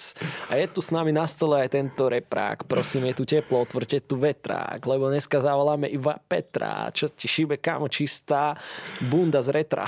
A 0.48 0.56
je 0.56 0.66
tu 0.68 0.80
s 0.80 0.92
nami 0.92 1.10
na 1.10 1.26
stole 1.26 1.64
aj 1.64 1.74
tento 1.74 2.06
reprák. 2.06 2.64
Prosím, 2.68 3.10
je 3.10 3.14
tu 3.18 3.24
teplo, 3.26 3.60
otvorte 3.62 3.93
ešte 3.94 4.11
tu 4.11 4.18
vetrák, 4.18 4.83
lebo 4.83 5.07
dneska 5.07 5.38
zavoláme 5.38 5.87
iba 5.87 6.18
Petra, 6.26 6.90
čo 6.90 7.07
ti 7.07 7.30
šíbe 7.30 7.62
kamo 7.62 7.87
čistá 7.87 8.59
bunda 8.98 9.38
z 9.38 9.54
retra. 9.54 9.87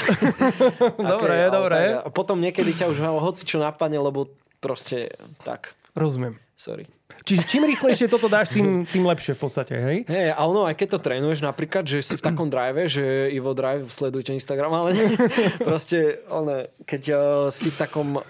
dobre, 1.11 1.51
okay, 1.51 1.51
dobre. 1.51 1.79
Tak, 1.99 2.15
potom 2.15 2.39
niekedy 2.39 2.71
ťa 2.71 2.87
už 2.87 3.03
hoci 3.03 3.43
čo 3.43 3.59
napadne, 3.59 3.99
lebo 3.99 4.31
proste 4.63 5.11
tak. 5.43 5.75
Rozumiem. 5.99 6.39
Sorry. 6.55 6.87
Čiže 7.27 7.43
čím 7.51 7.67
rýchlejšie 7.67 8.07
toto 8.07 8.31
dáš, 8.31 8.55
tým, 8.55 8.87
tým 8.87 9.03
lepšie 9.03 9.35
v 9.35 9.41
podstate, 9.41 9.75
hej? 9.75 9.99
Nie, 10.07 10.31
ale 10.31 10.51
no, 10.55 10.63
aj 10.63 10.79
keď 10.79 10.89
to 10.95 10.99
trénuješ 11.03 11.43
napríklad, 11.43 11.83
že 11.83 11.99
si 12.01 12.15
v 12.15 12.23
takom 12.23 12.47
drive, 12.47 12.87
že 12.87 13.35
Ivo 13.35 13.51
Drive, 13.51 13.91
sledujte 13.91 14.31
Instagram, 14.31 14.73
ale 14.73 14.95
proste, 15.69 16.23
one, 16.31 16.71
keď 16.87 17.03
uh, 17.11 17.19
si 17.51 17.69
v 17.69 17.77
takom 17.77 18.23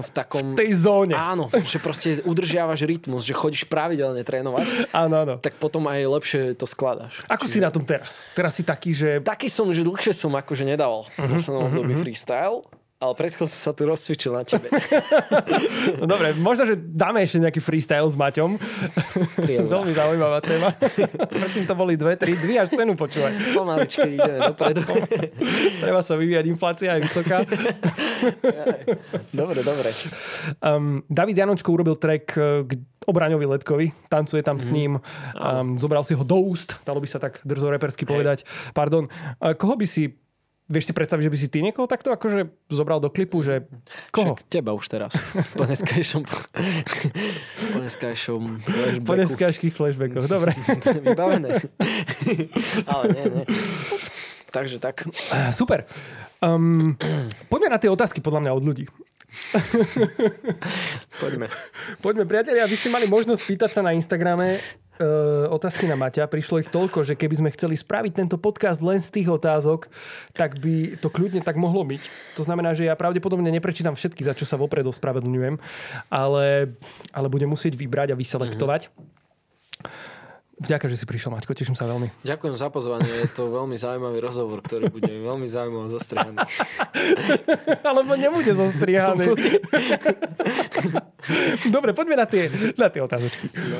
v 0.00 0.10
takom... 0.12 0.54
V 0.54 0.60
tej 0.60 0.76
zóne. 0.76 1.16
Áno, 1.16 1.48
že 1.50 1.80
proste 1.80 2.20
udržiavaš 2.22 2.84
rytmus, 2.84 3.24
že 3.24 3.32
chodíš 3.32 3.64
pravidelne 3.66 4.20
trénovať. 4.20 4.92
Áno, 4.92 5.14
áno. 5.24 5.34
Tak 5.40 5.56
potom 5.56 5.88
aj 5.88 6.00
lepšie 6.20 6.42
to 6.56 6.68
skladaš. 6.68 7.24
Ako 7.26 7.48
Čiže... 7.48 7.52
si 7.52 7.58
na 7.64 7.70
tom 7.72 7.84
teraz? 7.84 8.28
Teraz 8.36 8.52
si 8.56 8.62
taký, 8.62 8.92
že... 8.92 9.24
Taký 9.24 9.48
som, 9.48 9.68
že 9.72 9.84
dlhšie 9.84 10.12
som 10.12 10.32
akože 10.36 10.64
nedával. 10.68 11.08
Uh-huh, 11.16 11.36
uh-huh, 11.36 11.80
uh-huh. 11.80 12.00
freestyle. 12.00 12.62
Ale 13.00 13.16
predtým 13.16 13.48
som 13.48 13.48
sa 13.48 13.72
tu 13.72 13.88
rozcvičil 13.88 14.36
na 14.36 14.44
tebe. 14.44 14.68
no 16.00 16.04
dobre, 16.04 16.36
možno, 16.36 16.68
že 16.68 16.76
dáme 16.76 17.24
ešte 17.24 17.40
nejaký 17.40 17.56
freestyle 17.64 18.04
s 18.04 18.12
Maťom. 18.12 18.60
Veľmi 19.40 19.92
zaujímavá 19.96 20.44
téma. 20.44 20.76
Predtým 21.32 21.64
to 21.64 21.72
boli 21.72 21.96
dve, 21.96 22.20
tri, 22.20 22.36
dvi 22.36 22.60
až 22.60 22.76
cenu 22.76 22.92
počúvať. 23.00 23.56
Pomaličky 23.56 24.20
ideme 24.20 24.52
dopredu. 24.52 24.84
Treba 25.88 26.04
sa 26.04 26.12
vyvíjať, 26.20 26.44
inflácia 26.44 27.00
je 27.00 27.08
vysoká. 27.08 27.40
dobre, 29.40 29.64
dobre. 29.64 29.90
Um, 30.60 31.00
David 31.08 31.40
Janočko 31.40 31.72
urobil 31.72 31.96
track 31.96 32.36
eh, 32.36 32.68
k 32.68 32.70
Obraňovi 33.08 33.48
Letkovi, 33.48 33.96
tancuje 34.12 34.44
tam 34.44 34.60
mm. 34.60 34.62
s 34.62 34.68
mhm. 34.68 34.76
ním, 34.76 34.92
um, 35.40 35.72
zobral 35.80 36.04
si 36.04 36.12
ho 36.12 36.20
do 36.20 36.36
úst, 36.36 36.76
dalo 36.84 37.00
by 37.00 37.08
sa 37.08 37.16
tak 37.16 37.40
drzo 37.48 37.72
repersky 37.72 38.04
povedať. 38.04 38.44
Hey. 38.44 38.76
Pardon. 38.76 39.08
Uh, 39.40 39.56
koho 39.56 39.80
by 39.80 39.88
si 39.88 40.20
Vieš 40.70 40.86
si 40.86 40.92
predstaviť, 40.94 41.26
že 41.26 41.32
by 41.34 41.38
si 41.42 41.48
ty 41.50 41.58
niekoho 41.66 41.90
takto 41.90 42.14
akože 42.14 42.46
zobral 42.70 43.02
do 43.02 43.10
klipu, 43.10 43.42
že 43.42 43.66
koho? 44.14 44.38
Však 44.38 44.46
teba 44.46 44.70
už 44.70 44.86
teraz. 44.86 45.18
Po 45.58 45.66
dneskajšom 45.66 46.22
po 47.74 47.78
dneskajšom 47.82 48.42
flashbacku. 48.62 49.06
Po 49.06 49.14
dneskajších 49.18 49.74
flashbackoch, 49.74 50.26
dobre. 50.30 50.54
Vybavené. 51.06 51.58
Ale 52.86 53.04
nie, 53.10 53.24
nie. 53.26 53.44
Takže 54.50 54.78
tak. 54.78 55.06
Super. 55.50 55.90
Um, 56.42 56.94
poďme 57.50 57.74
na 57.74 57.78
tie 57.82 57.90
otázky 57.90 58.22
podľa 58.22 58.46
mňa 58.46 58.52
od 58.54 58.62
ľudí. 58.62 58.84
Poďme. 61.22 61.46
Poďme, 62.02 62.24
priatelia, 62.26 62.66
vy 62.66 62.74
ste 62.74 62.90
mali 62.90 63.06
možnosť 63.06 63.42
pýtať 63.46 63.70
sa 63.78 63.80
na 63.86 63.94
Instagrame 63.94 64.58
E, 65.00 65.04
otázky 65.48 65.88
na 65.88 65.96
Maťa. 65.96 66.28
Prišlo 66.28 66.60
ich 66.60 66.68
toľko, 66.68 67.08
že 67.08 67.16
keby 67.16 67.40
sme 67.40 67.54
chceli 67.56 67.72
spraviť 67.72 68.12
tento 68.12 68.36
podcast 68.36 68.84
len 68.84 69.00
z 69.00 69.08
tých 69.08 69.32
otázok, 69.32 69.88
tak 70.36 70.60
by 70.60 71.00
to 71.00 71.08
kľudne 71.08 71.40
tak 71.40 71.56
mohlo 71.56 71.88
byť. 71.88 72.04
To 72.36 72.44
znamená, 72.44 72.76
že 72.76 72.84
ja 72.84 72.92
pravdepodobne 72.92 73.48
neprečítam 73.48 73.96
všetky, 73.96 74.20
za 74.20 74.36
čo 74.36 74.44
sa 74.44 74.60
vopred 74.60 74.84
ospravedlňujem, 74.84 75.56
ale, 76.12 76.76
ale 77.16 77.26
budem 77.32 77.48
musieť 77.48 77.80
vybrať 77.80 78.12
a 78.12 78.20
vyselektovať. 78.20 78.92
Mm-hmm. 78.92 80.09
Vďaka, 80.60 80.92
že 80.92 81.00
si 81.00 81.08
prišiel, 81.08 81.32
Maťko, 81.32 81.56
teším 81.56 81.72
sa 81.72 81.88
veľmi. 81.88 82.12
Ďakujem 82.20 82.52
za 82.52 82.68
pozvanie, 82.68 83.08
je 83.08 83.32
to 83.32 83.48
veľmi 83.48 83.80
zaujímavý 83.80 84.20
rozhovor, 84.20 84.60
ktorý 84.60 84.92
bude 84.92 85.08
veľmi 85.08 85.48
zaujímaво 85.48 85.88
zostrihaný. 85.88 86.36
Alebo 87.88 88.12
nebude 88.12 88.52
zostrihaný. 88.52 89.40
Dobre, 91.74 91.96
poďme 91.96 92.20
na 92.20 92.28
tie, 92.28 92.52
na 92.76 92.92
tie 92.92 93.00
otázočky. 93.00 93.48
No. 93.56 93.78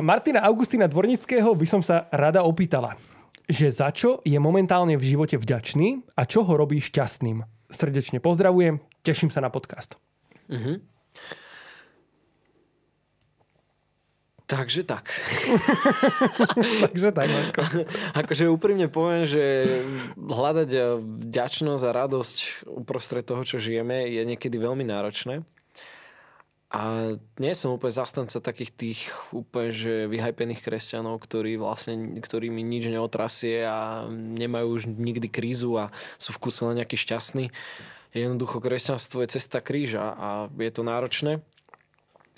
Martina 0.00 0.40
Augustina 0.48 0.88
Dvornického 0.88 1.52
by 1.52 1.66
som 1.68 1.84
sa 1.84 2.08
rada 2.08 2.40
opýtala, 2.40 2.96
že 3.44 3.68
za 3.68 3.92
čo 3.92 4.24
je 4.24 4.40
momentálne 4.40 4.96
v 4.96 5.04
živote 5.04 5.36
vďačný 5.36 6.08
a 6.16 6.24
čo 6.24 6.40
ho 6.40 6.56
robí 6.56 6.80
šťastným. 6.80 7.44
Srdečne 7.68 8.24
pozdravujem, 8.24 8.80
teším 9.04 9.28
sa 9.28 9.44
na 9.44 9.52
podcast. 9.52 10.00
Uh-huh. 10.48 10.80
Takže 14.44 14.84
tak. 14.84 15.08
Takže 16.84 17.08
tak, 17.16 17.28
Marko. 17.32 17.64
akože 18.20 18.52
úprimne 18.52 18.92
poviem, 18.92 19.24
že 19.24 19.64
hľadať 20.20 21.00
vďačnosť 21.00 21.84
a 21.88 21.96
radosť 22.04 22.36
uprostred 22.68 23.24
toho, 23.24 23.40
čo 23.48 23.56
žijeme, 23.56 24.04
je 24.12 24.20
niekedy 24.20 24.60
veľmi 24.60 24.84
náročné. 24.84 25.48
A 26.74 27.14
nie 27.38 27.54
som 27.54 27.72
úplne 27.72 27.94
zastanca 27.94 28.42
takých 28.42 28.74
tých 28.74 29.00
úplne 29.30 29.70
že 29.70 30.10
vyhajpených 30.10 30.58
kresťanov, 30.58 31.22
ktorí 31.22 31.54
vlastne, 31.54 32.18
ktorými 32.18 32.66
nič 32.66 32.90
neotrasie 32.90 33.62
a 33.62 34.10
nemajú 34.10 34.66
už 34.76 34.82
nikdy 34.90 35.30
krízu 35.30 35.78
a 35.78 35.94
sú 36.18 36.34
v 36.34 36.42
kuse 36.42 36.66
len 36.66 36.82
nejaký 36.82 36.98
šťastný. 36.98 37.54
Jednoducho 38.10 38.58
kresťanstvo 38.58 39.22
je 39.22 39.38
cesta 39.38 39.62
kríža 39.62 40.18
a 40.18 40.28
je 40.50 40.72
to 40.74 40.82
náročné. 40.82 41.46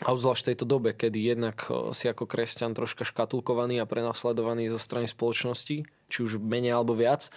A 0.05 0.13
obzvlášť 0.13 0.43
v 0.45 0.49
tejto 0.53 0.67
dobe, 0.69 0.93
kedy 0.93 1.33
jednak 1.33 1.65
si 1.97 2.05
ako 2.05 2.29
kresťan 2.29 2.77
troška 2.77 3.09
škatulkovaný 3.09 3.81
a 3.81 3.89
prenasledovaný 3.89 4.69
zo 4.69 4.77
strany 4.77 5.09
spoločnosti, 5.09 5.89
či 5.89 6.19
už 6.21 6.37
menej 6.37 6.77
alebo 6.77 6.93
viac. 6.93 7.33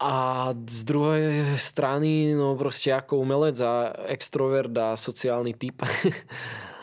A 0.00 0.52
z 0.56 0.80
druhej 0.84 1.56
strany, 1.60 2.32
no 2.32 2.56
proste 2.56 2.92
ako 2.92 3.20
umelec 3.20 3.56
a 3.60 3.92
extrovert 4.08 4.72
a 4.76 4.96
sociálny 4.96 5.52
typ, 5.56 5.84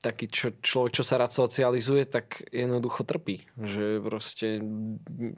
taký 0.00 0.26
čo, 0.26 0.50
človek, 0.58 0.92
čo 0.98 1.04
sa 1.06 1.22
rád 1.22 1.30
socializuje, 1.30 2.10
tak 2.10 2.42
jednoducho 2.50 3.06
trpí. 3.06 3.46
Že 3.54 3.84
proste 4.02 4.46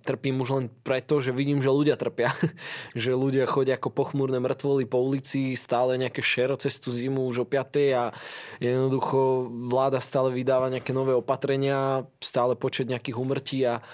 trpím 0.09 0.41
už 0.41 0.51
len 0.57 0.67
preto, 0.81 1.21
že 1.21 1.37
vidím, 1.37 1.61
že 1.61 1.69
ľudia 1.69 2.01
trpia. 2.01 2.33
že 2.97 3.13
ľudia 3.13 3.45
chodia 3.45 3.77
ako 3.77 3.93
pochmúrne 3.93 4.41
mŕtvoly 4.41 4.89
po 4.89 5.05
ulici, 5.05 5.53
stále 5.53 6.01
nejaké 6.01 6.25
šero 6.25 6.57
cez 6.57 6.81
tú 6.81 6.89
zimu 6.89 7.29
už 7.29 7.45
o 7.45 7.47
5. 7.47 7.93
a 7.93 8.17
jednoducho 8.57 9.53
vláda 9.69 10.01
stále 10.01 10.33
vydáva 10.33 10.73
nejaké 10.73 10.97
nové 10.97 11.13
opatrenia, 11.13 12.09
stále 12.25 12.57
počet 12.57 12.89
nejakých 12.89 13.21
umrtí 13.21 13.69
a 13.69 13.85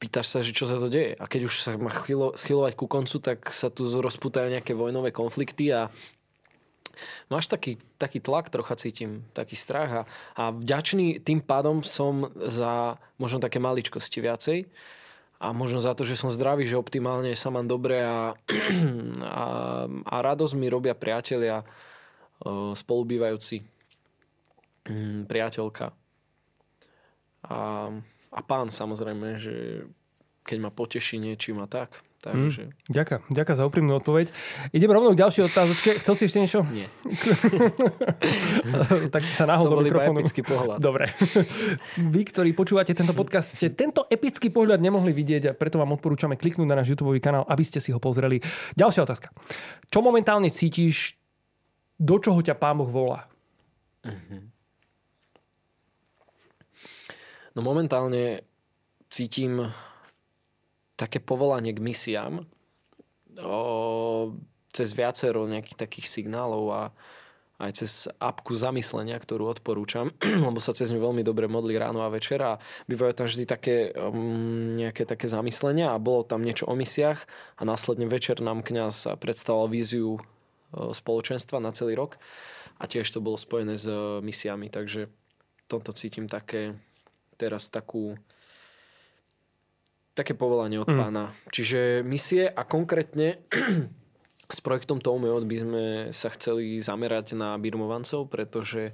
pýtaš 0.00 0.26
sa, 0.32 0.38
že 0.40 0.56
čo 0.56 0.64
sa 0.64 0.80
to 0.80 0.88
deje. 0.88 1.12
A 1.20 1.28
keď 1.28 1.52
už 1.52 1.54
sa 1.60 1.76
má 1.76 1.92
schylovať 2.32 2.72
ku 2.72 2.88
koncu, 2.88 3.20
tak 3.20 3.52
sa 3.52 3.68
tu 3.68 3.84
rozputajú 3.84 4.48
nejaké 4.48 4.72
vojnové 4.72 5.12
konflikty 5.12 5.76
a 5.76 5.92
máš 7.32 7.46
taký, 7.46 7.78
taký 7.96 8.20
tlak, 8.20 8.48
trocha 8.48 8.76
cítim, 8.76 9.24
taký 9.32 9.54
strach 9.56 9.90
a, 9.90 10.02
a 10.36 10.42
vďačný 10.50 11.20
tým 11.20 11.40
pádom 11.44 11.84
som 11.84 12.30
za 12.36 13.00
možno 13.20 13.38
také 13.40 13.62
maličkosti 13.62 14.18
viacej 14.20 14.58
a 15.40 15.56
možno 15.56 15.80
za 15.80 15.96
to, 15.96 16.04
že 16.04 16.20
som 16.20 16.28
zdravý, 16.28 16.68
že 16.68 16.76
optimálne 16.76 17.32
sa 17.32 17.48
mám 17.48 17.64
dobre 17.64 18.04
a, 18.04 18.36
a, 19.40 19.44
a 19.88 20.14
radosť 20.20 20.54
mi 20.56 20.68
robia 20.68 20.92
priatelia, 20.92 21.64
spolubývajúci, 22.76 23.60
mm, 24.88 25.28
priateľka. 25.28 25.92
A, 27.48 27.60
a 28.30 28.40
pán 28.44 28.68
samozrejme, 28.68 29.28
že 29.40 29.84
keď 30.44 30.58
ma 30.60 30.70
poteší 30.72 31.20
niečím 31.20 31.60
a 31.60 31.68
tak, 31.68 32.00
Takže... 32.20 32.68
Mm, 32.68 32.92
ďakujem, 32.92 33.20
ďakujem 33.32 33.56
za 33.56 33.64
úprimnú 33.64 33.92
odpoveď. 33.96 34.28
Idem 34.76 34.92
rovno 34.92 35.16
k 35.16 35.20
ďalšej 35.24 35.42
otázočke. 35.48 35.90
Chcel 36.04 36.14
si 36.20 36.22
ešte 36.28 36.38
niečo? 36.44 36.60
Nie. 36.68 36.84
tak 39.14 39.24
sa 39.24 39.48
nahol 39.48 39.72
do 39.72 39.80
mikrofónu. 39.80 40.20
epický 40.20 40.44
pohľad. 40.44 40.84
Dobre. 40.84 41.08
Vy, 42.12 42.22
ktorí 42.28 42.52
počúvate 42.52 42.92
tento 42.92 43.16
podcast, 43.16 43.56
ste 43.56 43.72
tento 43.72 44.04
epický 44.04 44.52
pohľad 44.52 44.84
nemohli 44.84 45.16
vidieť 45.16 45.42
a 45.48 45.52
preto 45.56 45.80
vám 45.80 45.96
odporúčame 45.96 46.36
kliknúť 46.36 46.68
na 46.68 46.76
náš 46.76 46.92
YouTube 46.92 47.16
kanál, 47.24 47.48
aby 47.48 47.64
ste 47.64 47.80
si 47.80 47.88
ho 47.88 47.96
pozreli. 47.96 48.44
Ďalšia 48.76 49.08
otázka. 49.08 49.32
Čo 49.88 50.04
momentálne 50.04 50.52
cítiš, 50.52 51.16
do 51.96 52.20
čoho 52.20 52.44
ťa 52.44 52.52
Pán 52.52 52.84
Boh 52.84 52.92
volá? 52.92 53.32
Uh-huh. 54.04 54.44
No 57.56 57.60
momentálne 57.64 58.44
cítim 59.08 59.72
také 61.00 61.16
povolanie 61.16 61.72
k 61.72 61.80
misiám 61.80 62.44
o, 63.40 64.36
cez 64.68 64.92
viacero 64.92 65.48
nejakých 65.48 65.80
takých 65.80 66.06
signálov 66.12 66.64
a 66.68 66.82
aj 67.60 67.72
cez 67.76 68.08
apku 68.16 68.56
zamyslenia, 68.56 69.20
ktorú 69.20 69.52
odporúčam, 69.52 70.12
lebo 70.48 70.60
sa 70.60 70.72
cez 70.72 70.88
ňu 70.92 71.00
veľmi 71.00 71.20
dobre 71.20 71.44
modli 71.44 71.76
ráno 71.76 72.00
a 72.04 72.12
večer 72.12 72.40
a 72.40 72.56
bývajú 72.88 73.12
tam 73.12 73.26
vždy 73.28 73.44
také 73.44 73.92
um, 73.92 74.76
nejaké 74.76 75.04
také 75.04 75.28
zamyslenia 75.28 75.92
a 75.92 76.00
bolo 76.00 76.24
tam 76.24 76.40
niečo 76.40 76.64
o 76.68 76.74
misiách 76.76 77.20
a 77.60 77.62
následne 77.68 78.08
večer 78.08 78.40
nám 78.40 78.64
kňaz 78.64 79.16
predstavoval 79.20 79.68
víziu 79.72 80.20
spoločenstva 80.72 81.58
na 81.60 81.74
celý 81.76 81.98
rok 81.98 82.16
a 82.80 82.88
tiež 82.88 83.12
to 83.12 83.20
bolo 83.20 83.36
spojené 83.36 83.76
s 83.76 83.84
uh, 83.84 84.24
misiami, 84.24 84.72
takže 84.72 85.12
toto 85.68 85.92
cítim 85.92 86.26
také 86.32 86.80
teraz 87.36 87.68
takú 87.68 88.16
také 90.20 90.36
povolanie 90.36 90.76
od 90.76 90.88
mm. 90.92 90.98
pána. 91.00 91.24
Čiže 91.48 92.04
misie 92.04 92.44
a 92.44 92.62
konkrétne 92.68 93.40
s 94.54 94.58
projektom 94.60 95.00
Toumeot 95.00 95.48
by 95.48 95.56
sme 95.56 95.84
sa 96.12 96.28
chceli 96.36 96.84
zamerať 96.84 97.32
na 97.32 97.56
birmovancov, 97.56 98.28
pretože 98.28 98.92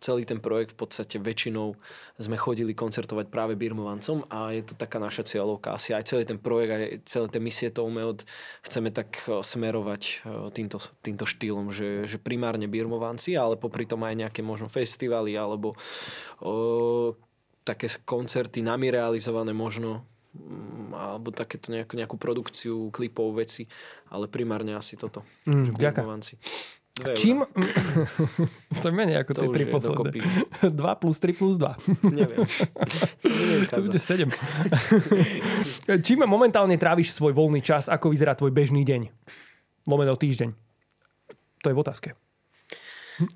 celý 0.00 0.24
ten 0.24 0.40
projekt 0.40 0.72
v 0.72 0.80
podstate 0.80 1.20
väčšinou 1.20 1.76
sme 2.16 2.40
chodili 2.40 2.72
koncertovať 2.72 3.28
práve 3.28 3.52
birmovancom 3.52 4.24
a 4.32 4.56
je 4.56 4.64
to 4.64 4.74
taká 4.74 4.96
naša 4.96 5.28
cieľovka. 5.28 5.76
Asi 5.76 5.92
aj 5.92 6.08
celý 6.08 6.24
ten 6.24 6.40
projekt, 6.40 6.72
aj 6.72 6.84
celé 7.04 7.26
tie 7.28 7.40
misie 7.40 7.68
Toumeot 7.68 8.24
chceme 8.64 8.88
tak 8.90 9.20
e, 9.28 9.44
smerovať 9.44 10.02
e, 10.02 10.12
týmto, 10.56 10.80
týmto 11.04 11.28
štýlom, 11.28 11.68
že, 11.68 12.08
že 12.08 12.16
primárne 12.16 12.64
birmovanci, 12.64 13.36
ale 13.36 13.60
popri 13.60 13.84
tom 13.84 14.00
aj 14.08 14.16
nejaké 14.16 14.40
možno 14.40 14.72
festivaly 14.72 15.36
alebo 15.36 15.76
o, 16.40 17.12
také 17.60 17.92
koncerty 18.08 18.64
nami 18.64 18.88
realizované 18.88 19.52
možno 19.52 20.08
alebo 20.94 21.34
takéto 21.34 21.74
nejakú, 21.74 21.98
nejakú 21.98 22.16
produkciu 22.16 22.94
klipov, 22.94 23.34
veci, 23.34 23.66
ale 24.10 24.30
primárne 24.30 24.78
asi 24.78 24.94
toto. 24.94 25.26
Mm, 25.46 25.74
ďakujem. 25.74 26.38
Čím... 27.16 27.46
to 28.82 28.84
je 28.90 28.94
menej 28.94 29.22
ako 29.24 29.32
tie 29.32 29.48
tri 29.54 29.64
posledné. 29.64 30.20
2 30.68 30.74
plus 31.02 31.16
3 31.22 31.38
plus 31.38 31.54
2. 31.56 32.12
Neviem. 32.12 32.44
to 33.70 33.80
bude 33.86 34.00
7. 34.00 34.28
Čím 36.04 36.26
momentálne 36.28 36.76
tráviš 36.76 37.16
svoj 37.16 37.32
voľný 37.32 37.64
čas? 37.64 37.88
Ako 37.88 38.12
vyzerá 38.12 38.36
tvoj 38.36 38.52
bežný 38.52 38.84
deň? 38.84 39.08
Lomeno 39.88 40.18
týždeň. 40.18 40.52
To 41.64 41.66
je 41.72 41.74
v 41.74 41.80
otázke. 41.80 42.08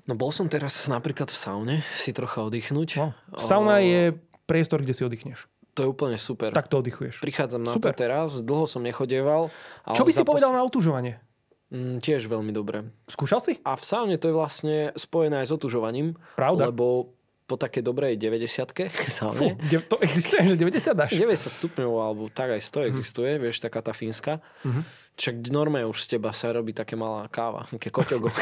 No 0.09 0.17
bol 0.17 0.33
som 0.33 0.49
teraz 0.49 0.89
napríklad 0.89 1.29
v 1.29 1.37
saune 1.37 1.75
si 1.97 2.09
trocha 2.09 2.41
oddychnúť. 2.45 2.89
No, 2.97 3.13
sauna 3.37 3.81
je 3.81 4.17
priestor, 4.49 4.81
kde 4.81 4.93
si 4.97 5.05
oddychneš. 5.05 5.45
To 5.75 5.83
je 5.83 5.87
úplne 5.91 6.15
super. 6.15 6.55
Tak 6.55 6.71
to 6.71 6.79
oddychuješ. 6.79 7.19
Prichádzam 7.19 7.67
na 7.67 7.75
super. 7.75 7.91
to 7.91 7.99
teraz, 7.99 8.39
dlho 8.39 8.63
som 8.63 8.79
nechodieval. 8.79 9.51
Čo 9.91 10.07
by 10.07 10.11
si 10.15 10.23
povedal 10.23 10.55
na 10.55 10.63
otužovanie? 10.63 11.19
Mm, 11.67 11.99
tiež 11.99 12.31
veľmi 12.31 12.55
dobre. 12.55 12.87
Skúšal 13.11 13.43
si? 13.43 13.59
A 13.67 13.75
v 13.75 13.83
saune 13.83 14.15
to 14.15 14.31
je 14.31 14.35
vlastne 14.35 14.77
spojené 14.95 15.43
aj 15.43 15.51
s 15.51 15.51
otužovaním. 15.51 16.15
Pravda. 16.39 16.71
Lebo 16.71 17.11
po 17.45 17.59
takej 17.59 17.83
dobrej 17.85 18.15
90 18.17 18.71
saune. 19.19 19.37
Fú, 19.37 19.47
to 19.91 19.99
existuje, 20.01 20.55
že 20.55 20.57
90 20.57 20.95
dáš? 20.95 21.11
90 21.13 21.51
stupňov, 21.51 21.91
alebo 21.99 22.23
tak 22.31 22.55
aj 22.57 22.61
100 22.63 22.89
existuje, 22.89 23.31
mm. 23.35 23.39
vieš, 23.43 23.55
taká 23.61 23.83
tá 23.83 23.91
fínska. 23.93 24.41
Mm-hmm. 24.63 24.83
Čak 25.15 25.33
normálne 25.53 25.87
už 25.91 26.07
z 26.07 26.17
teba 26.17 26.31
sa 26.31 26.51
robí 26.55 26.71
také 26.71 26.97
malá 26.97 27.27
káva, 27.27 27.67
také 27.67 27.91
koťogo. 27.91 28.31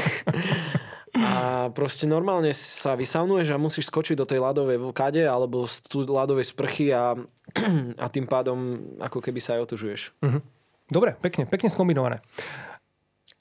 A 1.44 1.68
proste 1.76 2.08
normálne 2.08 2.56
sa 2.56 2.96
vysaunuješ 2.96 3.52
a 3.52 3.60
musíš 3.60 3.92
skočiť 3.92 4.16
do 4.16 4.24
tej 4.24 4.40
ľadovej 4.40 4.80
vlkade 4.80 5.28
alebo 5.28 5.68
z 5.68 5.84
tú 5.92 6.08
ľadovej 6.08 6.48
sprchy 6.48 6.96
a, 6.96 7.20
a 8.04 8.06
tým 8.08 8.24
pádom 8.24 8.80
ako 9.04 9.20
keby 9.20 9.44
sa 9.44 9.60
aj 9.60 9.68
otužuješ. 9.68 10.02
Uh-huh. 10.24 10.40
Dobre, 10.88 11.20
pekne, 11.20 11.44
pekne 11.44 11.68
skombinované. 11.68 12.24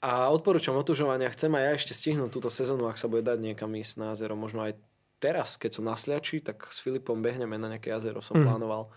A 0.03 0.27
odporúčam 0.35 0.75
otužovania. 0.75 1.31
Chcem 1.31 1.47
aj 1.55 1.63
ja 1.63 1.71
ešte 1.79 1.93
stihnúť 1.95 2.27
túto 2.27 2.51
sezónu, 2.51 2.91
ak 2.91 2.99
sa 2.99 3.07
bude 3.07 3.23
dať 3.23 3.39
niekam 3.39 3.71
ísť 3.71 3.93
na 3.95 4.11
jazero. 4.11 4.35
Možno 4.35 4.67
aj 4.67 4.75
teraz, 5.23 5.55
keď 5.55 5.79
som 5.79 5.87
na 5.87 5.95
Sliači, 5.95 6.43
tak 6.43 6.67
s 6.67 6.83
Filipom 6.83 7.23
behneme 7.23 7.55
na 7.55 7.71
nejaké 7.71 7.95
jazero, 7.95 8.19
som 8.19 8.35
uh-huh. 8.35 8.51
plánoval. 8.51 8.91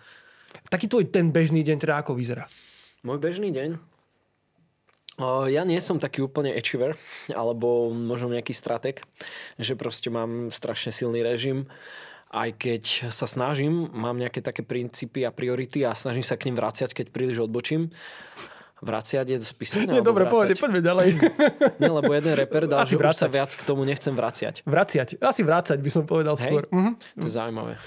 Taký 0.67 0.91
tvoj 0.91 1.07
ten 1.15 1.31
bežný 1.31 1.63
deň 1.63 1.79
teda 1.79 2.03
ako 2.03 2.19
vyzerá? 2.19 2.51
Môj 3.07 3.23
bežný 3.23 3.55
deň? 3.55 3.79
Ja 5.25 5.65
nie 5.65 5.81
som 5.81 5.97
taký 5.97 6.21
úplne 6.21 6.53
achiever, 6.53 7.01
alebo 7.33 7.89
možno 7.89 8.37
nejaký 8.37 8.53
stratek, 8.53 9.01
že 9.57 9.73
proste 9.73 10.13
mám 10.13 10.53
strašne 10.53 10.93
silný 10.93 11.25
režim 11.25 11.65
aj 12.37 12.59
keď 12.59 12.85
sa 13.15 13.25
snažím, 13.25 13.87
mám 13.95 14.19
nejaké 14.19 14.43
také 14.43 14.67
princípy 14.67 15.23
a 15.23 15.31
priority 15.31 15.87
a 15.87 15.95
snažím 15.95 16.27
sa 16.27 16.35
k 16.35 16.51
ním 16.51 16.59
vraciať, 16.59 16.91
keď 16.93 17.07
príliš 17.15 17.47
odbočím. 17.47 17.95
Vraciať 18.77 19.27
je 19.33 19.37
spisovné? 19.41 19.89
Nie, 19.89 20.03
dobre, 20.13 20.29
povedz, 20.29 20.53
poďme 20.61 20.85
ďalej. 20.85 21.09
Nie, 21.81 21.89
lebo 21.89 22.13
jeden 22.13 22.37
reper 22.37 22.69
dal, 22.69 22.85
Asi 22.85 22.93
že 22.93 23.01
vracať. 23.01 23.17
už 23.17 23.23
sa 23.25 23.29
viac 23.33 23.51
k 23.57 23.63
tomu 23.65 23.89
nechcem 23.89 24.13
vraciať. 24.13 24.61
Vraciať. 24.69 25.17
Asi 25.17 25.41
vrácať 25.41 25.81
by 25.81 25.91
som 25.91 26.05
povedal 26.05 26.37
Hej? 26.37 26.45
skôr. 26.45 26.63
Mhm. 26.69 26.93
To 27.21 27.27
je 27.27 27.33
zaujímavé. 27.33 27.75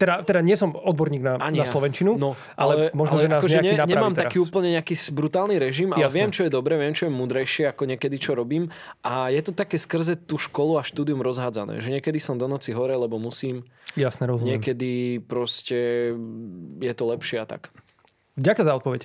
Teda, 0.00 0.24
teda 0.24 0.40
nie 0.40 0.56
som 0.56 0.72
odborník 0.72 1.20
na, 1.20 1.36
Ani 1.36 1.60
na 1.60 1.68
Slovenčinu, 1.68 2.16
no, 2.16 2.32
ale, 2.56 2.88
ale 2.88 2.96
možno, 2.96 3.20
ale 3.20 3.22
že 3.22 3.28
nás 3.28 3.40
akože 3.44 3.58
ne, 3.60 3.72
Nemám 3.84 4.16
teraz. 4.16 4.32
taký 4.32 4.38
úplne 4.40 4.72
nejaký 4.72 4.96
brutálny 5.12 5.60
režim, 5.60 5.92
ale 5.92 6.08
Jasne. 6.08 6.16
viem, 6.16 6.30
čo 6.32 6.42
je 6.48 6.50
dobre, 6.50 6.80
viem, 6.80 6.96
čo 6.96 7.04
je 7.06 7.12
múdrejšie 7.12 7.68
ako 7.68 7.84
niekedy, 7.84 8.16
čo 8.16 8.32
robím. 8.32 8.72
A 9.04 9.28
je 9.28 9.44
to 9.44 9.52
také 9.52 9.76
skrze 9.76 10.16
tú 10.16 10.40
školu 10.40 10.80
a 10.80 10.82
štúdium 10.82 11.20
rozhádzané. 11.20 11.76
Že 11.84 12.00
niekedy 12.00 12.16
som 12.16 12.40
do 12.40 12.48
noci 12.48 12.72
hore, 12.72 12.96
lebo 12.96 13.20
musím. 13.20 13.68
Jasne, 14.00 14.32
rozumiem. 14.32 14.56
Niekedy 14.56 15.20
proste 15.28 16.16
je 16.80 16.92
to 16.96 17.04
lepšie 17.12 17.44
a 17.44 17.46
tak. 17.46 17.68
Ďakujem 18.40 18.64
za 18.64 18.74
odpoveď. 18.80 19.02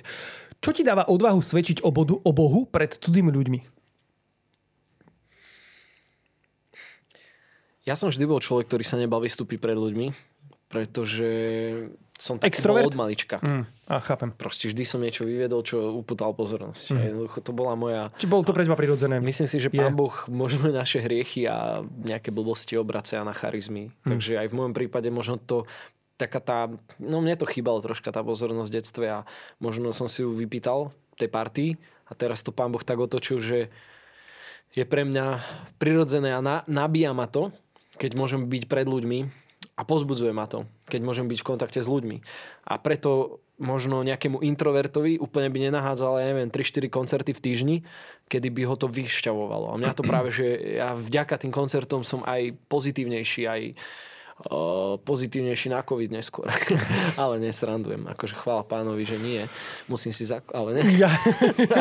Čo 0.66 0.74
ti 0.74 0.82
dáva 0.82 1.06
odvahu 1.06 1.38
svedčiť 1.38 1.86
o, 1.86 1.94
bodu, 1.94 2.18
o 2.18 2.30
Bohu 2.34 2.66
pred 2.66 2.90
cudzými 2.90 3.30
ľuďmi? 3.30 3.60
Ja 7.86 7.94
som 7.94 8.10
vždy 8.10 8.26
bol 8.26 8.42
človek, 8.42 8.66
ktorý 8.66 8.82
sa 8.82 8.98
nebal 8.98 9.22
vystúpiť 9.22 9.62
pred 9.62 9.78
ľuďmi, 9.78 10.10
pretože 10.66 11.30
som 12.18 12.42
taký 12.42 12.58
Extrovert? 12.58 12.90
od 12.90 12.98
malička. 12.98 13.38
Mm, 13.38 13.62
a 13.86 14.02
chápem. 14.02 14.34
Proste 14.34 14.66
vždy 14.66 14.82
som 14.82 14.98
niečo 14.98 15.22
vyvedol, 15.22 15.62
čo 15.62 15.94
uputal 15.94 16.34
pozornosť. 16.34 16.98
Mm. 16.98 17.00
Jednoducho 17.14 17.38
to 17.46 17.52
bola 17.54 17.78
moja... 17.78 18.10
Či 18.18 18.26
bolo 18.26 18.42
to 18.42 18.50
pre 18.50 18.66
teba 18.66 18.74
prirodzené? 18.74 19.22
Myslím 19.22 19.46
si, 19.46 19.62
že 19.62 19.70
Pán 19.70 19.94
Boh 19.94 20.18
možno 20.26 20.66
naše 20.74 20.98
hriechy 20.98 21.46
a 21.46 21.86
nejaké 21.86 22.34
blbosti 22.34 22.74
obracia 22.74 23.22
na 23.22 23.30
charizmy. 23.30 23.94
Mm. 24.02 24.18
Takže 24.18 24.32
aj 24.42 24.50
v 24.50 24.56
môjom 24.58 24.74
prípade 24.74 25.06
možno 25.14 25.38
to 25.38 25.62
taká 26.16 26.40
tá, 26.40 26.58
no 26.96 27.20
mne 27.20 27.36
to 27.36 27.48
chýbalo 27.48 27.84
troška 27.84 28.12
tá 28.12 28.24
pozornosť 28.24 28.68
v 28.68 28.76
detstve 28.76 29.06
a 29.08 29.18
možno 29.60 29.92
som 29.92 30.08
si 30.08 30.24
ju 30.24 30.32
vypýtal 30.32 30.92
tej 31.16 31.28
partii 31.28 31.70
a 32.08 32.12
teraz 32.16 32.40
to 32.40 32.52
pán 32.52 32.72
Boh 32.72 32.82
tak 32.82 33.00
otočil, 33.00 33.40
že 33.40 33.58
je 34.76 34.84
pre 34.84 35.04
mňa 35.08 35.40
prirodzené 35.80 36.36
a 36.36 36.44
na, 36.44 36.64
nabíja 36.68 37.16
ma 37.16 37.28
to, 37.28 37.52
keď 37.96 38.12
môžem 38.16 38.44
byť 38.48 38.64
pred 38.68 38.84
ľuďmi 38.84 39.20
a 39.76 39.82
pozbudzuje 39.84 40.32
ma 40.32 40.48
to, 40.48 40.64
keď 40.88 41.00
môžem 41.04 41.28
byť 41.28 41.38
v 41.40 41.48
kontakte 41.48 41.80
s 41.80 41.88
ľuďmi. 41.88 42.20
A 42.68 42.80
preto 42.80 43.40
možno 43.56 44.04
nejakému 44.04 44.44
introvertovi 44.44 45.16
úplne 45.16 45.48
by 45.48 45.68
nenahádzal, 45.68 46.20
ja 46.20 46.26
neviem, 46.28 46.52
3-4 46.52 46.92
koncerty 46.92 47.32
v 47.32 47.40
týždni, 47.44 47.76
kedy 48.28 48.52
by 48.52 48.62
ho 48.68 48.76
to 48.76 48.84
vyšťavovalo. 48.88 49.72
A 49.72 49.80
mňa 49.80 49.92
to 49.96 50.04
práve, 50.04 50.28
že 50.28 50.76
ja 50.76 50.92
vďaka 50.92 51.40
tým 51.40 51.52
koncertom 51.52 52.04
som 52.04 52.20
aj 52.28 52.52
pozitívnejší, 52.68 53.42
aj 53.48 53.62
pozitívnejší 55.00 55.72
na 55.72 55.80
COVID 55.80 56.12
neskôr. 56.12 56.44
ale 57.22 57.40
nesrandujem. 57.40 58.04
Akože 58.12 58.36
chvála 58.36 58.68
pánovi, 58.68 59.08
že 59.08 59.16
nie. 59.16 59.48
Musím 59.88 60.12
si 60.12 60.28
zak... 60.28 60.44
Ale 60.52 60.76
nie. 60.76 61.00
Ja. 61.00 61.08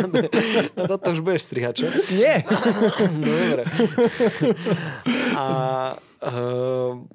no 0.80 0.88
toto 0.88 1.12
už 1.12 1.20
budeš 1.20 1.52
strihať, 1.52 1.74
čo? 1.84 1.88
Nie. 2.16 2.48
no 3.20 3.32
dobre. 3.32 3.64
A 5.36 5.46
Uh, 6.26 7.06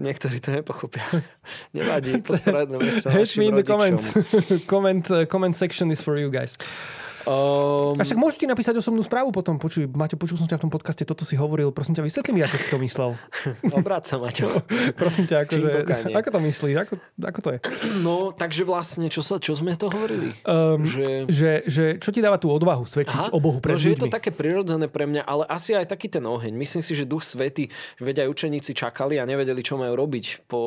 niektorí 0.00 0.40
to 0.40 0.48
nepochopia. 0.48 1.04
Nevadí, 1.76 2.16
posporadneme 2.24 2.88
sa 2.88 3.12
Hate 3.12 3.36
me 3.36 3.52
in 3.52 3.60
the 3.60 3.66
comments. 3.66 4.08
comment, 4.64 5.04
uh, 5.12 5.28
comment 5.28 5.52
section 5.52 5.92
is 5.92 6.00
for 6.00 6.16
you 6.16 6.32
guys. 6.32 6.56
Um, 7.26 7.98
a 7.98 8.06
však 8.06 8.22
môžete 8.22 8.46
napísať 8.46 8.78
osobnú 8.78 9.02
správu 9.02 9.34
potom. 9.34 9.58
Počuj, 9.58 9.90
Maťo, 9.90 10.14
počul 10.14 10.38
som 10.38 10.46
ťa 10.46 10.62
v 10.62 10.70
tom 10.70 10.70
podcaste, 10.70 11.02
toto 11.02 11.26
si 11.26 11.34
hovoril. 11.34 11.74
Prosím 11.74 11.98
ťa, 11.98 12.06
vysvetli 12.06 12.30
mi, 12.30 12.40
ako 12.46 12.54
si 12.54 12.66
to 12.70 12.78
myslel. 12.78 13.18
Obráť 13.82 14.14
sa, 14.14 14.22
Maťo. 14.22 14.62
Prosím 15.00 15.26
ťa, 15.26 15.42
akože, 15.42 15.68
ako 16.14 16.28
to 16.30 16.40
myslíš? 16.46 16.76
Ako, 16.86 16.94
ako 17.18 17.38
to 17.42 17.48
je? 17.50 17.58
No, 17.98 18.30
takže 18.30 18.62
vlastne, 18.62 19.10
čo, 19.10 19.26
sa, 19.26 19.42
čo 19.42 19.58
sme 19.58 19.74
to 19.74 19.90
hovorili? 19.90 20.38
Um, 20.46 20.86
že... 20.86 21.26
Že, 21.26 21.52
že, 21.66 21.84
čo 21.98 22.14
ti 22.14 22.22
dáva 22.22 22.38
tú 22.38 22.46
odvahu 22.46 22.86
svedčiť 22.86 23.34
Aha, 23.34 23.34
o 23.34 23.42
Bohu 23.42 23.58
pred 23.58 23.74
no, 23.74 23.82
že 23.82 23.98
je 23.98 24.06
to 24.06 24.12
také 24.12 24.30
prirodzené 24.30 24.86
pre 24.86 25.10
mňa, 25.10 25.26
ale 25.26 25.42
asi 25.50 25.74
aj 25.74 25.90
taký 25.90 26.06
ten 26.06 26.22
oheň. 26.22 26.54
Myslím 26.54 26.86
si, 26.86 26.94
že 26.94 27.02
duch 27.02 27.26
svety, 27.26 27.66
veď 27.98 28.22
aj 28.22 28.28
učeníci 28.30 28.70
čakali 28.70 29.18
a 29.18 29.26
nevedeli, 29.26 29.66
čo 29.66 29.74
majú 29.74 29.98
robiť 29.98 30.46
po 30.46 30.60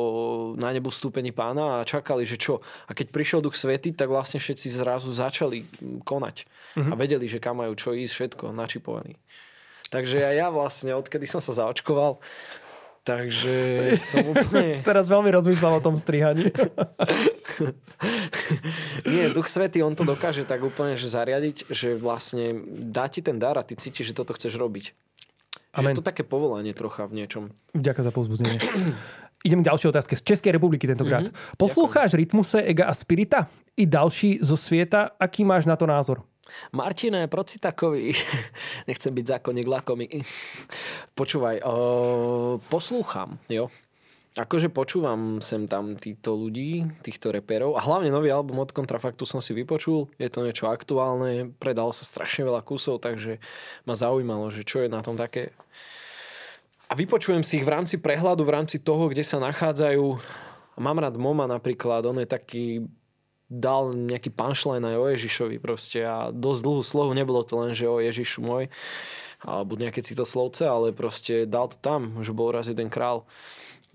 na 0.60 0.68
nebu 0.76 0.92
vstúpení 0.92 1.32
pána 1.32 1.80
a 1.80 1.86
čakali, 1.88 2.28
že 2.28 2.36
čo. 2.36 2.60
A 2.84 2.92
keď 2.92 3.16
prišiel 3.16 3.40
duch 3.40 3.56
svety, 3.56 3.96
tak 3.96 4.12
vlastne 4.12 4.36
všetci 4.36 4.68
zrazu 4.76 5.08
začali 5.08 5.64
konať 6.04 6.49
uh-huh. 6.76 6.90
a 6.90 6.94
vedeli, 6.98 7.26
že 7.26 7.42
kam 7.42 7.60
majú 7.60 7.74
čo 7.74 7.96
ísť, 7.96 8.14
všetko 8.14 8.44
načipovaný. 8.54 9.16
Takže 9.90 10.22
aj 10.22 10.34
ja 10.38 10.48
vlastne, 10.54 10.94
odkedy 10.94 11.26
som 11.26 11.42
sa 11.42 11.50
zaočkoval, 11.50 12.22
takže 13.02 13.54
som 14.10 14.22
úplne... 14.30 14.78
Teraz 14.78 15.10
veľmi 15.10 15.30
rozmýšľam 15.34 15.74
o 15.78 15.82
tom 15.82 15.98
strihaní. 15.98 16.50
Nie, 19.10 19.34
Duch 19.34 19.50
Svetý, 19.50 19.82
on 19.82 19.98
to 19.98 20.06
dokáže 20.06 20.46
tak 20.46 20.62
úplne 20.62 20.94
že 20.94 21.10
zariadiť, 21.10 21.66
že 21.68 21.98
vlastne 21.98 22.62
dá 22.70 23.10
ti 23.10 23.20
ten 23.20 23.42
dar 23.42 23.58
a 23.58 23.66
ty 23.66 23.74
cítiš, 23.74 24.14
že 24.14 24.16
toto 24.16 24.32
chceš 24.38 24.54
robiť. 24.54 24.94
Amen. 25.74 25.94
Že 25.94 25.94
je 25.94 26.00
to 26.02 26.06
také 26.06 26.22
povolanie 26.26 26.74
trocha 26.74 27.06
v 27.06 27.22
niečom. 27.22 27.54
Ďakujem 27.74 28.06
za 28.06 28.12
povzbudenie. 28.14 28.58
Idem 29.40 29.64
k 29.64 29.72
ďalšej 29.72 29.88
otázke. 29.88 30.14
Z 30.20 30.22
Českej 30.22 30.52
republiky 30.52 30.84
tentokrát. 30.84 31.24
Mm-hmm. 31.24 31.56
Poslúcháš 31.56 32.12
Rytmuse, 32.12 32.60
Ega 32.60 32.90
a 32.90 32.92
Spirita? 32.92 33.48
I 33.72 33.88
další 33.88 34.36
zo 34.44 34.52
sveta. 34.52 35.16
Aký 35.16 35.48
máš 35.48 35.64
na 35.64 35.80
to 35.80 35.88
názor? 35.88 36.20
Martine, 36.72 37.28
takový? 37.60 38.14
Nechcem 38.88 39.12
byť 39.14 39.26
zákonník 39.38 39.66
lakomý. 39.68 40.06
Počúvaj, 41.14 41.62
o, 41.64 41.74
poslúcham, 42.70 43.38
jo. 43.50 43.68
Akože 44.38 44.70
počúvam 44.70 45.42
sem 45.42 45.66
tam 45.66 45.98
týchto 45.98 46.38
ľudí, 46.38 46.86
týchto 47.02 47.34
reperov 47.34 47.74
a 47.74 47.82
hlavne 47.82 48.14
nový 48.14 48.30
album 48.30 48.62
od 48.62 48.70
Kontrafaktu 48.70 49.26
som 49.26 49.42
si 49.42 49.50
vypočul. 49.50 50.06
Je 50.22 50.30
to 50.30 50.46
niečo 50.46 50.70
aktuálne, 50.70 51.50
predalo 51.58 51.90
sa 51.90 52.06
strašne 52.06 52.46
veľa 52.46 52.62
kusov, 52.62 53.02
takže 53.02 53.42
ma 53.90 53.98
zaujímalo, 53.98 54.54
že 54.54 54.62
čo 54.62 54.86
je 54.86 54.88
na 54.88 55.02
tom 55.02 55.18
také. 55.18 55.50
A 56.86 56.94
vypočujem 56.94 57.42
si 57.42 57.58
ich 57.58 57.66
v 57.66 57.74
rámci 57.74 57.98
prehľadu, 57.98 58.46
v 58.46 58.54
rámci 58.54 58.78
toho, 58.78 59.10
kde 59.10 59.26
sa 59.26 59.42
nachádzajú. 59.42 60.06
Mám 60.78 61.02
rád 61.02 61.18
Moma 61.18 61.50
napríklad, 61.50 62.06
on 62.06 62.22
je 62.22 62.28
taký 62.30 62.86
dal 63.50 63.90
nejaký 63.90 64.30
punchline 64.30 64.86
aj 64.86 64.96
o 64.96 65.06
Ježišovi 65.10 65.58
proste 65.58 66.06
a 66.06 66.30
dosť 66.30 66.60
dlhú 66.62 66.82
slohu, 66.86 67.10
nebolo 67.12 67.42
to 67.42 67.58
len, 67.58 67.74
že 67.74 67.90
o 67.90 67.98
Ježišu 67.98 68.40
môj 68.46 68.70
alebo 69.40 69.74
nejaké 69.74 70.04
citoslovce, 70.04 70.68
ale 70.68 70.92
proste 70.92 71.48
dal 71.48 71.72
to 71.72 71.80
tam, 71.80 72.20
že 72.20 72.36
bol 72.36 72.52
raz 72.52 72.68
jeden 72.68 72.92
král 72.92 73.24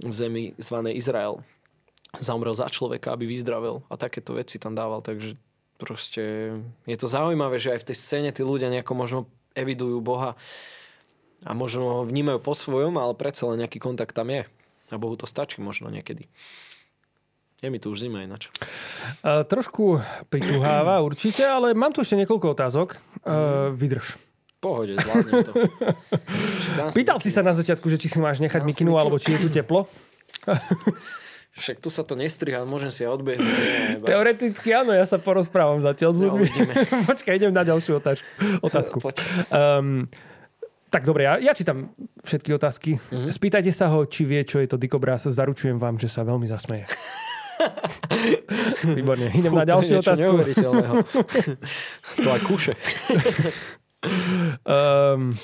v 0.02 0.12
zemi 0.12 0.44
zvanej 0.58 0.98
Izrael. 0.98 1.40
Zamrel 2.18 2.58
za 2.58 2.68
človeka, 2.68 3.14
aby 3.14 3.30
vyzdravel 3.30 3.86
a 3.88 3.96
takéto 3.96 4.36
veci 4.36 4.58
tam 4.58 4.74
dával, 4.74 5.06
takže 5.06 5.38
proste 5.78 6.56
je 6.90 6.98
to 6.98 7.08
zaujímavé, 7.08 7.62
že 7.62 7.76
aj 7.78 7.86
v 7.86 7.88
tej 7.94 7.98
scéne 8.00 8.30
tí 8.34 8.42
ľudia 8.42 8.72
nejako 8.72 8.94
možno 8.96 9.20
evidujú 9.56 10.02
Boha 10.02 10.34
a 11.46 11.52
možno 11.54 12.02
ho 12.02 12.08
vnímajú 12.08 12.40
po 12.42 12.58
svojom, 12.58 12.98
ale 12.98 13.14
predsa 13.14 13.48
len 13.52 13.64
nejaký 13.64 13.78
kontakt 13.80 14.16
tam 14.18 14.34
je. 14.34 14.44
A 14.94 14.96
Bohu 15.02 15.18
to 15.18 15.30
stačí 15.30 15.62
možno 15.62 15.90
niekedy. 15.90 16.30
Je 17.64 17.72
mi 17.72 17.80
tu 17.80 17.92
už 17.96 18.04
zima 18.04 18.24
ináč. 18.24 18.52
Uh, 19.24 19.48
trošku 19.48 20.04
prituháva 20.28 21.00
určite, 21.08 21.48
ale 21.48 21.72
mám 21.72 21.96
tu 21.96 22.04
ešte 22.04 22.20
niekoľko 22.20 22.52
otázok. 22.52 23.00
Uh, 23.24 23.72
vydrž. 23.72 24.20
Pohode, 24.60 24.98
zvládnem 24.98 25.46
to. 25.46 25.54
Pýtal 26.98 27.22
si 27.22 27.30
sa 27.30 27.46
na 27.46 27.54
začiatku, 27.54 27.86
že 27.86 28.02
či 28.02 28.10
si 28.10 28.18
máš 28.18 28.42
nechať 28.42 28.66
mikinu, 28.66 28.92
mikinu, 28.92 29.00
alebo 29.00 29.22
či 29.22 29.38
je 29.38 29.46
tu 29.46 29.50
teplo. 29.54 29.86
Však 31.56 31.80
tu 31.80 31.88
sa 31.88 32.04
to 32.04 32.20
nestriha, 32.20 32.68
môžem 32.68 32.92
si 32.92 33.08
ja 33.08 33.16
odbehnúť. 33.16 33.48
Teoreticky 34.12 34.76
áno, 34.76 34.92
ja 34.92 35.08
sa 35.08 35.16
porozprávam 35.16 35.80
zatiaľ 35.80 36.12
s 36.12 36.20
no, 36.20 36.36
ľuďmi. 36.36 36.66
No, 36.68 37.08
Počkaj, 37.08 37.34
idem 37.40 37.56
na 37.56 37.64
ďalšiu 37.64 38.04
otáž, 38.04 38.20
otázku. 38.60 39.00
Um, 39.48 40.12
tak 40.92 41.08
dobre, 41.08 41.24
ja, 41.24 41.40
ja 41.40 41.56
čítam 41.56 41.96
všetky 42.28 42.52
otázky. 42.60 42.92
Mm-hmm. 43.00 43.32
Spýtajte 43.32 43.72
sa 43.72 43.88
ho, 43.88 44.04
či 44.04 44.28
vie, 44.28 44.44
čo 44.44 44.60
je 44.60 44.68
to 44.68 44.76
Dikobraz. 44.76 45.32
Zaručujem 45.32 45.80
vám, 45.80 45.96
že 45.96 46.12
sa 46.12 46.28
veľmi 46.28 46.44
zasmeje. 46.44 46.92
Výborne. 48.98 49.32
Idem 49.34 49.52
Fú, 49.52 49.58
na 49.58 49.66
ďalšiu 49.66 50.02
otázku. 50.02 50.34
to 52.24 52.30
aj 52.32 52.42
kúše. 52.46 52.74
um, 54.66 55.36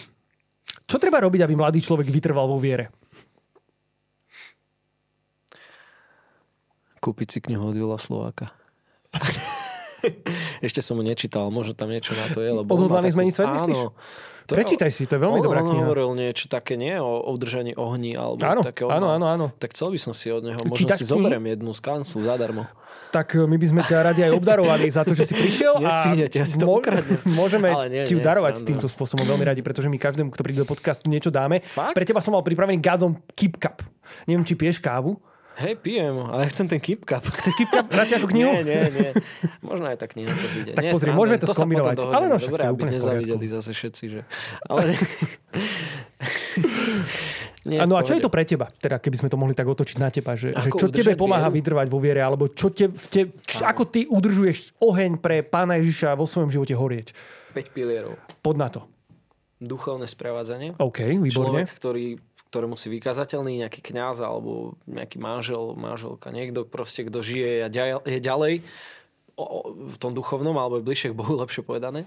čo 0.86 0.95
treba 0.99 1.24
robiť, 1.24 1.41
aby 1.47 1.53
mladý 1.55 1.80
človek 1.80 2.12
vytrval 2.12 2.47
vo 2.51 2.59
viere? 2.59 2.91
Kúpiť 7.01 7.28
si 7.34 7.39
knihu 7.41 7.74
od 7.74 7.76
Jula 7.76 7.97
Slováka. 7.97 8.53
Ešte 10.68 10.80
som 10.84 10.97
mu 10.97 11.04
nečítal, 11.06 11.47
možno 11.54 11.74
tam 11.78 11.89
niečo 11.89 12.14
na 12.18 12.30
to 12.32 12.41
je. 12.41 12.52
Lebo 12.52 12.70
Odhodlaný 12.70 13.14
zmeniť 13.14 13.34
svet, 13.34 13.49
myslíš? 13.49 13.80
Áno. 13.80 13.93
To 14.49 14.58
Prečítaj 14.58 14.91
si, 14.91 15.08
to 15.08 15.16
je 15.16 15.22
veľmi 15.22 15.39
on, 15.39 15.45
dobrá 15.47 15.64
on 15.64 15.72
kniha. 15.72 15.80
hovoril 15.86 16.12
niečo 16.18 16.52
také, 16.52 16.76
nie? 16.76 16.97
O, 16.99 17.24
udržaní 17.32 17.72
ohni 17.78 18.20
alebo 18.20 18.41
áno, 18.43 18.62
také 18.66 18.84
áno, 18.84 19.08
áno, 19.14 19.26
áno. 19.32 19.45
Tak 19.56 19.72
chcel 19.72 19.95
by 19.95 19.99
som 20.02 20.12
si 20.12 20.28
od 20.28 20.43
neho, 20.43 20.60
možno 20.68 20.76
Čítaš 20.76 20.99
si 20.99 21.06
knihy? 21.08 21.14
zoberiem 21.14 21.45
jednu 21.56 21.72
z 21.72 21.80
kanclu 21.80 22.20
zadarmo. 22.26 22.68
Tak 23.16 23.38
e, 23.38 23.47
my 23.47 23.56
by 23.56 23.68
sme 23.72 23.82
ťa 23.86 23.97
radi 24.12 24.22
aj 24.28 24.32
obdarovali 24.36 24.91
za 24.91 25.08
to, 25.08 25.16
že 25.16 25.32
si 25.32 25.34
prišiel 25.39 25.80
a 25.88 26.12
ja 26.20 26.43
si 26.43 26.60
to 26.60 26.68
môžeme 27.39 27.72
nie, 27.88 28.04
ti 28.04 28.18
ju 28.18 28.20
darovať 28.20 28.60
nie, 28.60 28.76
týmto 28.76 28.91
spôsobom 28.91 29.24
veľmi 29.24 29.45
radi, 29.45 29.64
pretože 29.64 29.88
my 29.88 29.95
každému, 29.95 30.36
kto 30.36 30.41
príde 30.43 30.60
do 30.60 30.68
podcastu, 30.68 31.08
niečo 31.08 31.32
dáme. 31.32 31.64
Fakt? 31.64 31.95
Pre 31.95 32.04
teba 32.04 32.20
som 32.20 32.36
mal 32.36 32.43
pripravený 32.43 32.82
gazom 32.82 33.24
Keep 33.39 33.56
Cup. 33.56 33.88
Neviem, 34.28 34.43
či 34.43 34.60
piješ 34.60 34.84
kávu. 34.84 35.16
Hej, 35.62 35.78
pijem, 35.78 36.18
ale 36.26 36.49
chcem 36.49 36.66
ten 36.66 36.82
Keep 36.82 37.05
Cup. 37.05 37.22
Chceš 37.38 37.53
Keep 37.53 37.70
Cup? 37.70 37.86
Radšej 37.93 38.16
ako 38.18 38.28
knihu? 38.34 38.49
nie, 38.49 38.66
nie, 38.66 38.82
nie. 38.89 39.09
Možno 39.62 39.86
aj 39.86 39.97
tá 40.01 40.09
kniha 40.09 40.34
sa 40.34 40.49
zíde. 40.49 40.74
Tak 40.74 40.82
nie, 40.82 40.93
pozri, 40.97 41.14
môžeme 41.14 41.38
to, 41.38 41.45
to 41.45 41.53
skombinovať. 41.53 42.01
Ale 42.09 42.26
no 42.26 42.41
Dobre, 42.41 42.66
aby 42.66 42.82
nezavideli 42.97 43.45
zase 43.45 43.72
všetci, 43.78 44.03
že... 44.09 44.20
Ale... 44.66 44.89
Nie, 47.62 47.86
no 47.86 47.93
a 47.93 48.01
čo 48.01 48.18
je 48.18 48.26
to 48.26 48.34
pre 48.34 48.41
teba? 48.41 48.74
Teda 48.74 48.97
keby 48.97 49.22
sme 49.22 49.30
to 49.30 49.38
mohli 49.38 49.53
tak 49.53 49.70
otočiť 49.70 50.01
na 50.01 50.09
teba, 50.09 50.34
že, 50.34 50.49
že 50.49 50.74
čo 50.74 50.89
tebe 50.89 51.14
pomáha 51.14 51.45
vieru? 51.45 51.78
vytrvať 51.78 51.88
vo 51.93 52.01
viere, 52.01 52.18
alebo 52.26 52.49
čo 52.49 52.74
te, 52.74 52.89
v 52.89 53.05
te, 53.05 53.22
č, 53.45 53.62
ako 53.62 53.86
ty 53.86 54.09
udržuješ 54.09 54.82
oheň 54.82 55.22
pre 55.22 55.45
pána 55.45 55.78
Ježiša 55.78 56.18
vo 56.18 56.26
svojom 56.26 56.49
živote 56.49 56.74
horieť? 56.74 57.14
5 57.53 57.70
pilierov. 57.70 58.18
Pod 58.41 58.57
na 58.57 58.74
to. 58.74 58.89
Duchovné 59.62 60.09
sprevádzanie. 60.09 60.74
OK, 60.82 61.22
výborne. 61.22 61.70
Človek, 61.70 61.78
ktorý 61.78 62.05
ktorému 62.52 62.76
si 62.76 62.91
vykazateľný 62.91 63.64
nejaký 63.64 63.80
kňaz 63.80 64.20
alebo 64.20 64.76
nejaký 64.84 65.18
manžel, 65.24 65.72
manželka, 65.80 66.36
niekto 66.36 66.68
proste, 66.68 67.08
kto 67.08 67.24
žije 67.24 67.64
a 67.64 67.72
je 68.04 68.20
ďalej 68.20 68.60
v 69.72 69.95
tom 69.97 70.12
duchovnom 70.12 70.54
alebo 70.60 70.78
je 70.78 70.88
bližšie 70.88 71.10
k 71.16 71.18
Bohu, 71.18 71.39
lepšie 71.43 71.64
povedané. 71.64 72.06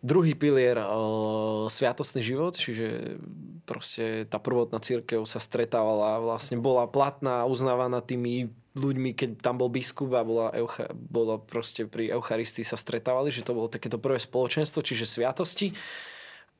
Druhý 0.00 0.32
pilier, 0.32 0.80
uh, 0.80 1.68
sviatostný 1.68 2.24
život, 2.24 2.56
čiže 2.56 3.20
proste 3.68 4.24
tá 4.24 4.40
prvotná 4.40 4.80
církev 4.80 5.28
sa 5.28 5.36
stretávala, 5.36 6.24
vlastne 6.24 6.56
bola 6.56 6.88
platná, 6.88 7.44
uznávaná 7.44 8.00
tými 8.00 8.48
ľuďmi, 8.80 9.12
keď 9.12 9.44
tam 9.44 9.60
bol 9.60 9.68
biskup 9.68 10.08
a 10.16 10.24
bola, 10.24 10.56
eucha, 10.56 10.88
bola 10.94 11.36
proste 11.36 11.84
pri 11.84 12.08
Eucharistii 12.16 12.64
sa 12.64 12.80
stretávali, 12.80 13.28
že 13.28 13.44
to 13.44 13.52
bolo 13.52 13.68
takéto 13.68 14.00
prvé 14.00 14.16
spoločenstvo, 14.16 14.80
čiže 14.80 15.04
sviatosti. 15.04 15.76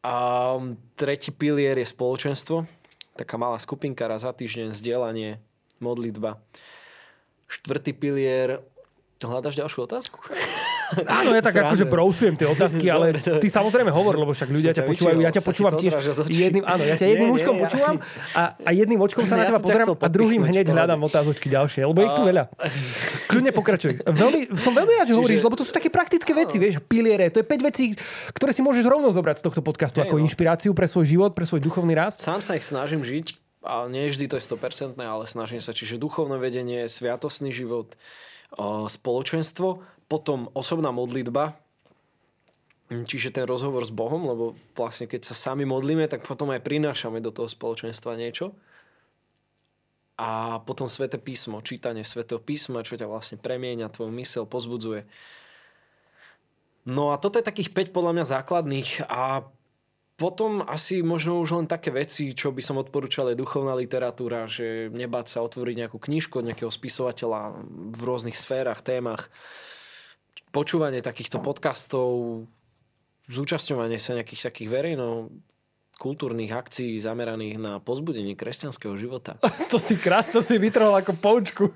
A 0.05 0.57
tretí 0.97 1.33
pilier 1.33 1.81
je 1.81 1.89
spoločenstvo, 1.89 2.69
taká 3.21 3.37
malá 3.37 3.61
skupinka 3.61 4.09
raz 4.09 4.25
za 4.25 4.33
týždeň, 4.33 4.73
zdieľanie, 4.73 5.45
modlitba. 5.77 6.41
Štvrtý 7.53 7.93
pilier, 7.93 8.65
hľadaš 9.21 9.61
ďalšiu 9.61 9.85
otázku? 9.85 10.25
Áno, 11.07 11.31
ja 11.35 11.43
tak 11.43 11.55
Srande. 11.55 11.69
akože 11.71 11.85
brousujem 11.87 12.35
tie 12.35 12.47
otázky, 12.51 12.87
ale 12.91 13.15
ty 13.17 13.47
samozrejme 13.47 13.91
hovor, 13.95 14.19
lebo 14.19 14.33
však 14.35 14.49
ľudia 14.51 14.73
ťa 14.75 14.85
počúvajú. 14.87 15.19
Ja 15.23 15.31
ťa 15.31 15.43
počúvam 15.45 15.75
tiež 15.79 15.93
jedným, 16.27 16.65
áno, 16.67 16.83
ja 16.83 16.97
ťa 16.99 17.07
jedným 17.07 17.31
nie, 17.31 17.45
počúvam 17.45 17.97
a, 18.35 18.43
a 18.59 18.71
jedným 18.75 19.01
očkom 19.01 19.25
sa 19.31 19.39
na 19.39 19.45
teba 19.47 19.61
pozerám 19.63 19.95
a 19.95 20.09
druhým 20.11 20.43
hneď 20.43 20.67
hľadám 20.71 21.01
otázočky 21.07 21.47
ďalšie, 21.47 21.87
lebo 21.87 22.03
ich 22.03 22.15
tu 22.15 22.23
veľa. 22.27 22.45
Kľudne 23.31 23.53
pokračuj. 23.55 23.93
Veľmi, 24.07 24.41
som 24.59 24.73
veľmi 24.75 24.93
rád, 24.99 25.07
že 25.11 25.15
hovoríš, 25.15 25.41
lebo 25.45 25.57
to 25.57 25.65
sú 25.65 25.73
také 25.73 25.93
praktické 25.93 26.35
veci, 26.35 26.57
vieš, 26.59 26.83
piliere. 26.85 27.31
To 27.31 27.43
je 27.43 27.47
5 27.47 27.69
vecí, 27.71 27.95
ktoré 28.35 28.51
si 28.51 28.63
môžeš 28.65 28.85
rovno 28.87 29.11
zobrať 29.15 29.43
z 29.43 29.45
tohto 29.47 29.61
podcastu 29.63 30.03
ako 30.03 30.19
no. 30.19 30.23
inšpiráciu 30.27 30.75
pre 30.75 30.91
svoj 30.91 31.07
život, 31.07 31.31
pre 31.35 31.47
svoj 31.47 31.63
duchovný 31.63 31.95
rast. 31.95 32.23
Sám 32.23 32.43
sa 32.43 32.59
ich 32.59 32.67
snažím 32.67 33.07
žiť, 33.07 33.39
a 33.61 33.85
nie 33.93 34.09
vždy 34.09 34.25
to 34.25 34.41
je 34.41 34.45
100%, 34.45 34.97
ale 34.97 35.29
snažím 35.29 35.61
sa. 35.61 35.77
Čiže 35.77 36.01
duchovné 36.01 36.41
vedenie, 36.41 36.89
sviatosný 36.89 37.53
život, 37.53 37.93
spoločenstvo 38.89 39.85
potom 40.11 40.51
osobná 40.59 40.91
modlitba, 40.91 41.55
čiže 42.91 43.31
ten 43.31 43.47
rozhovor 43.47 43.87
s 43.87 43.95
Bohom, 43.95 44.27
lebo 44.27 44.59
vlastne 44.75 45.07
keď 45.07 45.23
sa 45.23 45.39
sami 45.39 45.63
modlíme, 45.63 46.11
tak 46.11 46.27
potom 46.27 46.51
aj 46.51 46.67
prinášame 46.67 47.23
do 47.23 47.31
toho 47.31 47.47
spoločenstva 47.47 48.19
niečo. 48.19 48.51
A 50.19 50.61
potom 50.67 50.91
Sveté 50.91 51.17
písmo, 51.17 51.63
čítanie 51.63 52.03
Svetého 52.03 52.43
písma, 52.43 52.83
čo 52.83 52.99
ťa 52.99 53.07
vlastne 53.09 53.39
premieňa, 53.39 53.95
tvoju 53.95 54.13
mysel, 54.19 54.45
pozbudzuje. 54.45 55.07
No 56.91 57.15
a 57.15 57.17
toto 57.17 57.39
je 57.39 57.47
takých 57.47 57.71
5 57.73 57.95
podľa 57.95 58.13
mňa 58.19 58.25
základných 58.27 59.07
a 59.07 59.47
potom 60.21 60.61
asi 60.61 61.01
možno 61.01 61.41
už 61.41 61.65
len 61.65 61.69
také 61.71 61.89
veci, 61.89 62.37
čo 62.37 62.53
by 62.53 62.61
som 62.61 62.77
odporúčal 62.77 63.33
je 63.33 63.41
duchovná 63.41 63.73
literatúra, 63.73 64.45
že 64.45 64.93
nebáť 64.93 65.33
sa 65.33 65.39
otvoriť 65.41 65.87
nejakú 65.87 65.97
knižku 65.97 66.43
od 66.43 66.53
nejakého 66.53 66.69
spisovateľa 66.69 67.57
v 67.97 68.01
rôznych 68.05 68.37
sférach, 68.37 68.85
témach 68.85 69.33
počúvanie 70.51 71.01
takýchto 71.01 71.39
podcastov, 71.39 72.45
zúčastňovanie 73.31 74.03
sa 74.03 74.19
nejakých 74.19 74.51
takých 74.51 74.69
verejno 74.69 75.31
kultúrnych 76.01 76.49
akcií 76.49 76.97
zameraných 76.97 77.61
na 77.61 77.77
pozbudenie 77.77 78.33
kresťanského 78.33 78.97
života. 78.97 79.37
To 79.71 79.79
si 79.79 79.95
krás, 79.95 80.33
to 80.33 80.41
si 80.43 80.59
vytrhol 80.59 80.97
ako 80.97 81.15
poučku. 81.15 81.71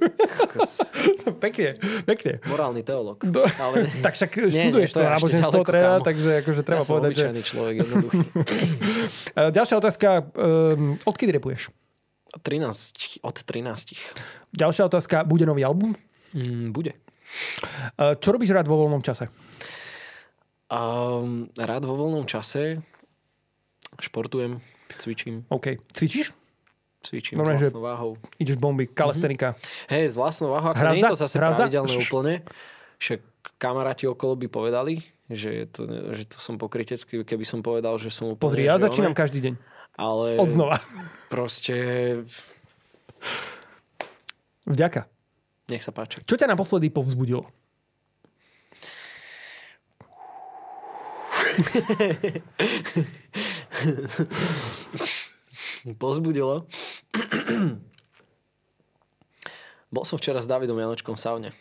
pekne, 1.44 1.78
pekne. 2.08 2.42
Morálny 2.48 2.82
teolog. 2.82 3.20
Do, 3.22 3.44
ale... 3.60 3.86
tak 4.06 4.18
však 4.18 4.50
študuješ 4.50 4.90
nie, 4.90 4.96
to 4.96 5.04
náboženstvo 5.04 5.62
treba, 5.62 6.00
takže 6.02 6.30
akože 6.42 6.62
treba 6.66 6.82
ja 6.82 6.88
povedať, 6.88 7.12
že... 7.14 7.26
človek, 7.44 7.74
jednoduchý. 7.84 8.18
Ďalšia 9.36 9.76
otázka, 9.78 10.08
um, 10.34 10.98
odkedy 11.06 11.30
repuješ? 11.38 11.70
13, 12.34 13.22
od 13.22 13.36
13. 13.46 13.94
Ďalšia 14.50 14.90
otázka, 14.90 15.22
bude 15.22 15.46
nový 15.46 15.62
album? 15.62 15.94
Mm, 16.34 16.74
bude. 16.74 17.03
Čo 17.98 18.28
robíš 18.34 18.54
rád 18.54 18.66
vo 18.68 18.80
voľnom 18.80 19.02
čase? 19.04 19.28
Um, 20.72 21.52
rád 21.54 21.84
vo 21.84 21.94
voľnom 21.94 22.24
čase 22.26 22.82
športujem, 24.00 24.58
cvičím. 24.98 25.46
OK. 25.50 25.78
Cvičíš? 25.94 26.34
Cvičím 27.04 27.36
Dobre, 27.36 27.60
s 27.60 27.68
vlastnou 27.68 27.84
váhou. 27.84 28.10
Ideš 28.40 28.56
bomby, 28.56 28.88
kalesterika. 28.88 29.54
Mm-hmm. 29.54 29.92
Hej, 29.92 30.04
s 30.10 30.14
vlastnou 30.16 30.50
váhou. 30.56 30.72
Ako 30.72 30.84
nie 30.96 31.04
je 31.04 31.12
to 31.12 31.20
zase 31.20 31.36
Hrazda? 31.36 31.68
pravidelné 31.68 31.94
úplne. 32.00 32.34
Však 32.96 33.20
kamaráti 33.60 34.08
okolo 34.08 34.40
by 34.40 34.46
povedali, 34.48 35.04
že 35.28 35.68
to, 35.68 35.84
že 36.16 36.24
to 36.32 36.40
som 36.40 36.56
pokrytecký, 36.56 37.20
keby 37.22 37.44
som 37.44 37.60
povedal, 37.60 38.00
že 38.00 38.08
som 38.08 38.32
úplne... 38.32 38.40
Pozri, 38.40 38.64
ja 38.64 38.80
začínam 38.80 39.12
každý 39.12 39.44
deň. 39.44 39.54
Ale... 40.00 40.40
Od 40.40 40.48
znova. 40.48 40.80
Proste... 41.28 41.76
Vďaka. 44.64 45.04
Nech 45.68 45.80
sa 45.80 45.96
páči. 45.96 46.20
Čo 46.28 46.36
ťa 46.36 46.50
naposledy 46.50 46.90
povzbudilo? 46.92 47.48
Pozbudilo. 56.02 56.66
Bol 59.94 60.02
som 60.02 60.18
včera 60.18 60.42
s 60.42 60.50
Davidom 60.50 60.74
Janočkom 60.74 61.14
v 61.14 61.22
saune. 61.22 61.54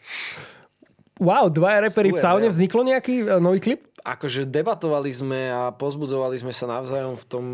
Wow, 1.21 1.53
dva 1.53 1.85
repery 1.85 2.09
v 2.09 2.17
saune. 2.17 2.49
Vzniklo 2.49 2.81
nejaký 2.81 3.21
e, 3.21 3.37
nový 3.37 3.61
klip? 3.61 3.85
Akože 4.01 4.49
debatovali 4.49 5.13
sme 5.13 5.53
a 5.53 5.69
pozbudzovali 5.69 6.41
sme 6.41 6.49
sa 6.49 6.65
navzájom 6.65 7.13
v 7.13 7.25
tom, 7.29 7.45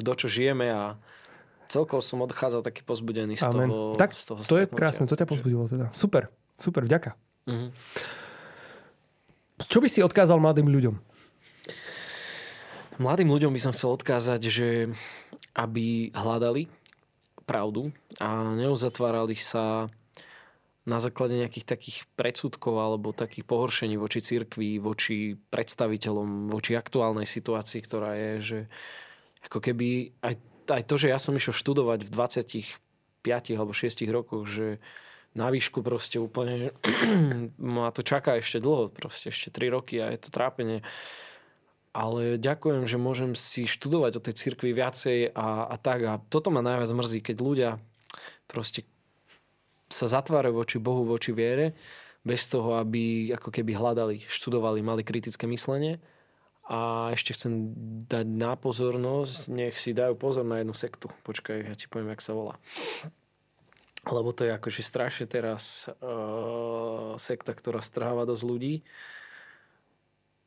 kto 0.00 0.24
čo 0.24 0.32
žijeme 0.32 0.72
a 0.72 0.96
celkovo 1.74 1.98
som 1.98 2.22
odchádzal 2.22 2.62
taký 2.62 2.86
pozbudený 2.86 3.34
z 3.34 3.50
Amen. 3.50 3.66
toho 3.66 3.98
Tak 3.98 4.14
z 4.14 4.22
toho 4.30 4.40
to 4.46 4.62
je 4.62 4.66
krásne, 4.70 5.10
to 5.10 5.18
ťa 5.18 5.26
pozbudilo 5.26 5.66
teda. 5.66 5.90
Super, 5.90 6.30
super, 6.54 6.86
vďaka. 6.86 7.18
Uh-huh. 7.50 7.74
Čo 9.66 9.82
by 9.82 9.88
si 9.90 9.98
odkázal 10.06 10.38
mladým 10.38 10.70
ľuďom? 10.70 10.94
Mladým 13.02 13.26
ľuďom 13.26 13.50
by 13.50 13.60
som 13.60 13.74
chcel 13.74 13.98
odkázať, 13.98 14.40
že 14.46 14.68
aby 15.58 16.14
hľadali 16.14 16.70
pravdu 17.42 17.90
a 18.22 18.54
neuzatvárali 18.54 19.34
sa 19.34 19.90
na 20.84 20.98
základe 21.00 21.34
nejakých 21.40 21.66
takých 21.66 22.04
predsudkov 22.14 22.76
alebo 22.76 23.16
takých 23.16 23.48
pohoršení 23.48 23.96
voči 23.96 24.20
cirkvi, 24.20 24.76
voči 24.78 25.32
predstaviteľom, 25.34 26.52
voči 26.52 26.76
aktuálnej 26.76 27.24
situácii, 27.24 27.80
ktorá 27.82 28.14
je, 28.14 28.32
že 28.40 28.58
ako 29.48 29.58
keby 29.64 30.12
aj 30.22 30.34
aj 30.70 30.84
to, 30.88 30.94
že 30.96 31.12
ja 31.12 31.18
som 31.20 31.36
išiel 31.36 31.52
študovať 31.52 32.08
v 32.08 32.10
25 32.10 33.58
alebo 33.58 33.72
6 33.72 34.04
rokoch, 34.08 34.44
že 34.48 34.78
na 35.34 35.50
výšku 35.50 35.82
proste 35.82 36.22
úplne 36.22 36.70
ma 37.58 37.90
to 37.90 38.06
čaká 38.06 38.38
ešte 38.38 38.62
dlho, 38.62 38.94
proste 38.94 39.34
ešte 39.34 39.50
3 39.50 39.74
roky 39.74 39.98
a 39.98 40.14
je 40.14 40.20
to 40.22 40.30
trápenie. 40.30 40.80
Ale 41.94 42.42
ďakujem, 42.42 42.90
že 42.90 42.98
môžem 42.98 43.38
si 43.38 43.70
študovať 43.70 44.18
o 44.18 44.24
tej 44.24 44.34
cirkvi 44.34 44.74
viacej 44.74 45.30
a, 45.30 45.70
a 45.70 45.76
tak. 45.78 46.00
A 46.02 46.18
toto 46.26 46.50
ma 46.50 46.58
najviac 46.58 46.90
mrzí, 46.90 47.22
keď 47.22 47.36
ľudia 47.38 47.70
proste 48.50 48.82
sa 49.86 50.10
zatvárajú 50.10 50.58
voči 50.58 50.76
Bohu, 50.82 51.06
voči 51.06 51.30
viere, 51.30 51.78
bez 52.26 52.50
toho, 52.50 52.80
aby 52.80 53.30
ako 53.36 53.52
keby 53.52 53.78
hľadali, 53.78 54.26
študovali, 54.26 54.80
mali 54.82 55.06
kritické 55.06 55.46
myslenie 55.46 56.02
a 56.64 57.12
ešte 57.12 57.36
chcem 57.36 57.76
dať 58.08 58.24
na 58.24 58.56
pozornosť, 58.56 59.52
nech 59.52 59.76
si 59.76 59.92
dajú 59.92 60.16
pozor 60.16 60.48
na 60.48 60.64
jednu 60.64 60.72
sektu. 60.72 61.12
Počkaj, 61.28 61.56
ja 61.60 61.74
ti 61.76 61.84
poviem, 61.92 62.16
jak 62.16 62.24
sa 62.24 62.32
volá. 62.32 62.56
Lebo 64.08 64.32
to 64.32 64.48
je 64.48 64.56
akože 64.56 64.80
strašne 64.80 65.28
teraz 65.28 65.92
uh, 66.00 67.16
sekta, 67.20 67.52
ktorá 67.52 67.84
strháva 67.84 68.24
dosť 68.24 68.44
ľudí. 68.48 68.74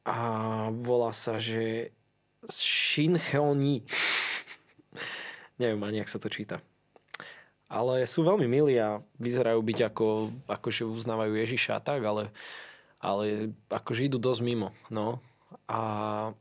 A 0.09 0.17
volá 0.73 1.13
sa, 1.13 1.37
že 1.37 1.93
Shincheoni. 2.49 3.85
Neviem 5.61 5.81
ani, 5.85 6.01
ak 6.01 6.09
sa 6.09 6.17
to 6.17 6.33
číta. 6.33 6.65
Ale 7.69 8.07
sú 8.09 8.25
veľmi 8.25 8.47
milí 8.49 8.79
a 8.79 9.05
vyzerajú 9.19 9.59
byť 9.59 9.79
ako, 9.91 10.07
ako 10.47 10.67
že 10.71 10.87
uznávajú 10.87 11.33
Ježiša 11.35 11.77
a 11.77 11.83
tak, 11.83 11.99
ale, 12.01 12.31
ale 12.97 13.51
akože 13.67 14.07
idú 14.07 14.17
dosť 14.17 14.41
mimo. 14.41 14.73
No. 14.87 15.19
A 15.67 15.79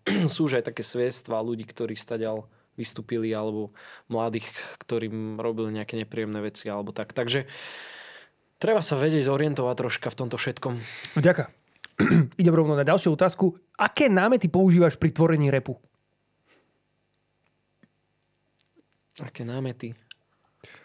sú 0.33 0.51
už 0.51 0.63
aj 0.63 0.73
také 0.73 0.83
svedstva 0.83 1.43
ľudí, 1.43 1.67
ktorí 1.67 1.95
stadial 1.95 2.49
vystúpili 2.77 3.33
alebo 3.33 3.73
mladých, 4.13 4.47
ktorým 4.85 5.41
robili 5.41 5.81
nejaké 5.81 5.97
nepríjemné 5.97 6.45
veci 6.45 6.69
alebo 6.69 6.93
tak. 6.93 7.17
Takže 7.17 7.49
treba 8.61 8.85
sa 8.85 9.01
vedieť 9.01 9.29
orientovať 9.33 9.75
troška 9.81 10.09
v 10.13 10.19
tomto 10.19 10.37
všetkom. 10.37 10.75
Ďaká. 11.17 11.49
Idem 12.41 12.55
rovno 12.55 12.77
na 12.77 12.85
ďalšiu 12.85 13.17
otázku. 13.17 13.57
Aké 13.81 14.13
námety 14.13 14.53
používaš 14.53 15.01
pri 15.01 15.13
tvorení 15.13 15.49
repu? 15.49 15.81
Aké 19.25 19.49
námety? 19.49 19.97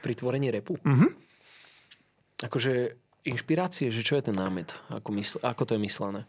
pri 0.01 0.13
tvorení 0.17 0.49
repu. 0.49 0.81
Mm-hmm. 0.81 1.09
Akože 2.49 2.97
inšpirácie, 3.21 3.93
že 3.93 4.01
čo 4.01 4.17
je 4.17 4.25
ten 4.25 4.35
námet? 4.35 4.73
Ako, 4.89 5.13
mysl, 5.13 5.37
ako 5.45 5.63
to 5.69 5.71
je 5.77 5.81
myslené? 5.85 6.21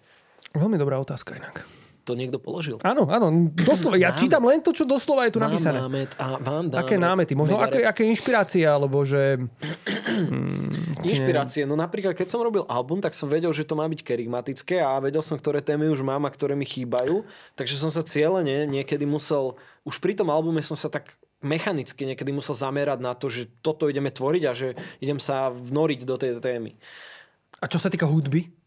Veľmi 0.52 0.76
dobrá 0.76 1.00
otázka 1.00 1.36
inak. 1.36 1.64
To 2.02 2.18
niekto 2.18 2.42
položil? 2.42 2.82
Áno, 2.82 3.06
áno. 3.06 3.30
Doslova, 3.54 3.94
ja 3.94 4.10
čítam 4.18 4.42
len 4.50 4.58
to, 4.58 4.74
čo 4.74 4.82
doslova 4.82 5.30
je 5.30 5.38
tu 5.38 5.38
mám 5.38 5.54
napísané. 5.54 5.78
Námet 5.78 6.10
a 6.18 6.34
vám 6.34 6.66
dám 6.66 6.82
aké 6.82 6.98
námety? 6.98 7.38
Možno 7.38 7.62
aké, 7.62 7.86
aké 7.86 8.02
inšpirácie, 8.10 8.66
alebo 8.66 9.06
že... 9.06 9.38
Inšpirácie. 11.06 11.62
No 11.62 11.78
napríklad, 11.78 12.18
keď 12.18 12.26
som 12.26 12.42
robil 12.42 12.66
album, 12.66 12.98
tak 12.98 13.14
som 13.14 13.30
vedel, 13.30 13.54
že 13.54 13.62
to 13.62 13.78
má 13.78 13.86
byť 13.86 14.02
kerigmatické 14.02 14.82
a 14.82 14.98
vedel 14.98 15.22
som, 15.22 15.38
ktoré 15.38 15.62
témy 15.62 15.86
už 15.94 16.02
mám 16.02 16.26
a 16.26 16.34
ktoré 16.34 16.58
mi 16.58 16.66
chýbajú. 16.66 17.22
Takže 17.54 17.78
som 17.78 17.90
sa 17.90 18.02
cieľene 18.02 18.66
niekedy 18.66 19.06
musel... 19.06 19.54
Už 19.86 20.02
pri 20.02 20.18
tom 20.18 20.26
albume 20.34 20.58
som 20.58 20.74
sa 20.74 20.90
tak 20.90 21.14
mechanicky 21.38 22.02
niekedy 22.02 22.34
musel 22.34 22.54
zamerať 22.54 22.98
na 22.98 23.14
to, 23.14 23.30
že 23.30 23.46
toto 23.62 23.86
ideme 23.86 24.10
tvoriť 24.10 24.42
a 24.46 24.52
že 24.54 24.74
idem 24.98 25.22
sa 25.22 25.54
vnoriť 25.54 26.00
do 26.02 26.18
tej 26.18 26.38
témy. 26.42 26.74
A 27.62 27.70
čo 27.70 27.78
sa 27.78 27.86
týka 27.86 28.10
hudby? 28.10 28.61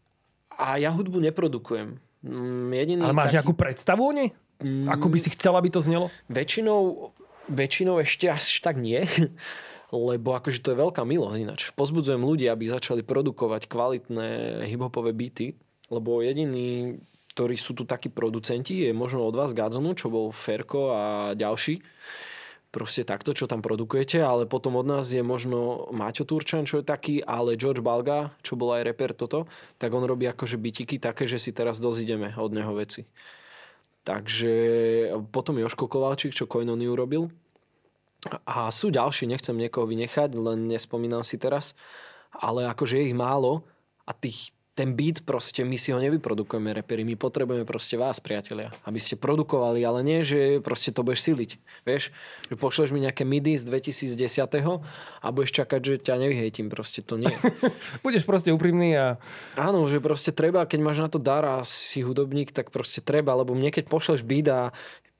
A 0.54 0.78
ja 0.78 0.94
hudbu 0.94 1.18
neprodukujem. 1.18 1.98
Mm, 2.22 2.70
jediný 2.72 3.02
Ale 3.02 3.14
máš 3.16 3.34
taký... 3.34 3.36
nejakú 3.42 3.52
predstavu 3.58 4.02
o 4.06 4.12
nej? 4.14 4.28
Mm, 4.62 4.88
Ako 4.88 5.06
by 5.12 5.18
si 5.20 5.28
chcela, 5.34 5.60
aby 5.60 5.68
to 5.68 5.84
znelo? 5.84 6.08
Väčšinou, 6.30 7.12
väčšinou 7.50 8.00
ešte 8.00 8.30
až 8.30 8.44
tak 8.62 8.80
nie. 8.80 9.04
Lebo 9.94 10.34
akože 10.34 10.64
to 10.64 10.74
je 10.74 10.82
veľká 10.82 11.06
milosť 11.06 11.38
ináč. 11.38 11.60
Pozbudzujem 11.78 12.18
ľudí, 12.18 12.50
aby 12.50 12.66
začali 12.66 13.06
produkovať 13.06 13.70
kvalitné 13.70 14.28
hiphopové 14.66 15.14
beaty, 15.14 15.54
lebo 15.94 16.18
jediní, 16.18 16.98
ktorí 17.30 17.54
sú 17.54 17.70
tu 17.78 17.86
takí 17.86 18.10
producenti, 18.10 18.82
je 18.82 18.90
možno 18.90 19.22
od 19.22 19.38
vás 19.38 19.54
Gadzonu, 19.54 19.94
čo 19.94 20.10
bol 20.10 20.34
Ferko 20.34 20.90
a 20.90 21.02
ďalší 21.38 21.78
proste 22.76 23.08
takto, 23.08 23.32
čo 23.32 23.48
tam 23.48 23.64
produkujete, 23.64 24.20
ale 24.20 24.44
potom 24.44 24.76
od 24.76 24.84
nás 24.84 25.08
je 25.08 25.24
možno 25.24 25.88
Maťo 25.96 26.28
Turčan, 26.28 26.68
čo 26.68 26.84
je 26.84 26.84
taký, 26.84 27.24
ale 27.24 27.56
George 27.56 27.80
Balga, 27.80 28.36
čo 28.44 28.52
bol 28.52 28.76
aj 28.76 28.84
reper 28.84 29.16
toto, 29.16 29.48
tak 29.80 29.96
on 29.96 30.04
robí 30.04 30.28
akože 30.28 30.60
bytiky 30.60 31.00
také, 31.00 31.24
že 31.24 31.40
si 31.40 31.56
teraz 31.56 31.80
dozideme 31.80 32.36
od 32.36 32.52
neho 32.52 32.76
veci. 32.76 33.08
Takže 34.04 34.54
potom 35.32 35.56
Joško 35.56 35.88
Kovalčík, 35.88 36.36
čo 36.36 36.44
Koinoniu 36.44 36.92
robil. 36.92 37.32
A 38.44 38.68
sú 38.68 38.92
ďalší, 38.92 39.24
nechcem 39.24 39.56
niekoho 39.56 39.88
vynechať, 39.88 40.36
len 40.36 40.68
nespomínam 40.68 41.24
si 41.24 41.40
teraz. 41.40 41.72
Ale 42.30 42.68
akože 42.68 43.00
je 43.00 43.08
ich 43.10 43.16
málo 43.16 43.64
a 44.04 44.12
tých, 44.12 44.52
ten 44.76 44.92
beat 44.92 45.24
proste, 45.24 45.64
my 45.64 45.80
si 45.80 45.88
ho 45.88 45.96
nevyprodukujeme 45.96 46.68
reperi, 46.76 47.00
my 47.00 47.16
potrebujeme 47.16 47.64
proste 47.64 47.96
vás, 47.96 48.20
priatelia, 48.20 48.68
aby 48.84 49.00
ste 49.00 49.16
produkovali, 49.16 49.80
ale 49.80 50.04
nie, 50.04 50.20
že 50.20 50.60
proste 50.60 50.92
to 50.92 51.00
budeš 51.00 51.32
siliť. 51.32 51.50
Vieš, 51.88 52.12
že 52.52 52.54
pošleš 52.60 52.92
mi 52.92 53.00
nejaké 53.00 53.24
midi 53.24 53.56
z 53.56 53.64
2010 53.64 54.44
a 54.44 55.26
budeš 55.32 55.50
čakať, 55.56 55.80
že 55.80 55.94
ťa 56.04 56.20
nevyhejtím, 56.20 56.68
proste 56.68 57.00
to 57.00 57.16
nie. 57.16 57.32
budeš 58.04 58.28
proste 58.28 58.52
úprimný 58.52 58.92
a... 58.92 59.06
Áno, 59.56 59.88
že 59.88 59.96
proste 59.96 60.28
treba, 60.28 60.68
keď 60.68 60.80
máš 60.84 61.00
na 61.00 61.08
to 61.08 61.16
dar 61.16 61.48
a 61.48 61.64
si 61.64 62.04
hudobník, 62.04 62.52
tak 62.52 62.68
proste 62.68 63.00
treba, 63.00 63.32
lebo 63.32 63.56
mne 63.56 63.72
keď 63.72 63.88
pošleš 63.88 64.28
beat 64.28 64.52
a 64.52 64.76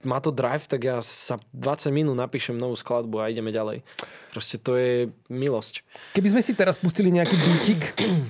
má 0.06 0.22
to 0.22 0.30
drive, 0.30 0.64
tak 0.70 0.86
ja 0.86 1.02
sa 1.02 1.36
20 1.52 1.90
minút 1.90 2.16
napíšem 2.16 2.54
novú 2.54 2.78
skladbu 2.78 3.20
a 3.20 3.28
ideme 3.28 3.50
ďalej. 3.50 3.82
Proste 4.30 4.60
to 4.60 4.76
je 4.76 5.08
milosť. 5.32 5.82
Keby 6.14 6.28
sme 6.30 6.42
si 6.44 6.52
teraz 6.54 6.78
pustili 6.78 7.10
nejaký 7.10 7.34
beatik, 7.34 7.82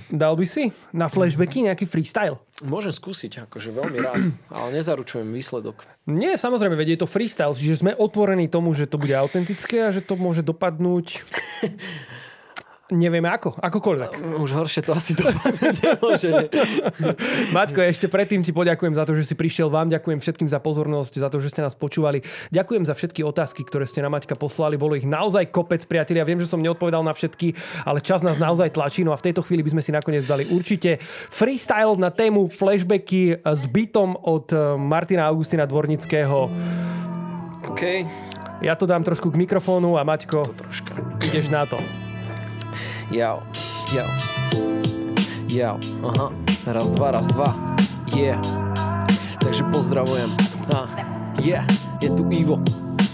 dal 0.09 0.39
by 0.39 0.47
si 0.49 0.72
na 0.95 1.11
flashbacky 1.12 1.66
nejaký 1.66 1.85
freestyle? 1.85 2.41
Môžem 2.64 2.95
skúsiť, 2.95 3.45
akože 3.51 3.74
veľmi 3.74 3.99
rád, 4.01 4.22
ale 4.49 4.68
nezaručujem 4.81 5.29
výsledok. 5.29 5.85
Nie, 6.09 6.41
samozrejme, 6.41 6.79
vedie 6.79 6.97
to 6.97 7.05
freestyle, 7.05 7.53
čiže 7.53 7.85
sme 7.85 7.93
otvorení 7.93 8.49
tomu, 8.49 8.72
že 8.72 8.89
to 8.89 8.97
bude 8.97 9.12
autentické 9.12 9.91
a 9.91 9.93
že 9.93 10.01
to 10.01 10.16
môže 10.16 10.41
dopadnúť 10.41 11.20
Nevieme 12.87 13.26
ako, 13.26 13.59
akokoľvek. 13.59 14.39
Už 14.39 14.51
horšie 14.55 14.87
to 14.87 14.95
asi 14.95 15.18
dopadne 15.18 15.74
nemôže. 15.74 16.30
Maťko, 17.57 17.82
ešte 17.82 18.07
predtým 18.07 18.47
ti 18.47 18.55
poďakujem 18.55 18.95
za 18.95 19.03
to, 19.03 19.18
že 19.18 19.26
si 19.26 19.34
prišiel. 19.34 19.66
Vám 19.66 19.91
ďakujem 19.91 20.22
všetkým 20.22 20.47
za 20.47 20.62
pozornosť, 20.62 21.18
za 21.18 21.26
to, 21.26 21.43
že 21.43 21.51
ste 21.51 21.66
nás 21.66 21.74
počúvali. 21.74 22.22
Ďakujem 22.55 22.87
za 22.87 22.95
všetky 22.95 23.26
otázky, 23.26 23.66
ktoré 23.66 23.91
ste 23.91 24.07
na 24.07 24.11
Maťka 24.14 24.39
poslali. 24.39 24.78
Bolo 24.78 24.95
ich 24.95 25.03
naozaj 25.03 25.51
kopec, 25.51 25.82
priatelia. 25.82 26.22
Viem, 26.22 26.39
že 26.39 26.47
som 26.47 26.62
neodpovedal 26.62 27.03
na 27.03 27.11
všetky, 27.11 27.59
ale 27.82 27.99
čas 27.99 28.22
nás 28.22 28.39
naozaj 28.39 28.70
tlačí. 28.70 29.03
No 29.03 29.11
a 29.11 29.18
v 29.18 29.34
tejto 29.34 29.43
chvíli 29.43 29.66
by 29.66 29.74
sme 29.74 29.82
si 29.82 29.91
nakoniec 29.91 30.22
dali 30.22 30.47
určite 30.47 31.03
freestyle 31.26 31.99
na 31.99 32.14
tému 32.14 32.47
flashbacky 32.55 33.43
s 33.43 33.62
bytom 33.66 34.14
od 34.14 34.47
eh, 34.55 34.78
Martina 34.78 35.26
Augustina 35.26 35.66
Dvornického. 35.66 36.47
OK. 37.66 37.82
Ja 38.62 38.78
to 38.78 38.87
dám 38.87 39.03
trošku 39.03 39.34
k 39.34 39.43
mikrofónu 39.43 39.99
a 39.99 40.07
Maťko, 40.07 40.55
ideš 41.18 41.51
na 41.51 41.66
to. 41.66 42.06
Yo, 43.11 43.39
yo. 43.95 44.05
Yo, 45.47 45.79
aha. 46.03 46.31
Raz, 46.67 46.91
dva, 46.91 47.11
raz, 47.11 47.27
dva. 47.31 47.55
Yeah. 48.11 48.43
Takže 49.39 49.63
pozdravujem. 49.71 50.27
Ah, 50.75 50.91
yeah, 51.39 51.63
je 52.03 52.11
tu 52.11 52.27
Ivo. 52.35 52.59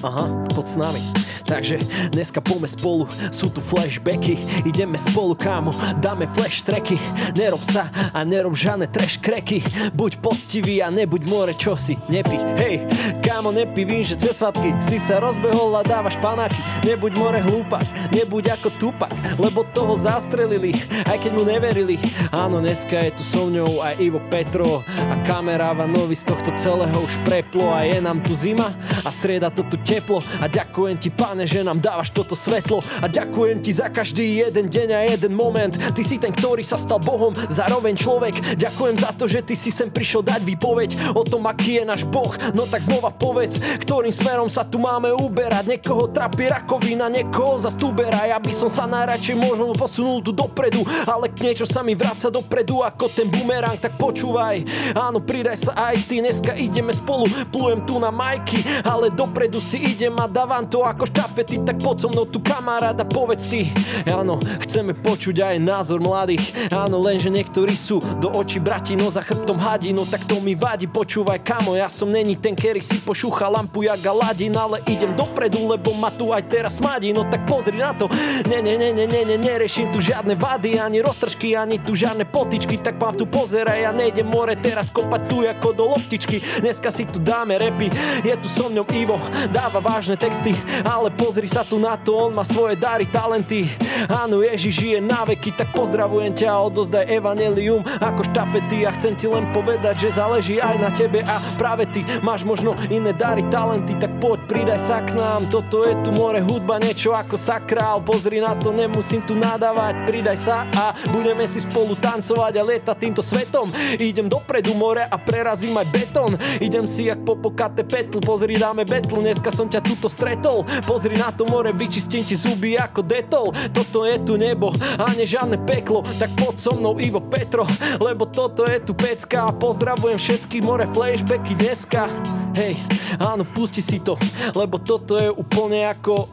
Aha, 0.02 0.26
pod 0.50 0.66
s 0.66 0.74
nami. 0.74 0.98
Takže 1.46 1.78
dneska 2.10 2.42
pome 2.42 2.66
spolu, 2.66 3.06
sú 3.30 3.46
tu 3.46 3.62
flashbacky. 3.62 4.38
Ideme 4.66 4.98
spolu 4.98 5.38
kámo, 5.38 5.70
dáme 6.02 6.26
flash 6.34 6.66
tracky. 6.66 6.98
Nerob 7.38 7.62
sa 7.62 7.86
a 8.10 8.26
nerob 8.26 8.58
žiadne 8.58 8.90
trash 8.90 9.22
cracky. 9.22 9.62
Buď 9.94 10.18
poctivý 10.18 10.82
a 10.82 10.90
nebuď 10.90 11.22
more 11.30 11.54
čosi. 11.54 11.94
Nepí, 12.10 12.34
hej, 12.58 12.82
kámo 13.22 13.54
nepí, 13.54 13.86
vím, 13.86 14.02
že 14.02 14.18
cez 14.18 14.42
svatky 14.42 14.74
Si 14.82 14.98
sa 14.98 15.22
rozbehol 15.22 15.70
a 15.78 15.86
dávaš 15.86 16.18
panáky. 16.18 16.58
Nebuď 16.82 17.12
more 17.22 17.38
hlúpak, 17.38 17.86
nebuď 18.10 18.58
ako 18.58 18.68
tupak 18.82 19.14
Lebo 19.38 19.62
toho 19.70 19.94
zastrelili, 19.94 20.74
aj 21.06 21.18
keď 21.22 21.30
mu 21.30 21.46
neverili. 21.46 21.94
Áno, 22.34 22.58
dneska 22.58 22.98
je 23.06 23.14
tu 23.14 23.22
so 23.22 23.46
mňou 23.46 23.78
aj 23.86 24.02
Ivo 24.02 24.18
Petro 24.26 24.82
A 24.82 25.14
kamera 25.22 25.70
Vanovi 25.70 26.18
z 26.18 26.26
tohto 26.26 26.50
celého 26.58 26.98
už 26.98 27.14
preplo 27.22 27.70
A 27.70 27.86
je 27.86 28.02
nám 28.02 28.18
tu 28.24 28.34
zima. 28.34 28.74
A 29.06 29.10
strieda 29.14 29.50
to 29.50 29.62
tu 29.66 29.78
teplo 29.92 30.24
A 30.40 30.48
ďakujem 30.48 30.96
ti 30.96 31.12
pane 31.12 31.44
že 31.44 31.60
nám 31.60 31.84
dávaš 31.84 32.08
toto 32.16 32.32
svetlo 32.32 32.80
a 33.04 33.06
ďakujem 33.10 33.60
ti 33.60 33.76
za 33.76 33.92
každý 33.92 34.40
jeden 34.40 34.72
deň 34.72 34.88
a 34.96 35.00
jeden 35.12 35.36
moment. 35.36 35.74
Ty 35.74 36.02
si 36.06 36.16
ten, 36.16 36.32
ktorý 36.32 36.64
sa 36.64 36.80
stal 36.80 37.02
Bohom, 37.02 37.36
zároveň 37.52 37.98
človek. 37.98 38.56
Ďakujem 38.56 38.96
za 39.02 39.10
to, 39.12 39.28
že 39.28 39.44
ty 39.44 39.54
si 39.58 39.68
sem 39.68 39.92
prišiel 39.92 40.24
dať 40.24 40.40
výpoveď 40.46 41.12
o 41.12 41.26
tom, 41.26 41.44
aký 41.44 41.82
je 41.82 41.84
náš 41.84 42.02
Boh. 42.08 42.32
No 42.56 42.64
tak 42.64 42.86
znova 42.86 43.12
povedz, 43.12 43.58
ktorým 43.82 44.14
smerom 44.14 44.48
sa 44.48 44.64
tu 44.64 44.80
máme 44.80 45.12
uberať. 45.12 45.66
Niekoho 45.66 46.08
trapí 46.08 46.48
rakovina, 46.48 47.12
niekoho 47.12 47.58
za 47.58 47.68
stúbera. 47.68 48.24
Ja 48.24 48.38
by 48.38 48.52
som 48.54 48.70
sa 48.72 48.88
najradšej 48.88 49.36
možno 49.36 49.74
posunul 49.76 50.22
tu 50.22 50.30
dopredu, 50.30 50.86
ale 51.04 51.28
niečo 51.42 51.66
sa 51.66 51.82
mi 51.82 51.92
vraca 51.98 52.30
dopredu 52.30 52.86
ako 52.86 53.10
ten 53.10 53.26
bumerang, 53.28 53.76
tak 53.76 53.98
počúvaj. 53.98 54.62
Áno, 54.94 55.18
pridaj 55.20 55.68
sa 55.68 55.72
aj 55.90 56.06
ty, 56.06 56.22
dneska 56.22 56.54
ideme 56.54 56.94
spolu, 56.94 57.26
plujem 57.50 57.82
tu 57.84 57.98
na 57.98 58.14
majky, 58.14 58.62
ale 58.86 59.10
dopredu 59.10 59.58
si 59.58 59.81
idem 59.82 60.14
a 60.22 60.30
dávam 60.30 60.62
to 60.70 60.86
ako 60.86 61.10
štaf 61.10 61.32
štafety, 61.32 61.64
tak 61.64 61.80
poď 61.80 61.96
so 61.96 62.08
mnou 62.12 62.28
tu 62.28 62.44
kamaráda, 62.44 63.08
povedz 63.08 63.48
ty. 63.48 63.72
Áno, 64.04 64.36
chceme 64.60 64.92
počuť 64.92 65.40
aj 65.40 65.56
názor 65.64 66.04
mladých, 66.04 66.52
áno, 66.68 67.00
lenže 67.00 67.32
niektorí 67.32 67.72
sú 67.72 68.04
do 68.20 68.28
očí 68.36 68.60
brati, 68.60 68.92
no 69.00 69.08
za 69.08 69.24
chrbtom 69.24 69.56
hadí, 69.56 69.96
no 69.96 70.04
tak 70.04 70.28
to 70.28 70.36
mi 70.44 70.52
vadí, 70.52 70.84
počúvaj 70.84 71.40
kamo, 71.40 71.72
ja 71.72 71.88
som 71.88 72.12
není 72.12 72.36
ten, 72.36 72.52
ktorý 72.52 72.84
si 72.84 73.00
pošúcha 73.00 73.48
lampu 73.48 73.88
jak 73.88 74.04
Aladin, 74.04 74.52
ale 74.52 74.84
idem 74.84 75.16
dopredu, 75.16 75.72
lebo 75.72 75.96
ma 75.96 76.12
tu 76.12 76.36
aj 76.36 76.44
teraz 76.52 76.76
smadí, 76.76 77.16
no 77.16 77.24
tak 77.24 77.48
pozri 77.48 77.80
na 77.80 77.96
to. 77.96 78.12
Ne, 78.44 78.60
ne, 78.60 78.76
ne, 78.76 78.92
ne, 78.92 79.08
ne, 79.08 79.20
ne, 79.24 79.36
neriešim 79.40 79.88
tu 79.88 80.04
žiadne 80.04 80.36
vady, 80.36 80.76
ani 80.76 81.00
roztržky, 81.00 81.56
ani 81.56 81.80
tu 81.80 81.96
žiadne 81.96 82.28
potičky, 82.28 82.76
tak 82.76 83.00
mám 83.00 83.16
tu 83.16 83.24
pozeraj, 83.24 83.88
ja 83.88 83.94
nejdem 83.94 84.28
more 84.28 84.52
teraz 84.60 84.92
kopať 84.92 85.22
tu 85.32 85.46
ako 85.48 85.68
do 85.72 85.84
loptičky, 85.96 86.60
dneska 86.60 86.92
si 86.92 87.08
tu 87.08 87.16
dáme 87.22 87.56
repy, 87.56 87.88
je 88.20 88.34
tu 88.36 88.48
so 88.52 88.68
mňom 88.68 88.84
Ivo, 88.92 89.16
dáva 89.48 89.71
vážne 89.78 90.18
texty, 90.18 90.52
ale 90.82 91.08
pozri 91.14 91.48
sa 91.48 91.62
tu 91.62 91.78
na 91.78 91.96
to, 91.96 92.28
on 92.28 92.36
má 92.36 92.44
svoje 92.44 92.76
dary, 92.76 93.06
talenty. 93.08 93.70
Áno, 94.10 94.42
Ježiš 94.42 94.74
žije 94.82 94.98
na 94.98 95.22
veky, 95.22 95.54
tak 95.54 95.70
pozdravujem 95.76 96.34
ťa 96.34 96.50
odozdaj 96.68 97.06
evanelium 97.06 97.84
ako 98.02 98.26
štafety. 98.32 98.84
A 98.88 98.90
chcem 98.98 99.14
ti 99.14 99.30
len 99.30 99.46
povedať, 99.54 100.08
že 100.08 100.18
záleží 100.18 100.58
aj 100.58 100.76
na 100.80 100.90
tebe 100.90 101.22
a 101.22 101.38
práve 101.60 101.86
ty 101.92 102.02
máš 102.24 102.42
možno 102.42 102.74
iné 102.90 103.14
dary, 103.14 103.46
talenty, 103.52 103.94
tak 104.00 104.10
poď, 104.18 104.40
pridaj 104.48 104.80
sa 104.80 104.98
k 105.04 105.14
nám. 105.14 105.46
Toto 105.52 105.86
je 105.86 105.94
tu 106.02 106.10
more 106.10 106.40
hudba, 106.42 106.82
niečo 106.82 107.14
ako 107.14 107.36
sakrál. 107.38 108.02
Pozri 108.02 108.42
na 108.42 108.56
to, 108.58 108.74
nemusím 108.74 109.22
tu 109.22 109.38
nadávať, 109.38 110.08
pridaj 110.08 110.38
sa 110.40 110.66
a 110.74 110.96
budeme 111.12 111.46
si 111.46 111.62
spolu 111.62 111.94
tancovať 111.94 112.52
a 112.58 112.62
lietať 112.66 112.96
týmto 112.98 113.22
svetom. 113.22 113.70
Idem 114.00 114.26
dopredu 114.26 114.74
more 114.74 115.04
a 115.06 115.16
prerazím 115.20 115.76
aj 115.78 115.86
betón. 115.92 116.34
Idem 116.58 116.88
si 116.88 117.06
jak 117.06 117.22
popokate 117.22 117.84
petl, 117.86 118.18
pozri 118.18 118.56
dáme 118.58 118.82
betlu, 118.82 119.20
dneska 119.20 119.52
som 119.52 119.61
ťa 119.70 119.82
tuto 119.82 120.06
stretol. 120.10 120.64
Pozri 120.86 121.18
na 121.18 121.30
to 121.30 121.46
more, 121.46 121.70
vyčistím 121.74 122.22
ti 122.22 122.38
zuby 122.38 122.78
ako 122.78 123.02
detol. 123.02 123.50
Toto 123.70 124.06
je 124.06 124.16
tu 124.22 124.38
nebo 124.38 124.74
a 124.98 125.10
ne 125.14 125.26
žiadne 125.26 125.62
peklo, 125.66 126.02
tak 126.18 126.30
pod 126.38 126.58
so 126.58 126.74
mnou 126.74 126.98
Ivo 127.02 127.20
Petro, 127.22 127.66
lebo 127.98 128.26
toto 128.26 128.66
je 128.66 128.78
tu 128.82 128.94
pecka 128.94 129.52
pozdravujem 129.52 130.18
všetkých 130.18 130.62
more 130.64 130.86
flashbacky 130.90 131.54
dneska. 131.54 132.10
Hej, 132.52 132.76
áno, 133.16 133.46
pusti 133.46 133.80
si 133.80 134.02
to, 134.02 134.18
lebo 134.52 134.76
toto 134.82 135.16
je 135.16 135.30
úplne 135.32 135.86
ako 135.88 136.28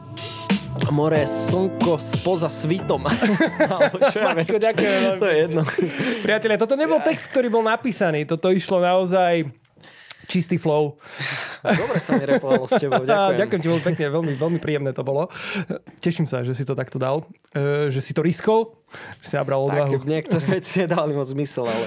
more, 0.88 1.26
slnko 1.26 2.00
spoza 2.00 2.48
svitom. 2.48 3.04
ja 4.16 4.34
ďakujem. 4.46 5.20
To 5.20 5.26
je 5.28 5.36
jedno. 5.46 5.62
Priatelia, 6.24 6.56
toto 6.56 6.74
nebol 6.74 6.98
text, 7.04 7.28
ktorý 7.30 7.52
bol 7.52 7.64
napísaný. 7.66 8.24
Toto 8.24 8.48
išlo 8.48 8.80
naozaj 8.80 9.59
čistý 10.30 10.56
flow. 10.62 10.94
Dobre 11.66 11.98
sa 11.98 12.14
mi 12.14 12.22
repovalo 12.22 12.70
s 12.70 12.78
tebou, 12.78 13.02
ďakujem. 13.10 13.36
ďakujem 13.42 13.60
ti 13.60 13.68
veľmi 13.68 13.84
pekne, 13.84 14.04
veľmi, 14.14 14.32
veľmi 14.38 14.58
príjemné 14.62 14.90
to 14.94 15.02
bolo. 15.02 15.26
Teším 15.98 16.30
sa, 16.30 16.46
že 16.46 16.54
si 16.54 16.62
to 16.62 16.78
takto 16.78 17.02
dal, 17.02 17.26
e, 17.50 17.90
že 17.90 17.98
si 17.98 18.14
to 18.14 18.22
riskol 18.22 18.79
si 19.22 19.34
nabral 19.38 19.62
odvahu. 19.64 20.02
Tak, 20.02 20.08
niektoré 20.08 20.44
veci 20.58 20.82
nedali 20.82 21.14
moc 21.14 21.28
zmysel, 21.28 21.68
ale 21.68 21.86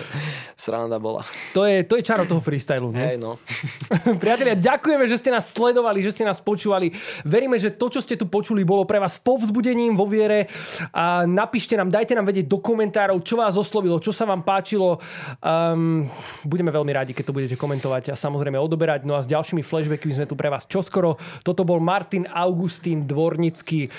sranda 0.56 0.98
bola. 1.02 1.28
To 1.52 1.68
je, 1.68 1.84
to 1.84 2.00
je 2.00 2.04
čaro 2.06 2.24
toho 2.24 2.40
freestylu. 2.40 2.94
Hej, 2.96 3.20
no. 3.20 3.36
Priatelia, 4.24 4.56
ďakujeme, 4.56 5.06
že 5.10 5.20
ste 5.20 5.30
nás 5.34 5.52
sledovali, 5.52 6.00
že 6.00 6.16
ste 6.16 6.24
nás 6.24 6.40
počúvali. 6.40 6.96
Veríme, 7.28 7.60
že 7.60 7.74
to, 7.74 7.92
čo 7.92 8.00
ste 8.00 8.16
tu 8.16 8.30
počuli, 8.30 8.64
bolo 8.64 8.88
pre 8.88 9.02
vás 9.02 9.20
povzbudením 9.20 9.98
vo 10.00 10.08
viere. 10.08 10.48
A 10.96 11.28
napíšte 11.28 11.76
nám, 11.76 11.92
dajte 11.92 12.16
nám 12.16 12.30
vedieť 12.30 12.48
do 12.48 12.64
komentárov, 12.64 13.20
čo 13.26 13.36
vás 13.36 13.60
oslovilo, 13.60 14.00
čo 14.00 14.16
sa 14.16 14.24
vám 14.24 14.46
páčilo. 14.46 15.04
Um, 15.44 16.08
budeme 16.48 16.72
veľmi 16.72 16.92
radi, 16.96 17.12
keď 17.12 17.24
to 17.28 17.36
budete 17.36 17.56
komentovať 17.60 18.14
a 18.14 18.16
samozrejme 18.16 18.56
odoberať. 18.56 19.04
No 19.04 19.20
a 19.20 19.24
s 19.24 19.28
ďalšími 19.28 19.66
flashbackmi 19.66 20.16
sme 20.16 20.30
tu 20.30 20.40
pre 20.40 20.48
vás 20.48 20.64
čoskoro. 20.70 21.20
Toto 21.44 21.68
bol 21.68 21.84
Martin 21.84 22.24
Augustín 22.32 23.04
Dvornický. 23.04 23.92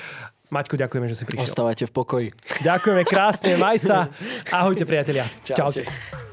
Maťko, 0.54 0.78
ďakujeme, 0.78 1.06
že 1.10 1.16
si 1.18 1.24
prišiel. 1.26 1.50
Ostávajte 1.50 1.84
v 1.90 1.92
pokoji. 1.92 2.28
Ďakujeme 2.62 3.02
krásne, 3.02 3.58
maj 3.58 3.82
sa. 3.82 4.06
Ahojte 4.54 4.86
priatelia. 4.86 5.26
Čaute. 5.42 5.82
Čaute. 5.82 6.23